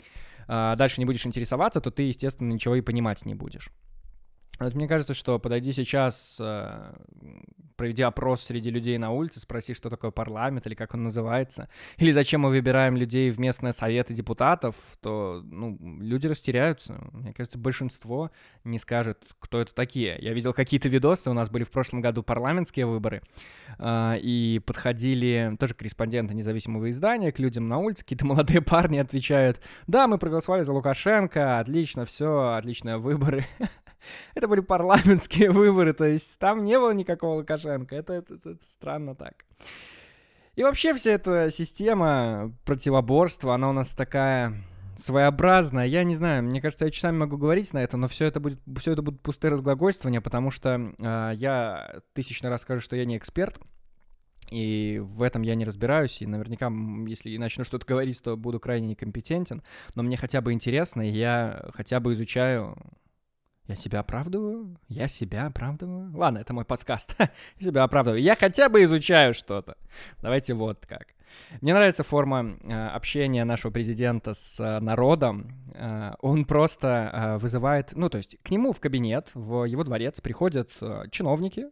э, 0.48 0.74
дальше 0.76 1.00
не 1.00 1.06
будешь 1.06 1.24
интересоваться, 1.24 1.80
то 1.80 1.90
ты, 1.90 2.02
естественно, 2.02 2.52
ничего 2.52 2.74
и 2.74 2.82
понимать 2.82 3.24
не 3.24 3.34
будешь. 3.34 3.70
Вот 4.58 4.74
мне 4.74 4.88
кажется, 4.88 5.14
что 5.14 5.38
подойди 5.38 5.72
сейчас, 5.72 6.36
э, 6.40 6.92
проведи 7.76 8.02
опрос 8.02 8.42
среди 8.42 8.70
людей 8.70 8.98
на 8.98 9.12
улице, 9.12 9.38
спроси, 9.38 9.72
что 9.72 9.88
такое 9.88 10.10
парламент 10.10 10.66
или 10.66 10.74
как 10.74 10.94
он 10.94 11.04
называется, 11.04 11.68
или 11.96 12.10
зачем 12.10 12.40
мы 12.40 12.48
выбираем 12.48 12.96
людей 12.96 13.30
в 13.30 13.38
местные 13.38 13.72
советы 13.72 14.14
депутатов, 14.14 14.74
то 15.00 15.42
ну, 15.44 15.78
люди 16.00 16.26
растеряются. 16.26 16.98
Мне 17.12 17.32
кажется, 17.32 17.56
большинство 17.56 18.32
не 18.64 18.80
скажет, 18.80 19.18
кто 19.38 19.60
это 19.60 19.72
такие. 19.72 20.18
Я 20.20 20.32
видел 20.32 20.52
какие-то 20.52 20.88
видосы, 20.88 21.30
у 21.30 21.34
нас 21.34 21.50
были 21.50 21.62
в 21.62 21.70
прошлом 21.70 22.00
году 22.00 22.24
парламентские 22.24 22.86
выборы, 22.86 23.22
э, 23.78 24.18
и 24.20 24.60
подходили 24.66 25.56
тоже 25.60 25.74
корреспонденты 25.74 26.34
независимого 26.34 26.90
издания 26.90 27.30
к 27.30 27.38
людям 27.38 27.68
на 27.68 27.78
улице, 27.78 28.02
какие-то 28.02 28.26
молодые 28.26 28.60
парни 28.60 28.98
отвечают, 28.98 29.60
да, 29.86 30.08
мы 30.08 30.18
проголосовали 30.18 30.64
за 30.64 30.72
Лукашенко, 30.72 31.60
отлично, 31.60 32.04
все, 32.04 32.54
отличные 32.56 32.98
выборы. 32.98 33.44
Это 34.34 34.48
были 34.48 34.60
парламентские 34.60 35.50
выборы, 35.52 35.92
то 35.92 36.04
есть 36.04 36.38
там 36.38 36.64
не 36.64 36.78
было 36.78 36.92
никакого 36.92 37.36
Лукашенко. 37.36 37.94
Это, 37.96 38.14
это, 38.14 38.34
это, 38.34 38.56
странно 38.64 39.14
так. 39.14 39.44
И 40.56 40.62
вообще 40.62 40.92
вся 40.94 41.12
эта 41.12 41.50
система 41.50 42.52
противоборства, 42.64 43.54
она 43.54 43.70
у 43.70 43.72
нас 43.72 43.94
такая 43.94 44.54
своеобразная. 44.96 45.86
Я 45.86 46.02
не 46.02 46.16
знаю, 46.16 46.42
мне 46.42 46.60
кажется, 46.60 46.84
я 46.84 46.90
часами 46.90 47.16
могу 47.16 47.36
говорить 47.36 47.72
на 47.72 47.78
это, 47.78 47.96
но 47.96 48.08
все 48.08 48.26
это 48.26 48.40
будет, 48.40 48.60
все 48.78 48.92
это 48.92 49.02
будут 49.02 49.20
пустые 49.22 49.52
разглагольствования, 49.52 50.20
потому 50.20 50.50
что 50.50 50.92
э, 50.98 51.32
я 51.36 52.00
тысячно 52.14 52.50
раз 52.50 52.62
скажу, 52.62 52.80
что 52.80 52.96
я 52.96 53.04
не 53.04 53.16
эксперт, 53.16 53.60
и 54.50 55.00
в 55.00 55.22
этом 55.22 55.42
я 55.42 55.54
не 55.54 55.64
разбираюсь, 55.64 56.22
и 56.22 56.26
наверняка, 56.26 56.72
если 57.06 57.36
начну 57.36 57.64
что-то 57.64 57.86
говорить, 57.86 58.20
то 58.22 58.36
буду 58.36 58.58
крайне 58.58 58.88
некомпетентен, 58.88 59.62
но 59.94 60.02
мне 60.02 60.16
хотя 60.16 60.40
бы 60.40 60.52
интересно, 60.52 61.08
и 61.08 61.12
я 61.12 61.68
хотя 61.74 62.00
бы 62.00 62.12
изучаю 62.14 62.76
я 63.68 63.76
себя 63.76 64.00
оправдываю? 64.00 64.76
Я 64.88 65.08
себя 65.08 65.46
оправдываю? 65.46 66.10
Ладно, 66.16 66.38
это 66.38 66.54
мой 66.54 66.64
подкаст. 66.64 67.14
я 67.18 67.28
себя 67.60 67.84
оправдываю. 67.84 68.20
Я 68.20 68.34
хотя 68.34 68.70
бы 68.70 68.82
изучаю 68.84 69.34
что-то. 69.34 69.76
Давайте 70.22 70.54
вот 70.54 70.86
как. 70.86 71.08
Мне 71.60 71.74
нравится 71.74 72.02
форма 72.02 72.56
э, 72.62 72.86
общения 72.88 73.44
нашего 73.44 73.70
президента 73.70 74.32
с 74.32 74.58
э, 74.58 74.80
народом. 74.80 75.52
Э, 75.74 76.14
он 76.20 76.46
просто 76.46 77.38
вызывает, 77.40 77.92
ну, 77.92 78.08
то 78.08 78.16
есть 78.16 78.38
к 78.42 78.50
нему 78.50 78.72
в 78.72 78.80
кабинет, 78.80 79.28
в 79.34 79.64
его 79.64 79.84
дворец 79.84 80.20
приходят 80.20 80.70
чиновники, 81.10 81.66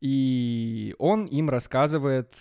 и 0.00 0.94
он 0.98 1.26
им 1.26 1.50
рассказывает 1.50 2.34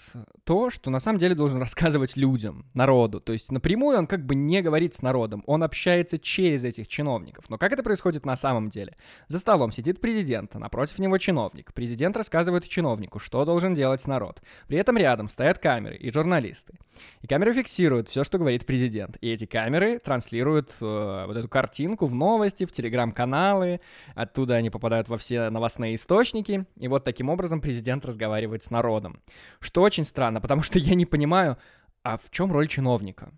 то, 0.45 0.69
что 0.69 0.89
на 0.89 0.99
самом 0.99 1.19
деле 1.19 1.35
должен 1.35 1.59
рассказывать 1.61 2.15
людям, 2.15 2.65
народу. 2.73 3.19
То 3.19 3.33
есть 3.33 3.51
напрямую 3.51 3.97
он 3.97 4.07
как 4.07 4.25
бы 4.25 4.35
не 4.35 4.61
говорит 4.61 4.95
с 4.95 5.01
народом, 5.01 5.43
он 5.45 5.63
общается 5.63 6.17
через 6.17 6.63
этих 6.63 6.87
чиновников. 6.87 7.49
Но 7.49 7.57
как 7.57 7.73
это 7.73 7.83
происходит 7.83 8.25
на 8.25 8.35
самом 8.35 8.69
деле? 8.69 8.95
За 9.27 9.39
столом 9.39 9.71
сидит 9.71 9.99
президент, 9.99 10.55
а 10.55 10.59
напротив 10.59 10.99
него 10.99 11.17
чиновник. 11.17 11.73
Президент 11.73 12.15
рассказывает 12.15 12.67
чиновнику, 12.67 13.19
что 13.19 13.43
должен 13.45 13.73
делать 13.73 14.05
народ. 14.07 14.41
При 14.67 14.77
этом 14.77 14.97
рядом 14.97 15.29
стоят 15.29 15.59
камеры 15.59 15.97
и 15.97 16.11
журналисты. 16.11 16.75
И 17.21 17.27
камеры 17.27 17.53
фиксируют 17.53 18.09
все, 18.09 18.23
что 18.23 18.37
говорит 18.37 18.65
президент. 18.65 19.17
И 19.21 19.29
эти 19.29 19.45
камеры 19.45 19.99
транслируют 19.99 20.75
э, 20.81 21.25
вот 21.27 21.35
эту 21.35 21.47
картинку 21.47 22.05
в 22.05 22.15
новости, 22.15 22.65
в 22.65 22.71
телеграм-каналы. 22.71 23.81
Оттуда 24.15 24.55
они 24.55 24.69
попадают 24.69 25.09
во 25.09 25.17
все 25.17 25.49
новостные 25.49 25.95
источники. 25.95 26.65
И 26.77 26.87
вот 26.87 27.03
таким 27.03 27.29
образом 27.29 27.48
образом 27.49 27.61
президент 27.61 28.05
разговаривает 28.05 28.63
с 28.63 28.71
народом. 28.71 29.21
Что 29.59 29.81
очень 29.81 30.05
странно, 30.05 30.39
потому 30.39 30.61
что 30.61 30.79
я 30.79 30.95
не 30.95 31.05
понимаю, 31.05 31.57
а 32.03 32.17
в 32.17 32.29
чем 32.29 32.51
роль 32.51 32.67
чиновника? 32.67 33.31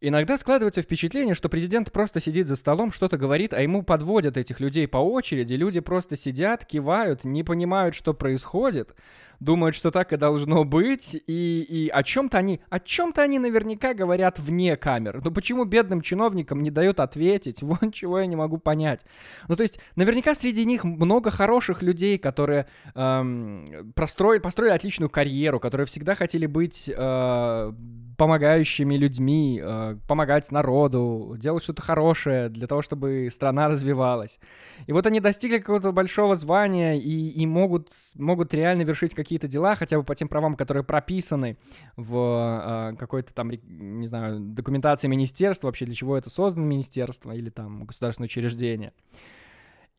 Иногда 0.00 0.36
складывается 0.38 0.82
впечатление, 0.82 1.34
что 1.34 1.48
президент 1.48 1.92
просто 1.92 2.20
сидит 2.20 2.46
за 2.46 2.56
столом, 2.56 2.92
что-то 2.92 3.16
говорит, 3.16 3.54
а 3.54 3.62
ему 3.62 3.82
подводят 3.82 4.36
этих 4.36 4.60
людей 4.60 4.86
по 4.86 4.98
очереди, 4.98 5.54
люди 5.54 5.80
просто 5.80 6.16
сидят, 6.16 6.66
кивают, 6.66 7.24
не 7.24 7.42
понимают, 7.42 7.94
что 7.94 8.14
происходит, 8.14 8.94
думают, 9.40 9.74
что 9.74 9.90
так 9.90 10.12
и 10.12 10.16
должно 10.16 10.64
быть, 10.64 11.14
и, 11.14 11.66
и 11.68 11.88
о 11.88 12.02
чем-то 12.02 12.38
они, 12.38 12.60
о 12.70 12.80
чем-то 12.80 13.22
они 13.22 13.38
наверняка 13.38 13.94
говорят 13.94 14.38
вне 14.38 14.76
камер. 14.76 15.20
Но 15.24 15.30
почему 15.30 15.64
бедным 15.64 16.00
чиновникам 16.00 16.62
не 16.62 16.70
дают 16.70 17.00
ответить? 17.00 17.62
Вон 17.62 17.92
чего 17.92 18.20
я 18.20 18.26
не 18.26 18.36
могу 18.36 18.58
понять. 18.58 19.04
Ну, 19.48 19.56
то 19.56 19.62
есть, 19.62 19.80
наверняка 19.96 20.34
среди 20.34 20.64
них 20.64 20.84
много 20.84 21.30
хороших 21.30 21.82
людей, 21.82 22.18
которые 22.18 22.66
эм, 22.94 23.92
простроили, 23.94 24.40
построили 24.40 24.72
отличную 24.72 25.10
карьеру, 25.10 25.60
которые 25.60 25.86
всегда 25.86 26.14
хотели 26.14 26.46
быть 26.46 26.90
э, 26.94 27.72
помогающими 28.16 28.96
людьми, 28.96 29.60
э, 29.62 29.96
помогать 30.06 30.50
народу, 30.52 31.36
делать 31.38 31.62
что-то 31.62 31.82
хорошее 31.82 32.48
для 32.48 32.66
того, 32.66 32.82
чтобы 32.82 33.28
страна 33.32 33.68
развивалась. 33.68 34.38
И 34.86 34.92
вот 34.92 35.06
они 35.06 35.20
достигли 35.20 35.58
какого-то 35.58 35.92
большого 35.92 36.36
звания 36.36 36.94
и, 36.94 37.28
и 37.30 37.46
могут, 37.46 37.88
могут 38.16 38.54
реально 38.54 38.82
вершить 38.82 39.14
какие-то 39.24 39.48
дела, 39.48 39.74
хотя 39.74 39.98
бы 39.98 40.04
по 40.04 40.14
тем 40.14 40.28
правам, 40.28 40.54
которые 40.54 40.84
прописаны 40.84 41.56
в 41.96 42.92
э, 42.92 42.96
какой-то 42.96 43.34
там, 43.34 43.50
не 43.50 44.06
знаю, 44.06 44.38
документации 44.38 45.08
министерства, 45.08 45.66
вообще 45.66 45.86
для 45.86 45.94
чего 45.94 46.16
это 46.16 46.30
создано 46.30 46.64
министерство 46.66 47.32
или 47.32 47.50
там 47.50 47.84
государственное 47.84 48.26
учреждение. 48.26 48.92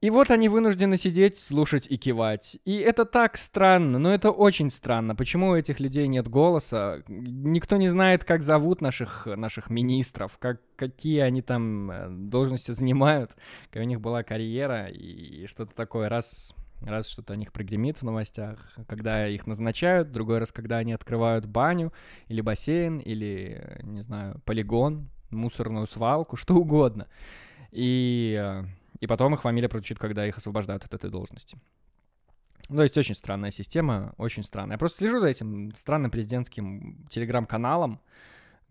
И 0.01 0.09
вот 0.09 0.29
они 0.29 0.49
вынуждены 0.49 0.97
сидеть, 0.97 1.37
слушать 1.37 1.87
и 1.89 1.97
кивать. 1.97 2.59
И 2.65 2.75
это 2.75 3.05
так 3.05 3.37
странно, 3.37 3.97
но 3.97 4.13
это 4.13 4.29
очень 4.29 4.69
странно. 4.69 5.15
Почему 5.15 5.49
у 5.49 5.55
этих 5.55 5.79
людей 5.79 6.07
нет 6.07 6.27
голоса? 6.27 7.01
Никто 7.07 7.77
не 7.77 7.87
знает, 7.87 8.23
как 8.23 8.43
зовут 8.43 8.81
наших, 8.81 9.25
наших 9.25 9.69
министров, 9.69 10.37
как, 10.37 10.61
какие 10.75 11.21
они 11.21 11.41
там 11.41 11.89
э, 11.89 12.09
должности 12.09 12.71
занимают, 12.71 13.31
какая 13.69 13.85
у 13.85 13.87
них 13.87 14.01
была 14.01 14.21
карьера 14.21 14.89
и 14.89 15.47
что-то 15.47 15.73
такое. 15.73 16.09
Раз, 16.09 16.53
раз 16.81 17.07
что-то 17.07 17.33
о 17.33 17.35
них 17.35 17.51
прогремит 17.51 17.97
в 17.97 18.03
новостях, 18.03 18.75
когда 18.87 19.27
их 19.27 19.47
назначают, 19.47 20.11
другой 20.11 20.39
раз, 20.39 20.51
когда 20.51 20.77
они 20.77 20.93
открывают 20.93 21.45
баню 21.45 21.93
или 22.27 22.41
бассейн, 22.41 22.99
или, 22.99 23.79
не 23.83 24.01
знаю, 24.01 24.41
полигон, 24.45 25.09
мусорную 25.29 25.87
свалку, 25.87 26.35
что 26.37 26.55
угодно. 26.55 27.07
И 27.71 28.39
э, 28.39 28.65
и 28.99 29.07
потом 29.07 29.33
их 29.33 29.41
фамилия 29.41 29.69
прозвучит, 29.69 29.99
когда 29.99 30.25
их 30.25 30.37
освобождают 30.37 30.83
от 30.83 30.93
этой 30.93 31.09
должности. 31.09 31.57
Ну, 32.69 32.77
то 32.77 32.83
есть 32.83 32.97
очень 32.97 33.15
странная 33.15 33.51
система, 33.51 34.13
очень 34.17 34.43
странная. 34.43 34.75
Я 34.75 34.79
просто 34.79 34.99
слежу 34.99 35.19
за 35.19 35.27
этим 35.27 35.73
странным 35.75 36.09
президентским 36.09 37.05
телеграм-каналом, 37.09 37.99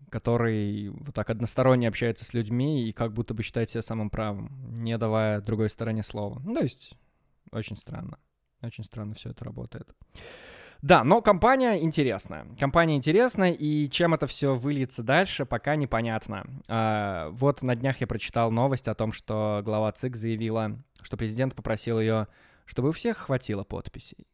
который 0.09 0.89
вот 0.89 1.15
так 1.15 1.29
односторонне 1.29 1.87
общается 1.87 2.25
с 2.25 2.33
людьми 2.33 2.87
и 2.87 2.91
как 2.91 3.13
будто 3.13 3.33
бы 3.33 3.43
считает 3.43 3.69
себя 3.69 3.81
самым 3.81 4.09
правым, 4.09 4.51
не 4.83 4.97
давая 4.97 5.39
другой 5.39 5.69
стороне 5.69 6.03
слова. 6.03 6.41
Ну, 6.43 6.53
то 6.53 6.61
есть 6.61 6.93
очень 7.51 7.77
странно. 7.77 8.17
Очень 8.61 8.83
странно 8.83 9.13
все 9.13 9.29
это 9.29 9.43
работает. 9.45 9.93
Да, 10.81 11.03
но 11.03 11.21
компания 11.21 11.81
интересная. 11.81 12.45
Компания 12.59 12.95
интересная, 12.95 13.51
и 13.51 13.89
чем 13.89 14.13
это 14.13 14.27
все 14.27 14.55
выльется 14.55 15.03
дальше, 15.03 15.45
пока 15.45 15.75
непонятно. 15.75 16.45
А, 16.67 17.29
вот 17.31 17.61
на 17.61 17.75
днях 17.75 18.01
я 18.01 18.07
прочитал 18.07 18.51
новость 18.51 18.87
о 18.87 18.95
том, 18.95 19.11
что 19.11 19.61
глава 19.65 19.91
ЦИК 19.91 20.15
заявила, 20.15 20.77
что 21.01 21.17
президент 21.17 21.55
попросил 21.55 21.99
ее, 21.99 22.27
чтобы 22.65 22.89
у 22.89 22.91
всех 22.91 23.17
хватило 23.17 23.63
подписей. 23.63 24.27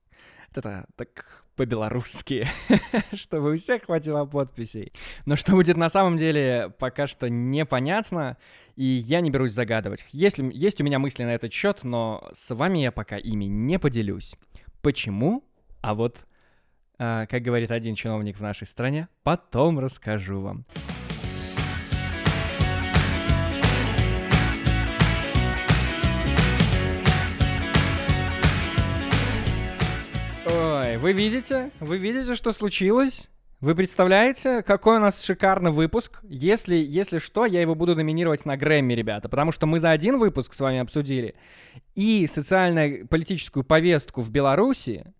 Это 0.49 0.87
так 0.95 1.43
по-белорусски, 1.55 2.47
чтобы 3.13 3.53
у 3.53 3.55
всех 3.55 3.83
хватило 3.85 4.25
подписей. 4.25 4.93
Но 5.25 5.35
что 5.35 5.53
будет 5.53 5.77
на 5.77 5.89
самом 5.89 6.17
деле, 6.17 6.73
пока 6.79 7.07
что 7.07 7.29
непонятно, 7.29 8.37
и 8.81 9.03
я 9.05 9.21
не 9.21 9.29
берусь 9.29 9.51
загадывать. 9.51 10.07
Есть, 10.11 10.39
есть 10.39 10.81
у 10.81 10.83
меня 10.83 10.97
мысли 10.97 11.23
на 11.23 11.35
этот 11.35 11.53
счет, 11.53 11.83
но 11.83 12.27
с 12.33 12.49
вами 12.49 12.79
я 12.79 12.91
пока 12.91 13.15
ими 13.15 13.45
не 13.45 13.77
поделюсь. 13.77 14.35
Почему? 14.81 15.43
А 15.81 15.93
вот 15.93 16.25
а, 16.97 17.27
как 17.27 17.43
говорит 17.43 17.69
один 17.69 17.93
чиновник 17.93 18.37
в 18.37 18.41
нашей 18.41 18.65
стране, 18.65 19.07
потом 19.21 19.77
расскажу 19.77 20.41
вам. 20.41 20.65
Эй, 30.47 30.97
вы 30.97 31.13
видите? 31.13 31.69
Вы 31.79 31.99
видите, 31.99 32.33
что 32.33 32.51
случилось? 32.51 33.29
Вы 33.61 33.75
представляете, 33.75 34.63
какой 34.63 34.97
у 34.97 34.99
нас 34.99 35.23
шикарный 35.23 35.69
выпуск? 35.69 36.19
Если, 36.23 36.75
если 36.75 37.19
что, 37.19 37.45
я 37.45 37.61
его 37.61 37.75
буду 37.75 37.95
номинировать 37.95 38.43
на 38.43 38.57
Грэмми, 38.57 38.95
ребята, 38.95 39.29
потому 39.29 39.51
что 39.51 39.67
мы 39.67 39.79
за 39.79 39.91
один 39.91 40.17
выпуск 40.17 40.55
с 40.55 40.59
вами 40.59 40.79
обсудили 40.79 41.35
и 41.93 42.25
социально-политическую 42.25 43.63
повестку 43.63 44.21
в 44.21 44.31
Беларуси, 44.31 45.13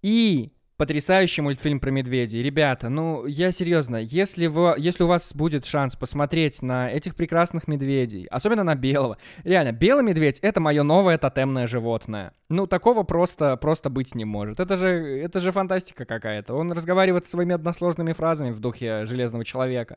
и 0.00 0.52
потрясающий 0.76 1.42
мультфильм 1.42 1.80
про 1.80 1.90
медведей. 1.90 2.42
Ребята, 2.42 2.88
ну, 2.88 3.26
я 3.26 3.52
серьезно, 3.52 3.96
если, 3.96 4.46
вы, 4.46 4.74
если 4.78 5.04
у 5.04 5.06
вас 5.06 5.34
будет 5.34 5.64
шанс 5.64 5.96
посмотреть 5.96 6.62
на 6.62 6.90
этих 6.90 7.14
прекрасных 7.14 7.68
медведей, 7.68 8.26
особенно 8.26 8.64
на 8.64 8.74
белого, 8.74 9.18
реально, 9.44 9.72
белый 9.72 10.04
медведь— 10.04 10.38
это 10.42 10.60
мое 10.60 10.82
новое 10.82 11.18
тотемное 11.18 11.66
животное. 11.66 12.32
Ну, 12.50 12.66
такого 12.66 13.04
просто, 13.04 13.56
просто 13.56 13.88
быть 13.88 14.14
не 14.14 14.24
может. 14.24 14.60
Это 14.60 14.76
же, 14.76 14.86
это 14.86 15.40
же 15.40 15.50
фантастика 15.50 16.04
какая-то. 16.04 16.54
Он 16.54 16.72
разговаривает 16.72 17.24
своими 17.24 17.54
односложными 17.54 18.12
фразами 18.12 18.50
в 18.50 18.60
духе 18.60 19.06
Железного 19.06 19.44
Человека. 19.44 19.96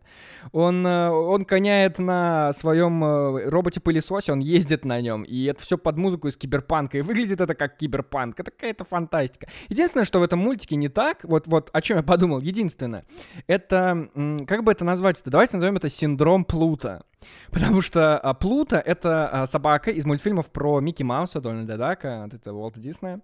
Он, 0.54 0.86
э, 0.88 1.10
он 1.10 1.44
коняет 1.44 2.00
на 2.00 2.54
своем 2.54 3.04
э, 3.04 3.50
роботе-пылесосе, 3.50 4.32
он 4.32 4.40
ездит 4.40 4.86
на 4.86 5.02
нем, 5.02 5.24
и 5.24 5.44
это 5.46 5.62
все 5.62 5.78
под 5.78 5.98
музыку 5.98 6.30
из 6.30 6.38
киберпанка, 6.38 6.98
и 6.98 7.02
выглядит 7.02 7.42
это 7.42 7.54
как 7.54 7.78
киберпанк. 7.78 8.40
Это 8.40 8.50
какая-то 8.50 8.86
фантастика. 8.86 9.48
Единственное, 9.68 10.06
что 10.06 10.20
в 10.20 10.24
этом 10.24 10.40
мультике 10.40 10.67
практически 10.68 10.76
не 10.76 10.90
так. 10.90 11.24
Вот, 11.24 11.48
вот 11.48 11.70
о 11.74 11.82
чем 11.82 11.98
я 11.98 12.04
подумал. 12.04 12.42
Единственное, 12.42 13.06
это, 13.48 14.10
как 14.48 14.64
бы 14.64 14.72
это 14.72 14.86
назвать-то? 14.86 15.30
Давайте 15.30 15.58
назовем 15.58 15.78
это 15.78 15.90
синдром 15.90 16.46
Плута. 16.46 17.04
Потому 17.52 17.82
что 17.82 18.18
а, 18.18 18.34
Плута— 18.34 18.80
это 18.86 19.30
а, 19.30 19.46
собака 19.46 19.92
из 19.92 20.06
мультфильмов 20.06 20.52
про 20.52 20.80
Микки 20.80 21.04
Мауса, 21.04 21.42
Дональда 21.42 21.78
Дака, 21.78 22.24
вот 22.24 22.34
это 22.34 22.54
Уолта 22.54 22.80
Диснея. 22.80 23.22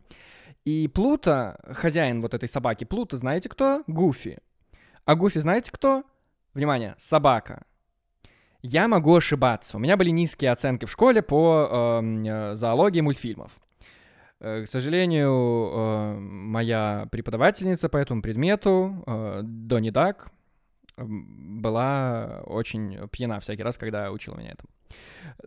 И 0.65 0.87
Плута, 0.87 1.57
хозяин 1.73 2.21
вот 2.21 2.33
этой 2.33 2.49
собаки, 2.49 2.85
Плута, 2.85 3.17
знаете 3.17 3.49
кто? 3.49 3.83
Гуфи. 3.87 4.39
А 5.05 5.15
Гуфи 5.15 5.39
знаете 5.39 5.71
кто? 5.71 6.03
Внимание, 6.53 6.95
собака. 6.97 7.63
Я 8.61 8.87
могу 8.87 9.15
ошибаться. 9.15 9.75
У 9.75 9.79
меня 9.79 9.97
были 9.97 10.11
низкие 10.11 10.51
оценки 10.51 10.85
в 10.85 10.91
школе 10.91 11.21
по 11.21 11.99
эм, 11.99 12.23
э, 12.23 12.55
зоологии 12.55 13.01
мультфильмов. 13.01 13.51
Э, 14.43 14.63
к 14.63 14.67
сожалению, 14.67 15.31
э, 15.31 16.19
моя 16.19 17.07
преподавательница 17.11 17.87
по 17.87 17.95
этому 17.95 18.21
предмету, 18.21 19.01
э, 19.07 19.39
Донни 19.43 19.89
Дак, 19.89 20.31
была 20.97 22.43
очень 22.45 23.07
пьяна 23.07 23.39
всякий 23.39 23.63
раз, 23.63 23.77
когда 23.77 24.11
учила 24.11 24.35
меня 24.35 24.51
этому. 24.51 24.69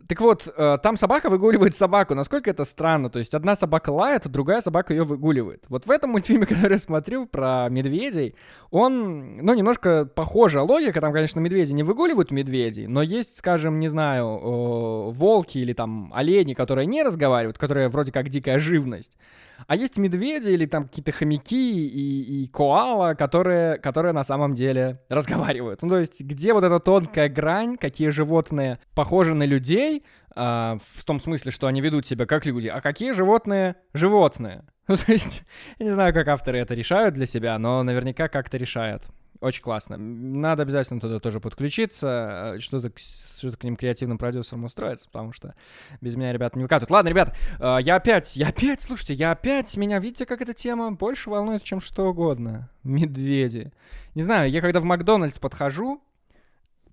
Так 0.07 0.21
вот, 0.21 0.47
э, 0.55 0.77
там 0.81 0.97
собака 0.97 1.29
выгуливает 1.29 1.75
собаку. 1.75 2.15
Насколько 2.15 2.49
это 2.49 2.63
странно? 2.63 3.09
То 3.09 3.19
есть 3.19 3.33
одна 3.33 3.55
собака 3.55 3.89
лает, 3.89 4.25
а 4.25 4.29
другая 4.29 4.61
собака 4.61 4.93
ее 4.93 5.03
выгуливает. 5.03 5.63
Вот 5.69 5.85
в 5.85 5.91
этом 5.91 6.11
мультфильме, 6.11 6.45
который 6.47 6.73
я 6.73 6.77
смотрю 6.77 7.25
про 7.25 7.67
медведей, 7.69 8.35
он, 8.69 9.37
ну, 9.37 9.53
немножко 9.53 10.05
похожа 10.05 10.61
логика. 10.61 11.01
Там, 11.01 11.13
конечно, 11.13 11.39
медведи 11.39 11.73
не 11.73 11.83
выгуливают 11.83 12.31
медведей, 12.31 12.87
но 12.87 13.01
есть, 13.01 13.37
скажем, 13.37 13.79
не 13.79 13.87
знаю, 13.87 15.11
волки 15.11 15.57
или 15.57 15.73
там 15.73 16.11
олени, 16.13 16.53
которые 16.53 16.85
не 16.85 17.03
разговаривают, 17.03 17.57
которые 17.57 17.89
вроде 17.89 18.11
как 18.11 18.29
дикая 18.29 18.59
живность. 18.59 19.17
А 19.65 19.75
есть 19.75 19.97
медведи 19.97 20.49
или 20.49 20.65
там 20.65 20.87
какие-то 20.87 21.11
хомяки 21.11 21.87
и, 21.87 22.43
и 22.43 22.47
коала, 22.47 23.15
которые, 23.15 23.77
которые 23.79 24.13
на 24.13 24.23
самом 24.23 24.53
деле 24.53 25.01
разговаривают. 25.09 25.81
Ну, 25.81 25.89
то 25.89 25.97
есть, 25.97 26.21
где 26.21 26.53
вот 26.53 26.63
эта 26.63 26.79
тонкая 26.79 27.29
грань, 27.29 27.77
какие 27.77 28.09
животные 28.09 28.79
похожи 28.93 29.33
на 29.37 29.43
людей, 29.43 30.03
а, 30.35 30.77
в 30.95 31.03
том 31.03 31.19
смысле, 31.19 31.51
что 31.51 31.67
они 31.67 31.81
ведут 31.81 32.05
себя 32.05 32.25
как 32.25 32.45
люди, 32.45 32.67
а 32.67 32.81
какие 32.81 33.13
животные 33.13 33.75
животные. 33.93 34.63
Ну, 34.89 34.95
то 34.95 35.11
есть, 35.11 35.43
я 35.79 35.85
не 35.85 35.91
знаю, 35.91 36.13
как 36.13 36.29
авторы 36.29 36.59
это 36.59 36.73
решают 36.73 37.13
для 37.13 37.25
себя, 37.25 37.59
но 37.59 37.83
наверняка 37.83 38.29
как-то 38.29 38.55
решают. 38.55 39.03
Очень 39.39 39.61
классно. 39.61 39.97
Надо 39.97 40.63
обязательно 40.63 40.99
туда 40.99 41.19
тоже 41.19 41.39
подключиться, 41.39 42.53
э, 42.55 42.59
что-то, 42.59 42.91
что-то 42.97 43.57
к 43.57 43.63
ним 43.63 43.75
креативным 43.75 44.17
продюсерам 44.17 44.63
устроиться, 44.63 45.05
потому 45.07 45.31
что 45.31 45.53
без 46.01 46.15
меня 46.15 46.33
ребята 46.33 46.57
не 46.57 46.63
выкатывают. 46.63 46.89
Ладно, 46.89 47.09
ребят, 47.09 47.35
э, 47.59 47.77
я 47.81 47.97
опять, 47.97 48.35
я 48.35 48.47
опять, 48.47 48.81
слушайте, 48.81 49.13
я 49.13 49.31
опять, 49.31 49.77
меня, 49.77 49.99
видите, 49.99 50.25
как 50.25 50.41
эта 50.41 50.53
тема 50.53 50.91
больше 50.91 51.29
волнует, 51.29 51.63
чем 51.63 51.81
что 51.81 52.07
угодно. 52.07 52.69
Медведи. 52.83 53.71
Не 54.15 54.23
знаю, 54.23 54.49
я 54.49 54.61
когда 54.61 54.79
в 54.79 54.85
Макдональдс 54.85 55.37
подхожу, 55.37 56.01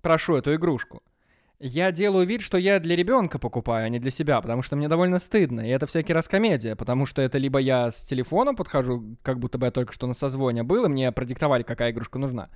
прошу 0.01 0.35
эту 0.35 0.53
игрушку, 0.53 1.01
я 1.65 1.91
делаю 1.91 2.27
вид, 2.27 2.41
что 2.41 2.57
я 2.57 2.79
для 2.79 2.95
ребенка 2.95 3.39
покупаю, 3.39 3.85
а 3.85 3.89
не 3.89 3.99
для 3.99 4.11
себя, 4.11 4.39
потому 4.39 4.61
что 4.61 4.75
мне 4.75 4.87
довольно 4.87 5.17
стыдно. 5.17 5.61
И 5.61 5.69
это 5.69 5.87
всякий 5.87 6.13
раз 6.13 6.27
комедия, 6.27 6.75
потому 6.75 7.07
что 7.07 7.21
это 7.23 7.39
либо 7.39 7.59
я 7.59 7.89
с 7.89 8.05
телефоном 8.05 8.55
подхожу, 8.55 9.17
как 9.23 9.39
будто 9.39 9.57
бы 9.57 9.65
я 9.65 9.71
только 9.71 9.91
что 9.91 10.05
на 10.05 10.13
созвоне 10.13 10.61
был, 10.63 10.85
и 10.85 10.89
мне 10.89 11.11
продиктовали, 11.11 11.63
какая 11.63 11.91
игрушка 11.91 12.19
нужна. 12.19 12.49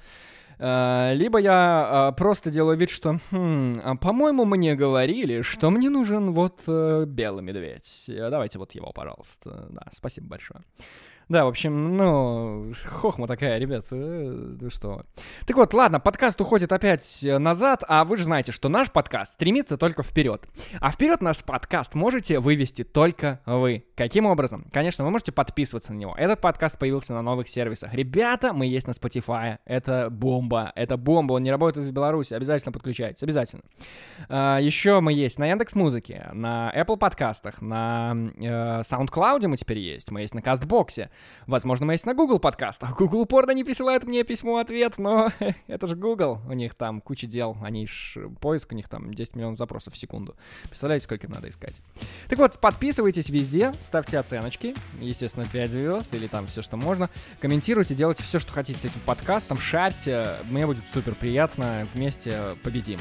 Uh, 0.59 1.15
либо 1.15 1.39
я 1.39 2.11
uh, 2.11 2.15
просто 2.17 2.51
делаю 2.51 2.77
вид, 2.77 2.89
что, 2.89 3.17
хм, 3.31 3.79
а, 3.81 3.95
по-моему, 3.95 4.43
мне 4.43 4.75
говорили, 4.75 5.41
что 5.41 5.69
мне 5.69 5.89
нужен 5.89 6.31
вот 6.31 6.63
uh, 6.67 7.05
белый 7.05 7.41
медведь. 7.41 8.05
Давайте 8.07 8.59
вот 8.59 8.75
его, 8.75 8.91
пожалуйста. 8.93 9.67
Да, 9.69 9.87
спасибо 9.93 10.27
большое. 10.27 10.61
Да, 11.29 11.45
в 11.45 11.49
общем, 11.49 11.95
ну, 11.95 12.73
хохма 12.85 13.27
такая, 13.27 13.59
ребят, 13.59 13.85
э, 13.91 14.55
ну 14.59 14.69
что. 14.71 15.03
Так 15.45 15.57
вот, 15.57 15.75
ладно, 15.75 15.99
подкаст 15.99 16.41
уходит 16.41 16.73
опять 16.73 17.19
назад, 17.23 17.83
а 17.87 18.03
вы 18.03 18.17
же 18.17 18.23
знаете, 18.23 18.51
что 18.51 18.67
наш 18.67 18.91
подкаст 18.91 19.33
стремится 19.33 19.77
только 19.77 20.01
вперед. 20.01 20.47
А 20.81 20.89
вперед 20.89 21.21
наш 21.21 21.43
подкаст 21.43 21.93
можете 21.93 22.39
вывести 22.39 22.83
только 22.83 23.41
вы. 23.45 23.85
Каким 23.95 24.25
образом? 24.25 24.65
Конечно, 24.71 25.05
вы 25.05 25.11
можете 25.11 25.31
подписываться 25.31 25.93
на 25.93 25.97
него. 25.97 26.15
Этот 26.17 26.41
подкаст 26.41 26.79
появился 26.79 27.13
на 27.13 27.21
новых 27.21 27.47
сервисах. 27.47 27.93
Ребята, 27.93 28.51
мы 28.51 28.65
есть 28.65 28.87
на 28.87 28.91
Spotify. 28.91 29.59
Это 29.65 30.09
бомба. 30.09 30.71
Это 30.75 30.97
бомба. 30.97 31.33
Он 31.33 31.43
не 31.43 31.51
работает 31.51 31.85
в 31.85 31.91
Беларуси. 31.91 32.33
Обязательно 32.33 32.71
подключайтесь. 32.71 33.21
Обязательно. 33.21 33.61
А, 34.29 34.57
еще 34.57 34.99
мы 34.99 35.13
есть 35.13 35.37
на 35.37 35.45
Яндекс 35.45 35.75
Музыке, 35.75 36.27
на 36.33 36.73
Apple 36.75 36.97
подкастах, 36.97 37.61
на 37.61 38.15
э, 38.37 38.81
SoundCloud 38.81 39.47
мы 39.47 39.57
теперь 39.57 39.77
есть. 39.77 40.09
Мы 40.09 40.21
есть 40.21 40.33
на 40.33 40.41
Кастбоксе. 40.41 41.11
Возможно, 41.47 41.85
мы 41.85 41.93
есть 41.93 42.05
на 42.05 42.13
Google 42.13 42.39
подкастах. 42.39 42.95
Google 42.97 43.21
упорно 43.21 43.51
не 43.51 43.63
присылает 43.63 44.03
мне 44.03 44.23
письмо-ответ, 44.23 44.97
но 44.97 45.29
это 45.67 45.87
же 45.87 45.95
Google. 45.95 46.39
У 46.47 46.53
них 46.53 46.75
там 46.75 47.01
куча 47.01 47.27
дел. 47.27 47.57
Они 47.61 47.87
ж... 47.87 48.17
Поиск 48.39 48.71
у 48.71 48.75
них 48.75 48.87
там 48.87 49.13
10 49.13 49.35
миллионов 49.35 49.57
запросов 49.57 49.93
в 49.93 49.97
секунду. 49.97 50.35
Представляете, 50.67 51.05
сколько 51.05 51.27
им 51.27 51.33
надо 51.33 51.49
искать? 51.49 51.81
Так 52.27 52.39
вот, 52.39 52.59
подписывайтесь 52.59 53.29
везде, 53.29 53.73
ставьте 53.81 54.19
оценочки. 54.19 54.75
Естественно, 54.99 55.45
5 55.51 55.69
звезд 55.69 56.13
или 56.13 56.27
там 56.27 56.47
все, 56.47 56.61
что 56.61 56.77
можно. 56.77 57.09
Комментируйте, 57.39 57.95
делайте 57.95 58.23
все, 58.23 58.39
что 58.39 58.51
хотите 58.51 58.79
с 58.79 58.85
этим 58.85 59.01
подкастом. 59.05 59.57
Шарьте. 59.57 60.27
Мне 60.49 60.65
будет 60.67 60.83
супер 60.93 61.15
приятно. 61.15 61.87
Вместе 61.93 62.55
победим. 62.63 62.99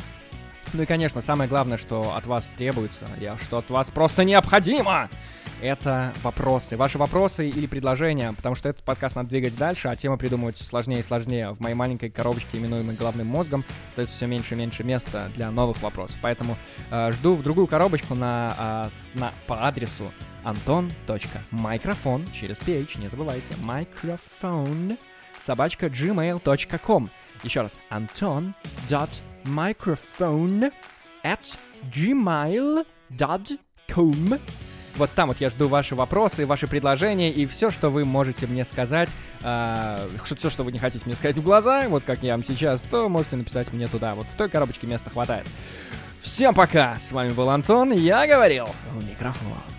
Ну 0.74 0.82
и, 0.82 0.86
конечно, 0.86 1.20
самое 1.20 1.48
главное, 1.48 1.78
что 1.78 2.14
от 2.14 2.26
вас 2.26 2.52
требуется, 2.56 3.06
я, 3.20 3.38
что 3.38 3.58
от 3.58 3.70
вас 3.70 3.90
просто 3.90 4.24
необходимо, 4.24 5.08
это 5.60 6.12
вопросы. 6.22 6.76
Ваши 6.76 6.98
вопросы 6.98 7.48
или 7.48 7.66
предложения, 7.66 8.32
потому 8.32 8.54
что 8.54 8.68
этот 8.68 8.84
подкаст 8.84 9.16
надо 9.16 9.30
двигать 9.30 9.56
дальше, 9.56 9.88
а 9.88 9.96
темы 9.96 10.16
придумывать 10.16 10.56
сложнее 10.58 11.00
и 11.00 11.02
сложнее. 11.02 11.50
В 11.50 11.60
моей 11.60 11.74
маленькой 11.74 12.10
коробочке, 12.10 12.58
именуемой 12.58 12.94
главным 12.94 13.26
мозгом, 13.26 13.64
остается 13.88 14.14
все 14.14 14.26
меньше 14.26 14.54
и 14.54 14.56
меньше 14.56 14.84
места 14.84 15.30
для 15.34 15.50
новых 15.50 15.82
вопросов. 15.82 16.16
Поэтому 16.22 16.56
э, 16.90 17.12
жду 17.12 17.34
в 17.34 17.42
другую 17.42 17.66
коробочку 17.66 18.14
на, 18.14 18.90
э, 19.14 19.18
на, 19.18 19.32
по 19.46 19.66
адресу 19.66 20.12
anton.microphone 20.44 22.30
через 22.32 22.58
PH, 22.58 23.00
не 23.00 23.08
забывайте, 23.08 23.54
microphone 23.54 24.98
собачка 25.40 25.86
gmail.com. 25.86 27.10
Еще 27.42 27.60
раз, 27.62 27.80
anton.microphone 27.90 29.27
at 31.24 31.58
gmail.com. 31.94 32.84
Вот 34.96 35.10
там 35.12 35.28
вот 35.28 35.40
я 35.40 35.48
жду 35.48 35.68
ваши 35.68 35.94
вопросы, 35.94 36.44
ваши 36.44 36.66
предложения 36.66 37.30
и 37.30 37.46
все, 37.46 37.70
что 37.70 37.88
вы 37.88 38.04
можете 38.04 38.48
мне 38.48 38.64
сказать, 38.64 39.08
э, 39.42 40.08
все, 40.24 40.50
что 40.50 40.64
вы 40.64 40.72
не 40.72 40.78
хотите 40.78 41.06
мне 41.06 41.14
сказать 41.14 41.36
в 41.36 41.42
глаза, 41.42 41.88
вот 41.88 42.02
как 42.04 42.24
я 42.24 42.32
вам 42.32 42.44
сейчас, 42.44 42.82
то 42.82 43.08
можете 43.08 43.36
написать 43.36 43.72
мне 43.72 43.86
туда. 43.86 44.16
Вот 44.16 44.26
в 44.26 44.36
той 44.36 44.48
коробочке 44.48 44.88
места 44.88 45.10
хватает. 45.10 45.46
Всем 46.20 46.52
пока! 46.52 46.96
С 46.96 47.12
вами 47.12 47.28
был 47.30 47.48
Антон, 47.48 47.92
я 47.92 48.26
говорил 48.26 48.68
в 48.92 49.08
микрофон. 49.08 49.77